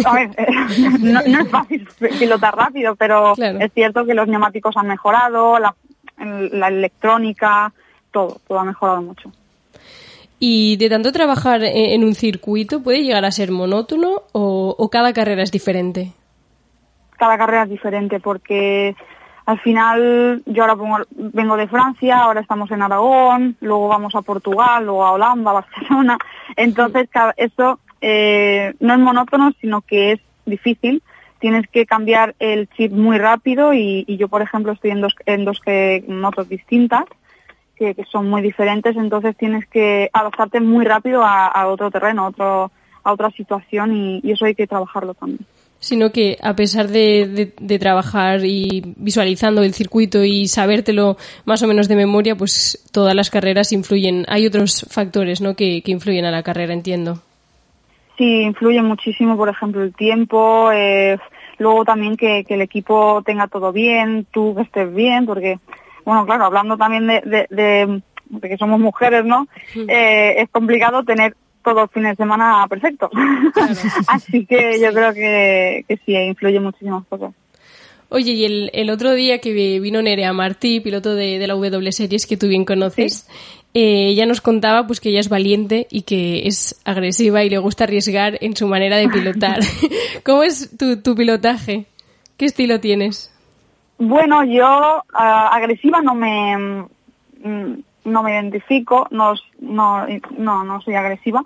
A 0.04 0.12
ver, 0.14 0.30
eh, 0.36 0.46
no, 1.00 1.20
no 1.26 1.40
es 1.42 1.48
fácil 1.50 1.88
pilotar 2.18 2.54
rápido, 2.56 2.94
pero 2.96 3.34
Claro. 3.34 3.58
es 3.60 3.72
cierto 3.72 4.04
que 4.04 4.14
los 4.14 4.28
neumáticos 4.28 4.76
han 4.76 4.86
mejorado, 4.88 5.58
la, 5.58 5.74
la 6.18 6.68
electrónica, 6.68 7.72
todo, 8.12 8.38
todo 8.46 8.58
ha 8.58 8.64
mejorado 8.64 9.00
mucho. 9.02 9.32
¿Y 10.38 10.76
de 10.76 10.88
tanto 10.90 11.12
trabajar 11.12 11.62
e- 11.62 11.94
en 11.94 12.04
un 12.04 12.14
circuito 12.14 12.82
puede 12.82 13.02
llegar 13.02 13.24
a 13.24 13.30
ser 13.30 13.50
monótono 13.50 14.22
o, 14.32 14.74
o 14.78 14.90
cada 14.90 15.12
carrera 15.12 15.42
es 15.42 15.50
diferente? 15.50 16.12
Cada 17.18 17.36
carrera 17.38 17.64
es 17.64 17.70
diferente 17.70 18.20
porque 18.20 18.94
al 19.46 19.58
final 19.60 20.42
yo 20.46 20.62
ahora 20.62 20.76
pongo- 20.76 21.06
vengo 21.10 21.56
de 21.56 21.68
Francia, 21.68 22.18
ahora 22.18 22.40
estamos 22.40 22.70
en 22.70 22.82
Aragón, 22.82 23.56
luego 23.60 23.88
vamos 23.88 24.14
a 24.14 24.22
Portugal, 24.22 24.84
luego 24.84 25.04
a 25.04 25.12
Holanda, 25.12 25.50
a 25.50 25.54
Barcelona. 25.54 26.18
Entonces, 26.56 27.08
eso 27.36 27.78
eh, 28.00 28.74
no 28.80 28.94
es 28.94 29.00
monótono, 29.00 29.52
sino 29.60 29.80
que 29.82 30.12
es 30.12 30.20
difícil. 30.46 31.02
Tienes 31.38 31.66
que 31.68 31.86
cambiar 31.86 32.34
el 32.38 32.68
chip 32.68 32.92
muy 32.92 33.16
rápido 33.18 33.72
y, 33.72 34.04
y 34.06 34.16
yo, 34.18 34.28
por 34.28 34.42
ejemplo, 34.42 34.72
estoy 34.72 34.90
en 34.90 35.00
dos, 35.00 35.14
en 35.26 35.44
dos 35.44 35.60
que, 35.60 36.04
motos 36.06 36.48
distintas 36.48 37.04
que, 37.76 37.94
que 37.94 38.04
son 38.04 38.28
muy 38.28 38.42
diferentes, 38.42 38.94
entonces 38.94 39.34
tienes 39.38 39.66
que 39.66 40.10
adaptarte 40.12 40.60
muy 40.60 40.84
rápido 40.84 41.24
a, 41.24 41.46
a 41.46 41.66
otro 41.68 41.90
terreno, 41.90 42.24
a, 42.24 42.28
otro, 42.28 42.70
a 43.04 43.12
otra 43.12 43.30
situación 43.30 43.96
y, 43.96 44.20
y 44.22 44.32
eso 44.32 44.44
hay 44.44 44.54
que 44.54 44.66
trabajarlo 44.66 45.14
también. 45.14 45.40
Sino 45.82 46.12
que 46.12 46.36
a 46.42 46.54
pesar 46.54 46.88
de, 46.88 47.26
de- 47.26 47.52
de 47.58 47.78
trabajar 47.78 48.44
y 48.44 48.82
visualizando 48.96 49.62
el 49.62 49.72
circuito 49.72 50.22
y 50.24 50.46
sabértelo 50.46 51.16
más 51.46 51.62
o 51.62 51.66
menos 51.66 51.88
de 51.88 51.96
memoria, 51.96 52.36
pues 52.36 52.78
todas 52.92 53.14
las 53.14 53.30
carreras 53.30 53.72
influyen. 53.72 54.26
Hay 54.28 54.46
otros 54.46 54.86
factores 54.90 55.40
¿no? 55.40 55.54
que, 55.56 55.80
que 55.82 55.90
influyen 55.90 56.26
a 56.26 56.30
la 56.30 56.42
carrera, 56.42 56.74
entiendo. 56.74 57.22
Sí, 58.18 58.42
influye 58.42 58.82
muchísimo, 58.82 59.38
por 59.38 59.48
ejemplo, 59.48 59.82
el 59.82 59.94
tiempo, 59.94 60.70
eh, 60.70 61.16
luego 61.58 61.86
también 61.86 62.18
que, 62.18 62.44
que 62.46 62.52
el 62.54 62.60
equipo 62.60 63.22
tenga 63.24 63.48
todo 63.48 63.72
bien, 63.72 64.26
tú 64.30 64.54
que 64.54 64.62
estés 64.62 64.94
bien, 64.94 65.24
porque, 65.24 65.58
bueno, 66.04 66.26
claro, 66.26 66.44
hablando 66.44 66.76
también 66.76 67.06
de, 67.06 67.22
de, 67.22 67.46
de- 67.48 68.02
de 68.28 68.48
que 68.48 68.58
somos 68.58 68.78
mujeres, 68.78 69.24
¿no? 69.24 69.48
Eh, 69.88 70.34
es 70.42 70.50
complicado 70.50 71.02
tener 71.02 71.34
todo 71.64 71.88
fin 71.88 72.04
de 72.04 72.16
semana 72.16 72.66
perfecto. 72.68 73.10
Así 74.08 74.46
que 74.46 74.80
yo 74.80 74.92
creo 74.92 75.12
que, 75.12 75.84
que 75.88 75.96
sí, 76.04 76.14
influye 76.14 76.60
muchísimas 76.60 77.04
cosas. 77.06 77.32
Oye, 78.12 78.32
y 78.32 78.44
el, 78.44 78.70
el 78.72 78.90
otro 78.90 79.12
día 79.12 79.38
que 79.38 79.52
vino 79.78 80.02
Nerea 80.02 80.32
Martí, 80.32 80.80
piloto 80.80 81.14
de, 81.14 81.38
de 81.38 81.46
la 81.46 81.54
W 81.54 81.92
Series 81.92 82.26
que 82.26 82.36
tú 82.36 82.48
bien 82.48 82.64
conoces, 82.64 83.28
eh, 83.72 84.08
ella 84.08 84.26
nos 84.26 84.40
contaba 84.40 84.86
pues 84.88 84.98
que 84.98 85.10
ella 85.10 85.20
es 85.20 85.28
valiente 85.28 85.86
y 85.90 86.02
que 86.02 86.48
es 86.48 86.80
agresiva 86.84 87.44
y 87.44 87.50
le 87.50 87.58
gusta 87.58 87.84
arriesgar 87.84 88.36
en 88.40 88.56
su 88.56 88.66
manera 88.66 88.96
de 88.96 89.08
pilotar. 89.08 89.60
¿Cómo 90.24 90.42
es 90.42 90.76
tu, 90.76 91.00
tu 91.00 91.14
pilotaje? 91.14 91.86
¿Qué 92.36 92.46
estilo 92.46 92.80
tienes? 92.80 93.32
Bueno, 93.98 94.42
yo 94.42 95.04
ah, 95.14 95.50
agresiva 95.52 96.02
no 96.02 96.14
me 96.14 96.56
mm, 97.44 97.74
no 98.04 98.22
me 98.22 98.32
identifico, 98.32 99.06
no, 99.10 99.34
no, 99.60 100.06
no, 100.36 100.64
no 100.64 100.80
soy 100.80 100.94
agresiva. 100.94 101.44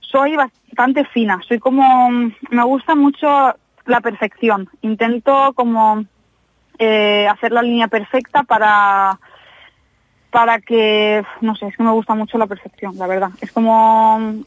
Soy 0.00 0.36
bastante 0.36 1.04
fina, 1.04 1.40
soy 1.46 1.58
como, 1.58 2.10
me 2.10 2.64
gusta 2.64 2.94
mucho 2.94 3.54
la 3.84 4.00
perfección. 4.00 4.68
Intento 4.80 5.52
como 5.54 6.04
eh, 6.78 7.28
hacer 7.28 7.52
la 7.52 7.62
línea 7.62 7.88
perfecta 7.88 8.42
para 8.42 9.18
para 10.30 10.60
que, 10.60 11.24
no 11.40 11.54
sé, 11.56 11.66
es 11.66 11.76
que 11.76 11.82
me 11.82 11.90
gusta 11.90 12.14
mucho 12.14 12.38
la 12.38 12.46
perfección, 12.46 12.96
la 12.98 13.06
verdad. 13.06 13.30
Es 13.40 13.50
como, 13.50 14.44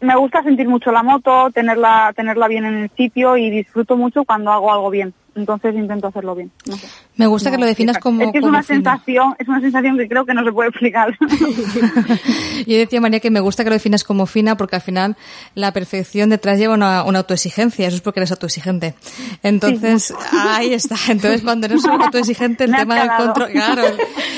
me 0.00 0.16
gusta 0.16 0.42
sentir 0.42 0.68
mucho 0.68 0.90
la 0.90 1.02
moto, 1.02 1.50
tenerla, 1.50 2.12
tenerla 2.16 2.48
bien 2.48 2.64
en 2.64 2.78
el 2.78 2.90
sitio 2.96 3.36
y 3.36 3.50
disfruto 3.50 3.96
mucho 3.96 4.24
cuando 4.24 4.50
hago 4.50 4.72
algo 4.72 4.90
bien. 4.90 5.12
Entonces 5.34 5.74
intento 5.74 6.08
hacerlo 6.08 6.34
bien. 6.34 6.50
No 6.66 6.76
sé. 6.76 6.86
Me 7.16 7.26
gusta 7.26 7.50
que 7.50 7.58
lo 7.58 7.66
definas 7.66 7.98
como, 7.98 8.22
Es 8.22 8.32
que 8.32 8.38
es 8.38 8.44
una 8.44 8.62
fina. 8.62 8.76
sensación, 8.76 9.34
es 9.38 9.46
una 9.48 9.60
sensación 9.60 9.98
que 9.98 10.08
creo 10.08 10.24
que 10.24 10.34
no 10.34 10.42
se 10.44 10.52
puede 10.52 10.70
explicar. 10.70 11.16
Yo 12.66 12.76
decía, 12.78 13.00
María, 13.00 13.20
que 13.20 13.30
me 13.30 13.40
gusta 13.40 13.64
que 13.64 13.70
lo 13.70 13.74
definas 13.74 14.04
como 14.04 14.26
fina 14.26 14.56
porque 14.56 14.76
al 14.76 14.82
final 14.82 15.16
la 15.54 15.72
perfección 15.72 16.30
detrás 16.30 16.58
lleva 16.58 16.74
una, 16.74 17.04
una 17.04 17.20
autoexigencia. 17.20 17.86
Eso 17.86 17.96
es 17.96 18.02
porque 18.02 18.20
eres 18.20 18.30
autoexigente. 18.30 18.94
Entonces, 19.42 20.14
ahí 20.32 20.72
está. 20.74 20.96
Entonces, 21.08 21.42
cuando 21.42 21.66
eres 21.66 21.84
un 21.84 22.02
autoexigente, 22.02 22.64
el 22.64 22.70
Me 22.70 22.78
tema 22.78 23.00
del 23.00 23.10
control... 23.16 23.50
Claro. 23.50 23.82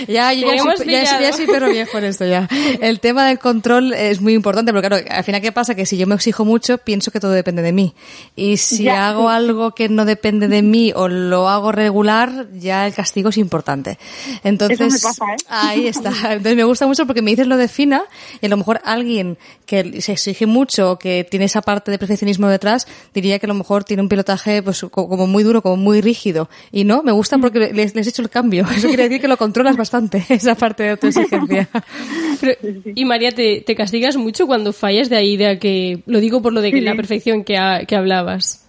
Ya, 0.09 0.33
yo 0.33 0.52
ya, 0.52 0.62
soy, 0.76 0.87
ya, 0.90 1.33
soy 1.33 1.46
perro 1.46 1.68
viejo 1.70 1.98
en 1.98 2.05
esto 2.05 2.26
ya. 2.26 2.48
El 2.81 3.00
tema 3.00 3.26
del 3.26 3.38
control 3.38 3.92
es 3.92 4.20
muy 4.20 4.35
importante 4.35 4.72
porque, 4.72 4.88
claro, 4.88 5.05
al 5.09 5.24
final, 5.24 5.40
¿qué 5.40 5.52
pasa? 5.52 5.74
Que 5.74 5.86
si 5.86 5.97
yo 5.97 6.07
me 6.07 6.14
exijo 6.14 6.45
mucho, 6.45 6.78
pienso 6.78 7.11
que 7.11 7.20
todo 7.20 7.30
depende 7.30 7.62
de 7.62 7.72
mí. 7.72 7.95
Y 8.34 8.57
si 8.57 8.84
Ya, 8.84 9.09
hago 9.09 9.28
algo 9.28 9.74
que 9.74 9.88
no 9.88 10.05
depende 10.05 10.49
de 10.49 10.62
mí 10.62 10.82
mí 10.83 10.93
o 10.95 11.09
lo 11.09 11.49
hago 11.49 11.72
regular, 11.72 12.47
ya 12.55 12.87
el 12.87 12.95
castigo 12.95 13.28
es 13.30 13.39
importante. 13.39 13.99
Entonces, 14.45 14.80
Eso 14.80 14.91
me 14.91 14.99
pasa, 15.01 15.24
¿eh? 15.33 15.37
ahí 15.49 15.87
está. 15.87 16.11
Entonces 16.33 16.57
me 16.57 16.64
gusta 16.64 16.87
mucho 16.87 17.07
porque 17.07 17.22
me 17.22 17.30
dices 17.30 17.47
lo 17.47 17.57
de 17.57 17.68
fina 17.68 18.03
y 18.41 18.47
a 18.47 18.49
lo 18.49 18.57
mejor 18.57 18.80
alguien 18.85 19.39
que 19.66 20.01
se 20.03 20.12
exige 20.12 20.47
mucho, 20.47 20.99
que 20.99 21.26
tiene 21.30 21.47
esa 21.47 21.62
parte 21.62 21.91
de 21.91 21.99
perfeccionismo 21.99 22.49
detrás, 22.49 22.87
diría 23.14 23.39
que 23.39 23.47
a 23.47 23.49
lo 23.49 23.55
mejor 23.55 23.85
tiene 23.85 24.03
un 24.03 24.09
pilotaje 24.09 24.62
pues 24.62 24.80
co- 24.91 25.09
como 25.09 25.26
muy 25.26 25.43
duro, 25.45 25.62
como 25.62 25.76
muy 25.76 26.01
rígido. 26.01 26.49
Y 26.70 26.85
no, 26.85 27.03
me 27.03 27.12
gusta 27.12 27.39
porque 27.39 27.72
les, 27.72 27.95
les 27.95 28.07
he 28.07 28.11
hecho 28.11 28.22
el 28.22 28.30
cambio. 28.30 28.66
Eso 28.76 28.89
quiere 28.89 29.05
decir 29.05 29.20
que 29.20 29.28
lo 29.28 29.37
controlas 29.37 29.76
bastante, 29.76 30.24
esa 30.28 30.55
parte 30.55 30.83
de 30.83 30.91
autoexigencia. 30.91 31.68
Pero- 32.41 32.59
y 32.95 33.05
María, 33.05 33.30
¿te, 33.33 33.61
te 33.61 33.74
castigas 33.74 34.16
mucho 34.16 34.47
cuando 34.47 34.72
fallas 34.72 35.09
de 35.09 35.16
ahí, 35.16 35.37
de 35.37 35.47
a 35.49 35.59
que, 35.59 36.03
lo 36.07 36.20
digo 36.20 36.43
por 36.43 36.53
lo 36.53 36.61
de 36.61 36.70
que 36.70 36.78
Sí. 36.78 36.85
la 36.85 36.95
perfección 36.97 37.45
que, 37.45 37.57
ha- 37.57 37.85
que 37.87 37.97
hablabas? 37.97 38.66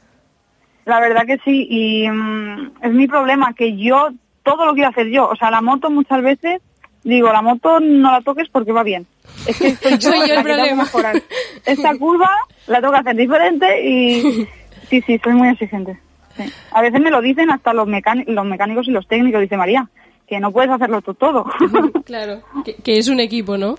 La 0.85 0.99
verdad 0.99 1.25
que 1.25 1.37
sí, 1.45 1.67
y 1.69 2.09
mm, 2.09 2.71
es 2.81 2.91
mi 2.91 3.07
problema, 3.07 3.53
que 3.53 3.77
yo 3.77 4.09
todo 4.43 4.65
lo 4.65 4.73
quiero 4.73 4.89
hacer 4.89 5.07
yo. 5.09 5.29
O 5.29 5.35
sea, 5.35 5.49
la 5.49 5.61
moto 5.61 5.89
muchas 5.89 6.21
veces, 6.21 6.61
digo, 7.03 7.31
la 7.31 7.41
moto 7.41 7.79
no 7.79 8.11
la 8.11 8.21
toques 8.21 8.49
porque 8.49 8.71
va 8.73 8.83
bien. 8.83 9.05
Es 9.47 9.57
que 9.57 9.75
soy 9.75 9.91
yo, 9.99 10.11
Soy 10.11 10.27
yo 10.27 10.33
el 10.35 10.43
problema. 10.43 10.85
Esta 11.65 11.97
curva 11.97 12.29
la 12.67 12.79
tengo 12.81 12.93
que 12.93 12.99
hacer 12.99 13.15
diferente 13.15 13.87
y 13.89 14.21
sí, 14.89 15.01
sí, 15.01 15.19
soy 15.23 15.33
muy 15.33 15.49
exigente. 15.49 15.97
Sí. 16.35 16.43
A 16.71 16.81
veces 16.81 16.99
me 16.99 17.11
lo 17.11 17.21
dicen 17.21 17.49
hasta 17.51 17.73
los, 17.73 17.87
los 18.27 18.45
mecánicos 18.45 18.87
y 18.87 18.91
los 18.91 19.07
técnicos, 19.07 19.39
dice 19.41 19.55
María, 19.55 19.87
que 20.27 20.39
no 20.39 20.51
puedes 20.51 20.71
hacerlo 20.71 21.01
tú 21.01 21.13
todo. 21.13 21.45
Claro. 22.05 22.41
Que, 22.65 22.75
que 22.75 22.97
es 22.97 23.07
un 23.07 23.19
equipo, 23.21 23.57
¿no? 23.57 23.75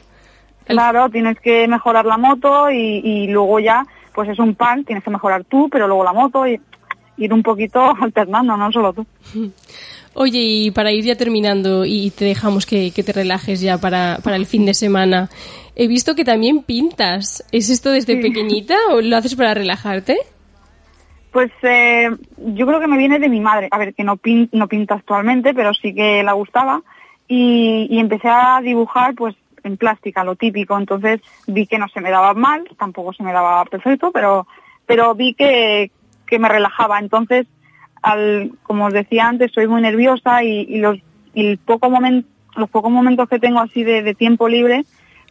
El- 0.67 0.77
Claro, 0.77 1.11
tienes 1.11 1.39
que 1.41 1.69
mejorar 1.69 2.07
la 2.07 2.17
moto 2.17 2.71
y, 2.71 3.01
y 3.05 3.27
luego 3.29 3.61
ya, 3.61 3.85
pues 4.15 4.31
es 4.31 4.39
un 4.39 4.55
pan, 4.55 4.85
tienes 4.85 5.05
que 5.05 5.11
mejorar 5.11 5.45
tú, 5.45 5.69
pero 5.71 5.87
luego 5.87 6.05
la 6.05 6.13
moto 6.15 6.47
y 6.47 6.59
ir 7.17 7.33
un 7.33 7.43
poquito 7.43 7.95
alternando, 8.01 8.57
no 8.57 8.71
solo 8.73 8.93
tú. 8.93 9.07
Oye, 10.17 10.39
y 10.41 10.71
para 10.71 10.93
ir 10.93 11.05
ya 11.05 11.17
terminando 11.17 11.85
y 11.85 12.11
te 12.13 12.25
dejamos 12.25 12.67
que, 12.67 12.93
que 12.93 13.03
te 13.03 13.13
relajes 13.13 13.61
ya 13.61 13.79
para, 13.79 14.19
para 14.23 14.37
el 14.37 14.47
fin 14.47 14.65
de 14.65 14.73
semana, 14.73 15.29
he 15.75 15.89
visto 15.89 16.15
que 16.15 16.25
también 16.25 16.63
pintas. 16.63 17.45
¿Es 17.51 17.69
esto 17.69 17.91
desde 17.91 18.17
pequeñita 18.19 18.77
o 18.93 19.01
lo 19.01 19.17
haces 19.17 19.35
para 19.35 19.55
relajarte? 19.55 20.17
Pues 21.33 21.51
eh, 21.63 22.11
yo 22.37 22.65
creo 22.65 22.79
que 22.79 22.87
me 22.87 22.97
viene 22.97 23.19
de 23.19 23.29
mi 23.29 23.41
madre, 23.41 23.67
a 23.73 23.79
ver, 23.79 23.93
que 23.93 24.05
no, 24.05 24.17
pin- 24.17 24.49
no 24.53 24.69
pinta 24.69 24.95
actualmente, 24.95 25.53
pero 25.53 25.75
sí 25.75 25.93
que 25.93 26.23
la 26.23 26.33
gustaba, 26.35 26.81
y, 27.27 27.89
y 27.91 27.99
empecé 27.99 28.29
a 28.29 28.61
dibujar 28.63 29.17
pues 29.17 29.35
en 29.65 29.77
plástica, 29.77 30.23
lo 30.23 30.37
típico, 30.37 30.79
entonces 30.79 31.21
vi 31.49 31.67
que 31.67 31.79
no 31.79 31.89
se 31.89 32.01
me 32.01 32.13
daba 32.13 32.35
mal, 32.35 32.63
tampoco 32.79 33.13
se 33.13 33.25
me 33.25 33.33
daba 33.33 33.65
perfecto, 33.65 34.13
pero, 34.13 34.47
pero 34.87 35.13
vi 35.17 35.35
que, 35.35 35.91
que 36.27 36.39
me 36.39 36.49
relajaba, 36.49 36.99
entonces, 36.99 37.47
al, 38.03 38.53
como 38.63 38.87
os 38.87 38.93
decía 38.93 39.29
antes, 39.29 39.53
soy 39.53 39.67
muy 39.67 39.81
nerviosa 39.83 40.43
y, 40.45 40.61
y 40.69 40.79
los, 40.79 40.99
y 41.35 41.47
el 41.47 41.59
poco 41.59 41.89
momen- 41.89 42.25
los 42.57 42.69
pocos 42.71 42.91
momentos 42.91 43.29
que 43.29 43.39
tengo 43.39 43.61
así 43.61 43.83
de, 43.85 44.03
de 44.03 44.15
tiempo 44.15 44.49
libre, 44.49 44.85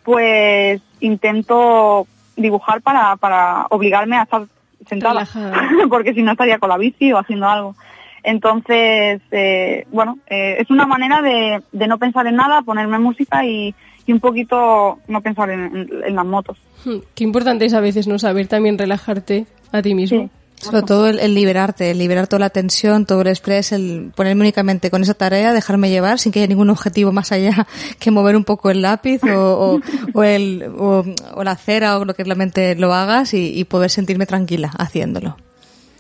pues 0.04 0.82
intento 1.00 2.08
dibujar 2.36 2.82
para, 2.82 3.16
para 3.18 3.68
obligarme 3.70 4.18
a 4.18 4.24
estar 4.24 4.44
sentada, 4.88 5.22
porque 5.90 6.14
si 6.14 6.22
no 6.24 6.32
estaría 6.34 6.58
con 6.60 6.70
la 6.70 6.78
bici 6.78 7.14
o 7.14 7.18
haciendo 7.20 7.48
algo. 7.48 7.76
Entonces, 8.24 9.22
eh, 9.32 9.86
bueno, 9.92 10.18
eh, 10.28 10.56
es 10.60 10.70
una 10.72 10.86
manera 10.86 11.22
de, 11.22 11.62
de 11.72 11.88
no 11.88 11.98
pensar 11.98 12.26
en 12.28 12.36
nada, 12.38 12.62
ponerme 12.62 12.98
música 13.00 13.46
y, 13.46 13.76
y 14.06 14.14
un 14.14 14.20
poquito 14.20 15.00
no 15.08 15.22
pensar 15.22 15.50
en, 15.50 15.60
en- 15.76 15.90
en 16.06 16.16
las 16.16 16.26
motos. 16.26 16.58
Hmm, 16.86 16.98
Qué 17.16 17.24
importante 17.24 17.66
es 17.66 17.74
a 17.74 17.82
veces 17.82 18.08
no 18.08 18.18
saber 18.20 18.48
también 18.48 18.78
relajarte 18.78 19.46
a 19.72 19.82
ti 19.82 19.94
mismo. 19.94 20.24
Sí. 20.24 20.30
Sobre 20.64 20.82
todo 20.84 21.08
el, 21.08 21.20
el 21.20 21.36
liberarte, 21.36 21.92
el 21.92 21.98
liberar 21.98 22.28
toda 22.28 22.40
la 22.40 22.50
tensión, 22.50 23.06
todo 23.06 23.22
el 23.22 23.28
estrés, 23.28 23.72
el 23.72 24.12
ponerme 24.16 24.42
únicamente 24.42 24.90
con 24.90 25.02
esa 25.02 25.14
tarea, 25.14 25.54
dejarme 25.54 25.90
llevar 25.90 26.20
sin 26.20 26.32
que 26.32 26.40
haya 26.40 26.48
ningún 26.48 26.70
objetivo 26.70 27.12
más 27.12 27.32
allá 27.32 27.68
que 28.00 28.12
mover 28.12 28.36
un 28.36 28.44
poco 28.44 28.72
el 28.72 28.82
lápiz 28.82 29.24
o, 29.24 29.76
o, 29.76 29.82
o 30.14 30.24
el, 30.24 30.64
o, 30.78 31.04
o 31.36 31.44
la 31.44 31.56
cera 31.56 31.98
o 31.98 32.06
lo 32.06 32.14
que 32.14 32.24
realmente 32.24 32.76
lo 32.76 32.94
hagas 32.94 33.34
y, 33.34 33.58
y 33.58 33.64
poder 33.66 33.90
sentirme 33.90 34.26
tranquila 34.26 34.72
haciéndolo. 34.78 35.38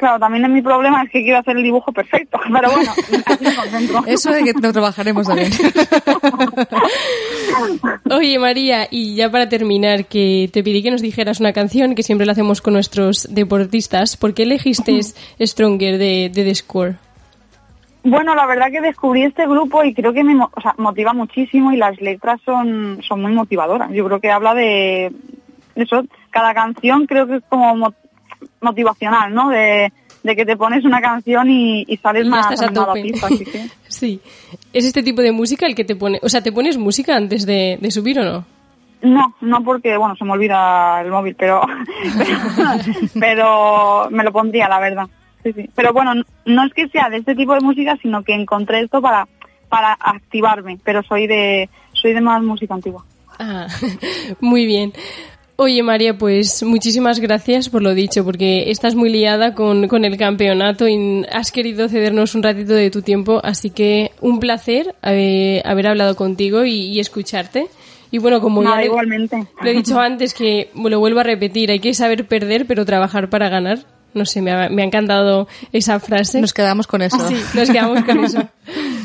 Claro, 0.03 0.19
también 0.19 0.43
es 0.43 0.51
mi 0.51 0.61
problema 0.61 1.01
es 1.03 1.09
que 1.09 1.23
quiero 1.23 1.39
hacer 1.39 1.55
el 1.55 1.63
dibujo 1.63 1.93
perfecto, 1.93 2.37
pero 2.53 2.69
bueno, 2.71 2.91
así 3.25 3.45
me 3.45 3.55
concentro. 3.55 4.03
Eso 4.07 4.31
de 4.31 4.43
que 4.43 4.51
lo 4.61 4.73
trabajaremos 4.73 5.25
también. 5.25 5.49
Oye, 8.11 8.37
María, 8.39 8.85
y 8.91 9.15
ya 9.15 9.31
para 9.31 9.47
terminar, 9.47 10.07
que 10.07 10.49
te 10.51 10.61
pedí 10.61 10.83
que 10.83 10.91
nos 10.91 11.01
dijeras 11.01 11.39
una 11.39 11.53
canción 11.53 11.95
que 11.95 12.03
siempre 12.03 12.25
la 12.25 12.33
hacemos 12.33 12.61
con 12.61 12.73
nuestros 12.73 13.33
deportistas. 13.33 14.17
¿Por 14.17 14.33
qué 14.33 14.43
elegiste 14.43 14.99
Stronger 15.39 15.97
de, 15.97 16.29
de 16.33 16.43
The 16.43 16.55
Score? 16.55 16.95
Bueno, 18.03 18.35
la 18.35 18.45
verdad 18.45 18.71
que 18.71 18.81
descubrí 18.81 19.23
este 19.23 19.47
grupo 19.47 19.85
y 19.85 19.93
creo 19.93 20.11
que 20.11 20.25
me 20.25 20.35
mo- 20.35 20.51
o 20.53 20.59
sea, 20.59 20.75
motiva 20.77 21.13
muchísimo 21.13 21.71
y 21.71 21.77
las 21.77 22.01
letras 22.01 22.41
son, 22.43 22.99
son 23.07 23.21
muy 23.21 23.31
motivadoras. 23.31 23.89
Yo 23.93 24.03
creo 24.05 24.19
que 24.19 24.31
habla 24.31 24.53
de 24.53 25.13
eso, 25.75 26.03
cada 26.29 26.53
canción 26.53 27.05
creo 27.05 27.25
que 27.25 27.37
es 27.37 27.43
como 27.47 27.73
mo- 27.77 27.93
motivacional, 28.61 29.33
¿no? 29.33 29.49
De, 29.49 29.91
de 30.23 30.35
que 30.35 30.45
te 30.45 30.55
pones 30.57 30.85
una 30.85 31.01
canción 31.01 31.49
y, 31.49 31.83
y 31.87 31.97
sales 31.97 32.25
Y 32.25 32.29
más 32.29 32.51
estás 32.51 32.77
a 32.77 32.93
pista, 32.93 33.27
así 33.27 33.45
que... 33.45 33.65
sí. 33.87 34.21
¿Es 34.71 34.85
este 34.85 35.03
tipo 35.03 35.21
de 35.21 35.31
música 35.31 35.65
el 35.65 35.75
que 35.75 35.83
te 35.85 35.95
pone... 35.95 36.19
O 36.23 36.29
sea, 36.29 36.41
¿te 36.41 36.51
pones 36.51 36.77
música 36.77 37.15
antes 37.15 37.45
de, 37.45 37.77
de 37.81 37.91
subir 37.91 38.19
o 38.19 38.23
no? 38.23 38.45
No, 39.01 39.35
no 39.41 39.61
porque, 39.63 39.97
bueno, 39.97 40.15
se 40.15 40.23
me 40.23 40.31
olvida 40.31 41.01
el 41.01 41.11
móvil, 41.11 41.35
pero, 41.37 41.61
pero, 42.17 42.37
pero 43.19 44.07
me 44.11 44.23
lo 44.23 44.31
pondría, 44.31 44.69
la 44.69 44.79
verdad. 44.79 45.07
Sí, 45.43 45.51
sí. 45.51 45.69
Pero 45.75 45.91
bueno, 45.91 46.15
no- 46.15 46.23
no 46.45 46.65
es 46.65 46.73
que 46.73 46.87
sea 46.87 47.09
de 47.09 47.17
este 47.17 47.35
tipo 47.35 47.53
de 47.53 47.59
música, 47.59 47.97
sino 48.01 48.23
que 48.23 48.33
encontré 48.33 48.79
esto 48.81 49.01
para, 49.01 49.27
para 49.67 49.91
activarme, 49.99 50.79
pero 50.85 51.03
soy 51.03 51.27
de, 51.27 51.69
soy 51.91 52.13
de 52.13 52.21
más 52.21 52.41
música 52.43 52.73
antigua. 52.75 53.03
Ah, 53.39 53.67
muy 54.39 54.65
bien. 54.65 54.93
Oye, 55.55 55.83
María, 55.83 56.17
pues 56.17 56.63
muchísimas 56.63 57.19
gracias 57.19 57.69
por 57.69 57.83
lo 57.83 57.93
dicho, 57.93 58.25
porque 58.25 58.71
estás 58.71 58.95
muy 58.95 59.09
liada 59.09 59.53
con, 59.53 59.87
con 59.87 60.03
el 60.03 60.17
campeonato 60.17 60.87
y 60.87 61.23
has 61.31 61.51
querido 61.51 61.87
cedernos 61.87 62.33
un 62.33 62.41
ratito 62.41 62.73
de 62.73 62.89
tu 62.89 63.03
tiempo, 63.03 63.39
así 63.43 63.69
que 63.69 64.11
un 64.19 64.39
placer 64.39 64.95
eh, 65.03 65.61
haber 65.63 65.87
hablado 65.87 66.15
contigo 66.15 66.65
y, 66.65 66.73
y 66.87 66.99
escucharte. 66.99 67.67
Y 68.09 68.17
bueno, 68.17 68.41
como 68.41 68.63
Nada, 68.63 68.77
ya 68.77 68.85
igualmente. 68.85 69.47
le 69.63 69.71
he 69.71 69.73
dicho 69.73 69.99
antes 69.99 70.33
que 70.33 70.69
lo 70.75 70.99
vuelvo 70.99 71.19
a 71.19 71.23
repetir, 71.23 71.69
hay 71.71 71.79
que 71.79 71.93
saber 71.93 72.27
perder, 72.27 72.65
pero 72.65 72.85
trabajar 72.85 73.29
para 73.29 73.49
ganar. 73.49 73.85
No 74.15 74.25
sé, 74.25 74.41
me 74.43 74.51
ha, 74.51 74.69
me 74.69 74.83
ha 74.83 74.85
encantado 74.85 75.47
esa 75.71 75.99
frase. 75.99 76.39
Nos 76.39 76.53
quedamos 76.53 76.85
con 76.85 77.01
eso. 77.01 77.17
Sí, 77.27 77.35
nos 77.55 77.69
quedamos 77.69 78.03
con 78.03 78.23
eso. 78.23 78.39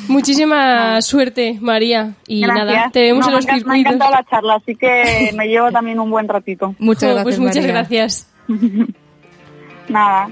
Muchísima 0.09 1.01
suerte, 1.03 1.59
María. 1.61 2.15
Y 2.27 2.41
Gracias. 2.43 2.67
nada, 2.67 2.91
te 2.91 3.03
vemos 3.03 3.21
No, 3.27 3.29
en 3.31 3.37
los 3.37 3.47
me, 3.47 3.53
encan- 3.53 3.55
me 3.55 3.57
ha 3.57 3.59
circuitos. 3.59 3.93
encantado 3.95 4.11
la 4.13 4.25
charla, 4.25 4.55
así 4.57 4.75
que 4.75 5.31
me 5.37 5.47
llevo 5.47 5.71
también 5.71 6.01
un 6.01 6.11
buen 6.11 6.27
ratito. 6.29 6.75
Muchas 6.79 7.03
Jo, 7.11 7.15
gracias. 7.15 7.25
Pues 7.25 7.39
muchas 7.39 7.57
María. 7.57 7.73
gracias. 7.73 8.29
Nada. 9.89 10.29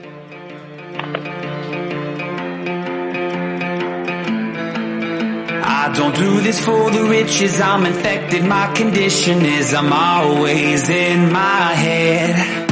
I 5.69 5.93
don't 5.95 6.15
do 6.15 6.41
this 6.41 6.65
for 6.65 6.91
the 6.91 7.05
riches, 7.05 7.61
I'm 7.61 7.85
infected. 7.87 8.45
My 8.45 8.73
condition 8.75 9.45
is 9.45 9.73
I'm 9.75 9.93
always 9.93 10.89
in 10.89 11.33
my 11.33 11.75
head. 11.75 12.66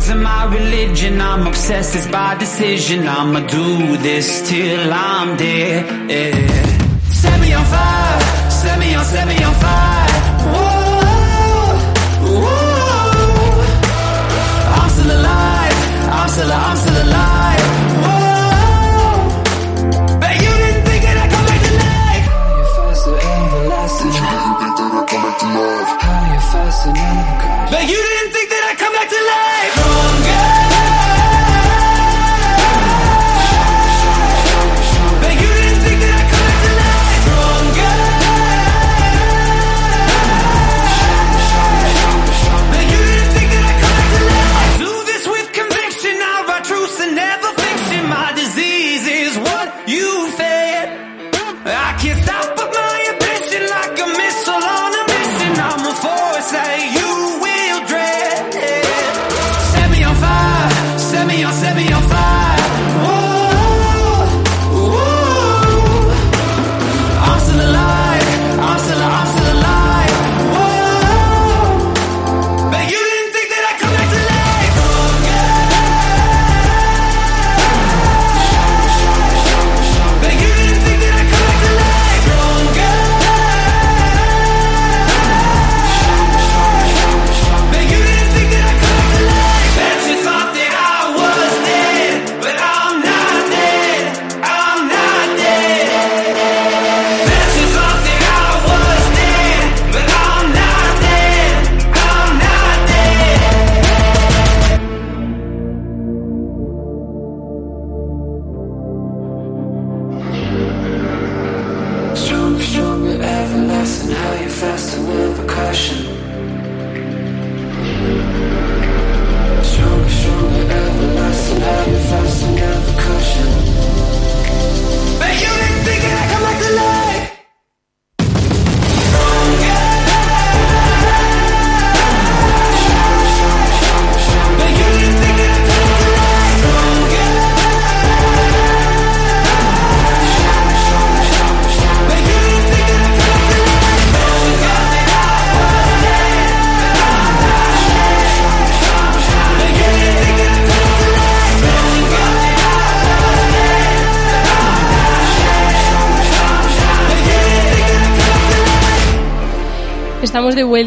Words 0.00 0.12
are 0.12 0.16
my 0.16 0.44
religion, 0.46 1.20
I'm 1.20 1.46
obsessed, 1.46 1.94
it's 1.94 2.06
by 2.06 2.34
decision. 2.38 3.06
I'ma 3.06 3.40
do 3.40 3.98
this 3.98 4.48
till 4.48 4.90
I'm 4.90 5.36
dead. 5.36 5.84
Set 7.12 7.38
me 7.38 7.52
on 7.52 7.64
fire, 7.66 8.50
set 8.50 8.78
me 8.78 8.94
on, 8.94 9.04
set 9.04 9.28
me 9.28 9.36
on 9.44 9.54
fire. 9.64 10.08
Whoa, 10.54 11.74
whoa. 12.40 12.80
I'm 14.78 14.88
still 14.88 15.10
alive, 15.18 15.76
I'm 16.16 16.28
still, 16.30 16.50
I'm 16.50 16.76
still 16.78 17.02
alive. 17.04 17.39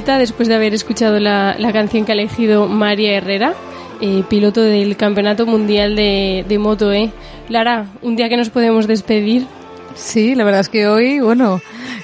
Después 0.02 0.48
de 0.48 0.56
haber 0.56 0.74
escuchado 0.74 1.20
la, 1.20 1.56
la 1.60 1.72
canción 1.72 2.04
que 2.04 2.12
ha 2.14 2.16
elegido 2.16 2.68
María 2.68 3.14
Herrera, 3.14 3.54
eh, 4.02 4.24
piloto 4.28 4.62
del 4.62 4.98
Campeonato 4.98 5.46
Mundial 5.46 5.96
de, 5.96 6.44
de 6.48 6.58
Moto 6.58 6.92
E. 6.92 7.12
Lara, 7.48 7.86
un 8.02 8.16
día 8.16 8.28
que 8.28 8.36
nos 8.36 8.50
podemos 8.50 8.88
despedir. 8.88 9.46
Sí, 9.94 10.34
la 10.34 10.46
verdad 10.46 10.62
es 10.62 10.70
que 10.70 10.88
hoy, 10.88 11.20
bueno, 11.20 11.62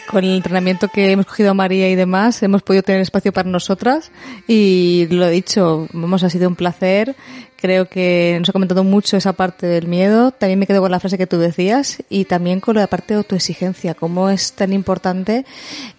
con 0.09 0.23
el 0.23 0.35
entrenamiento 0.35 0.87
que 0.87 1.11
hemos 1.11 1.27
cogido 1.27 1.51
a 1.51 1.53
María 1.53 1.87
y 1.87 1.95
demás, 1.95 2.41
hemos 2.41 2.63
podido 2.63 2.81
tener 2.81 3.01
espacio 3.01 3.31
para 3.31 3.47
nosotras 3.47 4.11
y 4.47 5.07
lo 5.11 5.27
he 5.27 5.31
dicho, 5.31 5.87
vamos, 5.93 6.23
ha 6.23 6.29
sido 6.31 6.49
un 6.49 6.55
placer. 6.55 7.15
Creo 7.55 7.87
que 7.87 8.37
nos 8.39 8.49
ha 8.49 8.53
comentado 8.53 8.83
mucho 8.83 9.17
esa 9.17 9.33
parte 9.33 9.67
del 9.67 9.87
miedo. 9.87 10.31
También 10.31 10.57
me 10.57 10.65
quedo 10.65 10.81
con 10.81 10.89
la 10.89 10.99
frase 10.99 11.17
que 11.17 11.27
tú 11.27 11.37
decías 11.37 12.01
y 12.09 12.25
también 12.25 12.59
con 12.59 12.77
la 12.77 12.87
parte 12.87 13.13
de 13.13 13.17
autoexigencia. 13.19 13.93
Cómo 13.93 14.29
es 14.29 14.53
tan 14.53 14.73
importante 14.73 15.45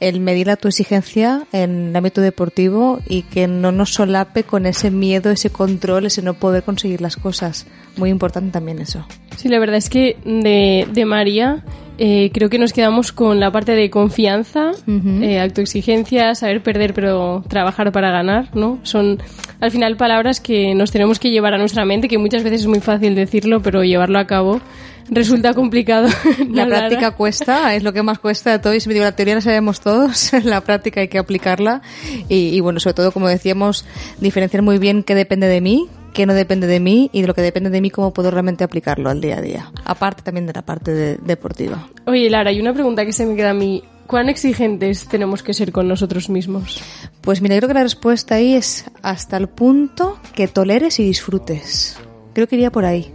el 0.00 0.20
medir 0.20 0.46
la 0.46 0.54
autoexigencia 0.54 1.46
en 1.52 1.90
el 1.90 1.96
ámbito 1.96 2.20
deportivo 2.20 3.00
y 3.06 3.22
que 3.22 3.46
no 3.46 3.70
nos 3.72 3.92
solape 3.92 4.42
con 4.42 4.66
ese 4.66 4.90
miedo, 4.90 5.30
ese 5.30 5.50
control, 5.50 6.06
ese 6.06 6.22
no 6.22 6.34
poder 6.34 6.64
conseguir 6.64 7.00
las 7.00 7.16
cosas. 7.16 7.66
Muy 7.96 8.10
importante 8.10 8.50
también 8.50 8.80
eso. 8.80 9.06
Sí, 9.40 9.48
la 9.48 9.58
verdad 9.58 9.76
es 9.76 9.88
que 9.88 10.18
de, 10.26 10.86
de 10.92 11.04
María 11.06 11.64
eh, 11.96 12.30
creo 12.30 12.50
que 12.50 12.58
nos 12.58 12.74
quedamos 12.74 13.10
con 13.10 13.40
la 13.40 13.50
parte 13.50 13.72
de 13.72 13.88
confianza, 13.88 14.72
eh, 14.86 15.40
autoexigencia, 15.40 16.34
saber 16.34 16.62
perder 16.62 16.92
pero 16.92 17.42
trabajar 17.48 17.90
para 17.90 18.10
ganar, 18.10 18.54
¿no? 18.54 18.80
Son 18.82 19.18
al 19.60 19.70
final 19.70 19.96
palabras 19.96 20.40
que 20.40 20.74
nos 20.74 20.90
tenemos 20.90 21.18
que 21.18 21.30
llevar 21.30 21.54
a 21.54 21.58
nuestra 21.58 21.86
mente, 21.86 22.06
que 22.06 22.18
muchas 22.18 22.42
veces 22.42 22.60
es 22.60 22.66
muy 22.66 22.80
fácil 22.80 23.14
decirlo, 23.14 23.62
pero 23.62 23.82
llevarlo 23.82 24.18
a 24.18 24.26
cabo 24.26 24.60
resulta 25.08 25.54
complicado. 25.54 26.08
La 26.50 26.66
práctica 26.66 27.12
cuesta, 27.12 27.74
es 27.74 27.82
lo 27.82 27.94
que 27.94 28.02
más 28.02 28.18
cuesta 28.18 28.50
de 28.50 28.58
todo. 28.58 28.74
Y 28.74 28.80
siempre 28.80 28.96
digo, 28.96 29.06
la 29.06 29.16
teoría 29.16 29.36
la 29.36 29.40
sabemos 29.40 29.80
todos, 29.80 30.32
la 30.44 30.60
práctica 30.60 31.00
hay 31.00 31.08
que 31.08 31.18
aplicarla. 31.18 31.80
Y, 32.28 32.48
y 32.48 32.60
bueno, 32.60 32.78
sobre 32.78 32.92
todo, 32.92 33.10
como 33.10 33.26
decíamos, 33.26 33.86
diferenciar 34.20 34.62
muy 34.62 34.76
bien 34.76 35.02
qué 35.02 35.14
depende 35.14 35.46
de 35.46 35.62
mí, 35.62 35.88
qué 36.12 36.26
no 36.26 36.34
depende 36.34 36.66
de 36.66 36.80
mí 36.80 37.10
y 37.12 37.20
de 37.22 37.26
lo 37.26 37.34
que 37.34 37.42
depende 37.42 37.70
de 37.70 37.80
mí, 37.80 37.90
cómo 37.90 38.12
puedo 38.12 38.30
realmente 38.30 38.64
aplicarlo 38.64 39.10
al 39.10 39.20
día 39.20 39.38
a 39.38 39.40
día. 39.40 39.72
Aparte 39.84 40.22
también 40.22 40.46
de 40.46 40.52
la 40.52 40.62
parte 40.62 40.92
de- 40.92 41.16
deportiva. 41.18 41.88
Oye, 42.06 42.28
Lara, 42.30 42.50
hay 42.50 42.60
una 42.60 42.72
pregunta 42.74 43.04
que 43.06 43.12
se 43.12 43.26
me 43.26 43.36
queda 43.36 43.50
a 43.50 43.54
mí. 43.54 43.82
¿Cuán 44.06 44.28
exigentes 44.28 45.06
tenemos 45.06 45.42
que 45.44 45.54
ser 45.54 45.70
con 45.70 45.86
nosotros 45.86 46.28
mismos? 46.28 46.82
Pues 47.20 47.40
mira, 47.40 47.56
creo 47.58 47.68
que 47.68 47.74
la 47.74 47.84
respuesta 47.84 48.34
ahí 48.34 48.54
es 48.54 48.86
hasta 49.02 49.36
el 49.36 49.48
punto 49.48 50.18
que 50.34 50.48
toleres 50.48 50.98
y 50.98 51.04
disfrutes. 51.04 51.96
Creo 52.34 52.48
que 52.48 52.56
iría 52.56 52.72
por 52.72 52.84
ahí. 52.84 53.14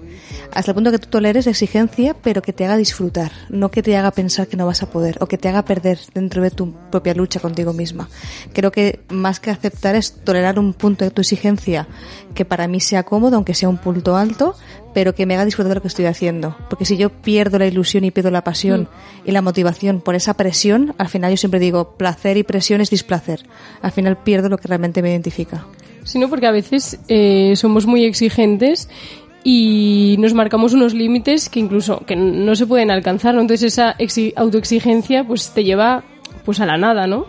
Hasta 0.51 0.71
el 0.71 0.75
punto 0.75 0.91
que 0.91 0.99
tú 0.99 1.09
toleres 1.09 1.45
la 1.45 1.51
exigencia, 1.51 2.15
pero 2.21 2.41
que 2.41 2.53
te 2.53 2.65
haga 2.65 2.77
disfrutar, 2.77 3.31
no 3.49 3.71
que 3.71 3.83
te 3.83 3.97
haga 3.97 4.11
pensar 4.11 4.47
que 4.47 4.57
no 4.57 4.65
vas 4.65 4.83
a 4.83 4.89
poder 4.89 5.17
o 5.19 5.27
que 5.27 5.37
te 5.37 5.49
haga 5.49 5.65
perder 5.65 5.99
dentro 6.13 6.41
de 6.41 6.51
tu 6.51 6.73
propia 6.91 7.13
lucha 7.13 7.39
contigo 7.39 7.73
misma. 7.73 8.09
Creo 8.53 8.71
que 8.71 9.01
más 9.09 9.39
que 9.39 9.51
aceptar 9.51 9.95
es 9.95 10.13
tolerar 10.23 10.59
un 10.59 10.73
punto 10.73 11.05
de 11.05 11.11
tu 11.11 11.21
exigencia 11.21 11.87
que 12.33 12.45
para 12.45 12.67
mí 12.67 12.79
sea 12.79 13.03
cómodo, 13.03 13.35
aunque 13.35 13.53
sea 13.53 13.69
un 13.69 13.77
punto 13.77 14.15
alto, 14.15 14.55
pero 14.93 15.13
que 15.13 15.25
me 15.25 15.35
haga 15.35 15.45
disfrutar 15.45 15.69
de 15.69 15.75
lo 15.75 15.81
que 15.81 15.89
estoy 15.89 16.05
haciendo. 16.05 16.55
Porque 16.69 16.85
si 16.85 16.97
yo 16.97 17.09
pierdo 17.09 17.59
la 17.59 17.67
ilusión 17.67 18.05
y 18.05 18.11
pierdo 18.11 18.31
la 18.31 18.43
pasión 18.43 18.87
y 19.25 19.31
la 19.31 19.41
motivación 19.41 20.01
por 20.01 20.15
esa 20.15 20.35
presión, 20.35 20.95
al 20.97 21.09
final 21.09 21.31
yo 21.31 21.37
siempre 21.37 21.59
digo, 21.59 21.97
placer 21.97 22.37
y 22.37 22.43
presión 22.43 22.81
es 22.81 22.89
displacer. 22.89 23.45
Al 23.81 23.91
final 23.91 24.17
pierdo 24.17 24.49
lo 24.49 24.57
que 24.57 24.67
realmente 24.67 25.01
me 25.01 25.11
identifica. 25.11 25.65
Sino 26.05 26.29
porque 26.29 26.45
a 26.45 26.51
veces 26.51 26.99
eh, 27.07 27.53
somos 27.55 27.87
muy 27.87 28.05
exigentes 28.05 28.87
y 29.47 30.15
nos 30.17 30.33
marcamos 30.33 30.73
unos 30.73 30.95
límites 30.95 31.49
que 31.49 31.59
incluso 31.59 31.99
que 32.07 32.15
no 32.15 32.55
se 32.55 32.65
pueden 32.65 32.89
alcanzar, 32.89 33.35
¿no? 33.35 33.41
Entonces 33.41 33.71
esa 33.73 33.95
exi- 33.99 34.33
autoexigencia 34.35 35.23
pues 35.23 35.51
te 35.53 35.63
lleva 35.63 36.03
pues 36.43 36.59
a 36.59 36.65
la 36.65 36.77
nada, 36.77 37.05
¿no? 37.05 37.27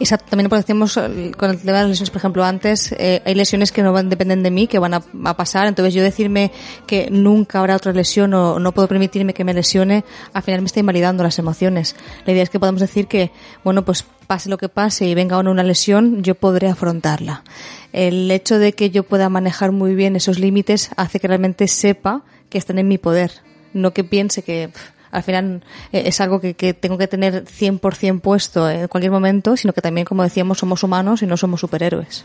Exacto, 0.00 0.30
también 0.30 0.48
porque 0.48 0.62
decíamos 0.62 0.96
eh, 0.96 1.30
con 1.36 1.50
el 1.50 1.58
tema 1.58 1.72
de 1.72 1.78
las 1.80 1.88
lesiones, 1.90 2.08
por 2.08 2.16
ejemplo, 2.16 2.42
antes 2.42 2.90
eh, 2.92 3.20
hay 3.22 3.34
lesiones 3.34 3.70
que 3.70 3.82
no 3.82 3.92
van, 3.92 4.08
dependen 4.08 4.42
de 4.42 4.50
mí, 4.50 4.66
que 4.66 4.78
van 4.78 4.94
a, 4.94 5.00
pasar, 5.34 5.66
entonces 5.66 5.92
yo 5.92 6.02
decirme 6.02 6.50
que 6.86 7.10
nunca 7.10 7.58
habrá 7.58 7.76
otra 7.76 7.92
lesión 7.92 8.32
o 8.32 8.58
no 8.58 8.72
puedo 8.72 8.88
permitirme 8.88 9.34
que 9.34 9.44
me 9.44 9.52
lesione, 9.52 10.04
al 10.32 10.42
final 10.42 10.62
me 10.62 10.66
está 10.66 10.80
invalidando 10.80 11.22
las 11.22 11.38
emociones. 11.38 11.96
La 12.24 12.32
idea 12.32 12.42
es 12.42 12.48
que 12.48 12.58
podamos 12.58 12.80
decir 12.80 13.08
que, 13.08 13.30
bueno, 13.62 13.84
pues 13.84 14.06
pase 14.26 14.48
lo 14.48 14.56
que 14.56 14.70
pase 14.70 15.06
y 15.06 15.14
venga 15.14 15.38
una 15.38 15.62
lesión, 15.62 16.22
yo 16.22 16.34
podré 16.34 16.68
afrontarla. 16.68 17.44
El 17.92 18.30
hecho 18.30 18.58
de 18.58 18.72
que 18.72 18.88
yo 18.88 19.02
pueda 19.02 19.28
manejar 19.28 19.70
muy 19.70 19.94
bien 19.94 20.16
esos 20.16 20.38
límites 20.38 20.92
hace 20.96 21.20
que 21.20 21.28
realmente 21.28 21.68
sepa 21.68 22.22
que 22.48 22.56
están 22.56 22.78
en 22.78 22.88
mi 22.88 22.96
poder, 22.96 23.32
no 23.74 23.92
que 23.92 24.02
piense 24.02 24.42
que 24.42 24.70
al 25.10 25.22
final 25.22 25.62
eh, 25.92 26.02
es 26.06 26.20
algo 26.20 26.40
que, 26.40 26.54
que 26.54 26.74
tengo 26.74 26.98
que 26.98 27.08
tener 27.08 27.44
100% 27.44 28.20
puesto 28.20 28.68
en 28.68 28.88
cualquier 28.88 29.12
momento, 29.12 29.56
sino 29.56 29.72
que 29.72 29.80
también, 29.80 30.04
como 30.04 30.22
decíamos, 30.22 30.58
somos 30.58 30.82
humanos 30.82 31.22
y 31.22 31.26
no 31.26 31.36
somos 31.36 31.60
superhéroes. 31.60 32.24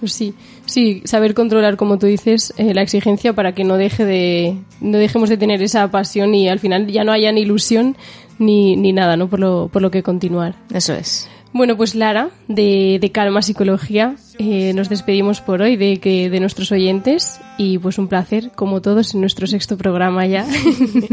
Pues 0.00 0.12
sí, 0.12 0.34
sí, 0.66 1.02
saber 1.04 1.32
controlar, 1.32 1.76
como 1.76 1.98
tú 1.98 2.06
dices, 2.06 2.52
eh, 2.58 2.74
la 2.74 2.82
exigencia 2.82 3.32
para 3.32 3.52
que 3.52 3.64
no 3.64 3.76
deje 3.76 4.04
de, 4.04 4.58
no 4.80 4.98
dejemos 4.98 5.30
de 5.30 5.38
tener 5.38 5.62
esa 5.62 5.90
pasión 5.90 6.34
y 6.34 6.48
al 6.48 6.58
final 6.58 6.86
ya 6.88 7.02
no 7.02 7.12
haya 7.12 7.32
ni 7.32 7.40
ilusión 7.42 7.96
ni, 8.38 8.76
ni 8.76 8.92
nada, 8.92 9.16
¿no? 9.16 9.28
Por 9.28 9.40
lo, 9.40 9.68
por 9.72 9.80
lo 9.80 9.90
que 9.90 10.02
continuar. 10.02 10.54
Eso 10.72 10.92
es. 10.92 11.30
Bueno, 11.56 11.74
pues 11.74 11.94
Lara, 11.94 12.28
de, 12.48 12.98
de 13.00 13.12
Calma 13.12 13.40
Psicología, 13.40 14.16
eh, 14.38 14.74
nos 14.74 14.90
despedimos 14.90 15.40
por 15.40 15.62
hoy 15.62 15.76
de, 15.76 16.00
que, 16.00 16.28
de 16.28 16.38
nuestros 16.38 16.70
oyentes 16.70 17.40
y 17.56 17.78
pues 17.78 17.96
un 17.96 18.08
placer, 18.08 18.50
como 18.54 18.82
todos, 18.82 19.14
en 19.14 19.22
nuestro 19.22 19.46
sexto 19.46 19.78
programa 19.78 20.26
ya. 20.26 20.46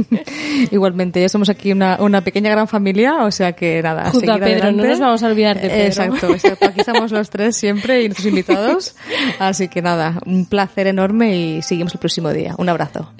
Igualmente, 0.72 1.22
ya 1.22 1.30
somos 1.30 1.48
aquí 1.48 1.72
una, 1.72 1.96
una 2.02 2.26
pequeña 2.26 2.52
gran 2.52 2.68
familia, 2.68 3.24
o 3.24 3.32
sea 3.32 3.54
que 3.54 3.82
nada. 3.82 4.12
Junto 4.12 4.34
a 4.34 4.38
Pedro, 4.38 4.74
no 4.74 4.84
nos 4.84 5.00
vamos 5.00 5.24
a 5.24 5.28
olvidar 5.28 5.62
de 5.62 5.70
Pedro. 5.70 5.86
Exacto, 5.86 6.34
exacto. 6.34 6.66
Aquí 6.66 6.82
estamos 6.82 7.14
los 7.14 7.30
tres 7.30 7.56
siempre 7.56 8.04
y 8.04 8.08
nuestros 8.10 8.28
invitados. 8.28 8.96
Así 9.40 9.70
que 9.70 9.82
nada, 9.82 10.20
un 10.26 10.46
placer 10.46 10.88
enorme 10.88 11.38
y 11.38 11.62
seguimos 11.62 11.94
el 11.94 12.02
próximo 12.02 12.34
día. 12.34 12.54
Un 12.58 12.68
abrazo. 12.68 13.14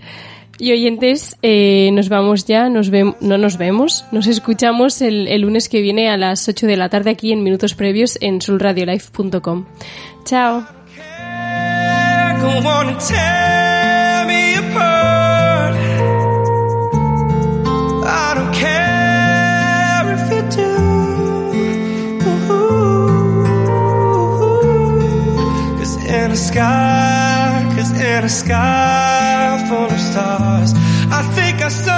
Y 0.60 0.72
oyentes, 0.72 1.38
eh, 1.42 1.90
nos 1.94 2.10
vamos 2.10 2.46
ya, 2.46 2.70
nos 2.70 2.92
vem- 2.92 3.16
no 3.20 3.38
nos 3.38 3.58
vemos, 3.58 4.06
nos 4.12 4.28
escuchamos 4.28 5.02
el, 5.02 5.42
lunes 5.42 5.68
que 5.68 5.82
viene 5.82 6.10
a 6.10 6.18
las 6.18 6.48
8 6.48 6.68
de 6.68 6.78
la 6.78 6.90
tarde 6.90 7.10
aquí 7.10 7.32
en 7.32 7.44
Minutos 7.44 7.74
Previos 7.74 8.18
en 8.22 8.42
sulradiolife.com. 8.42 9.66
Chao. 10.26 10.64
In 28.18 28.26
a 28.26 28.30
sky 28.30 29.66
full 29.68 29.86
of 29.86 30.00
stars, 30.00 30.74
I 31.20 31.22
think 31.36 31.62
I 31.62 31.70
saw 31.70 31.93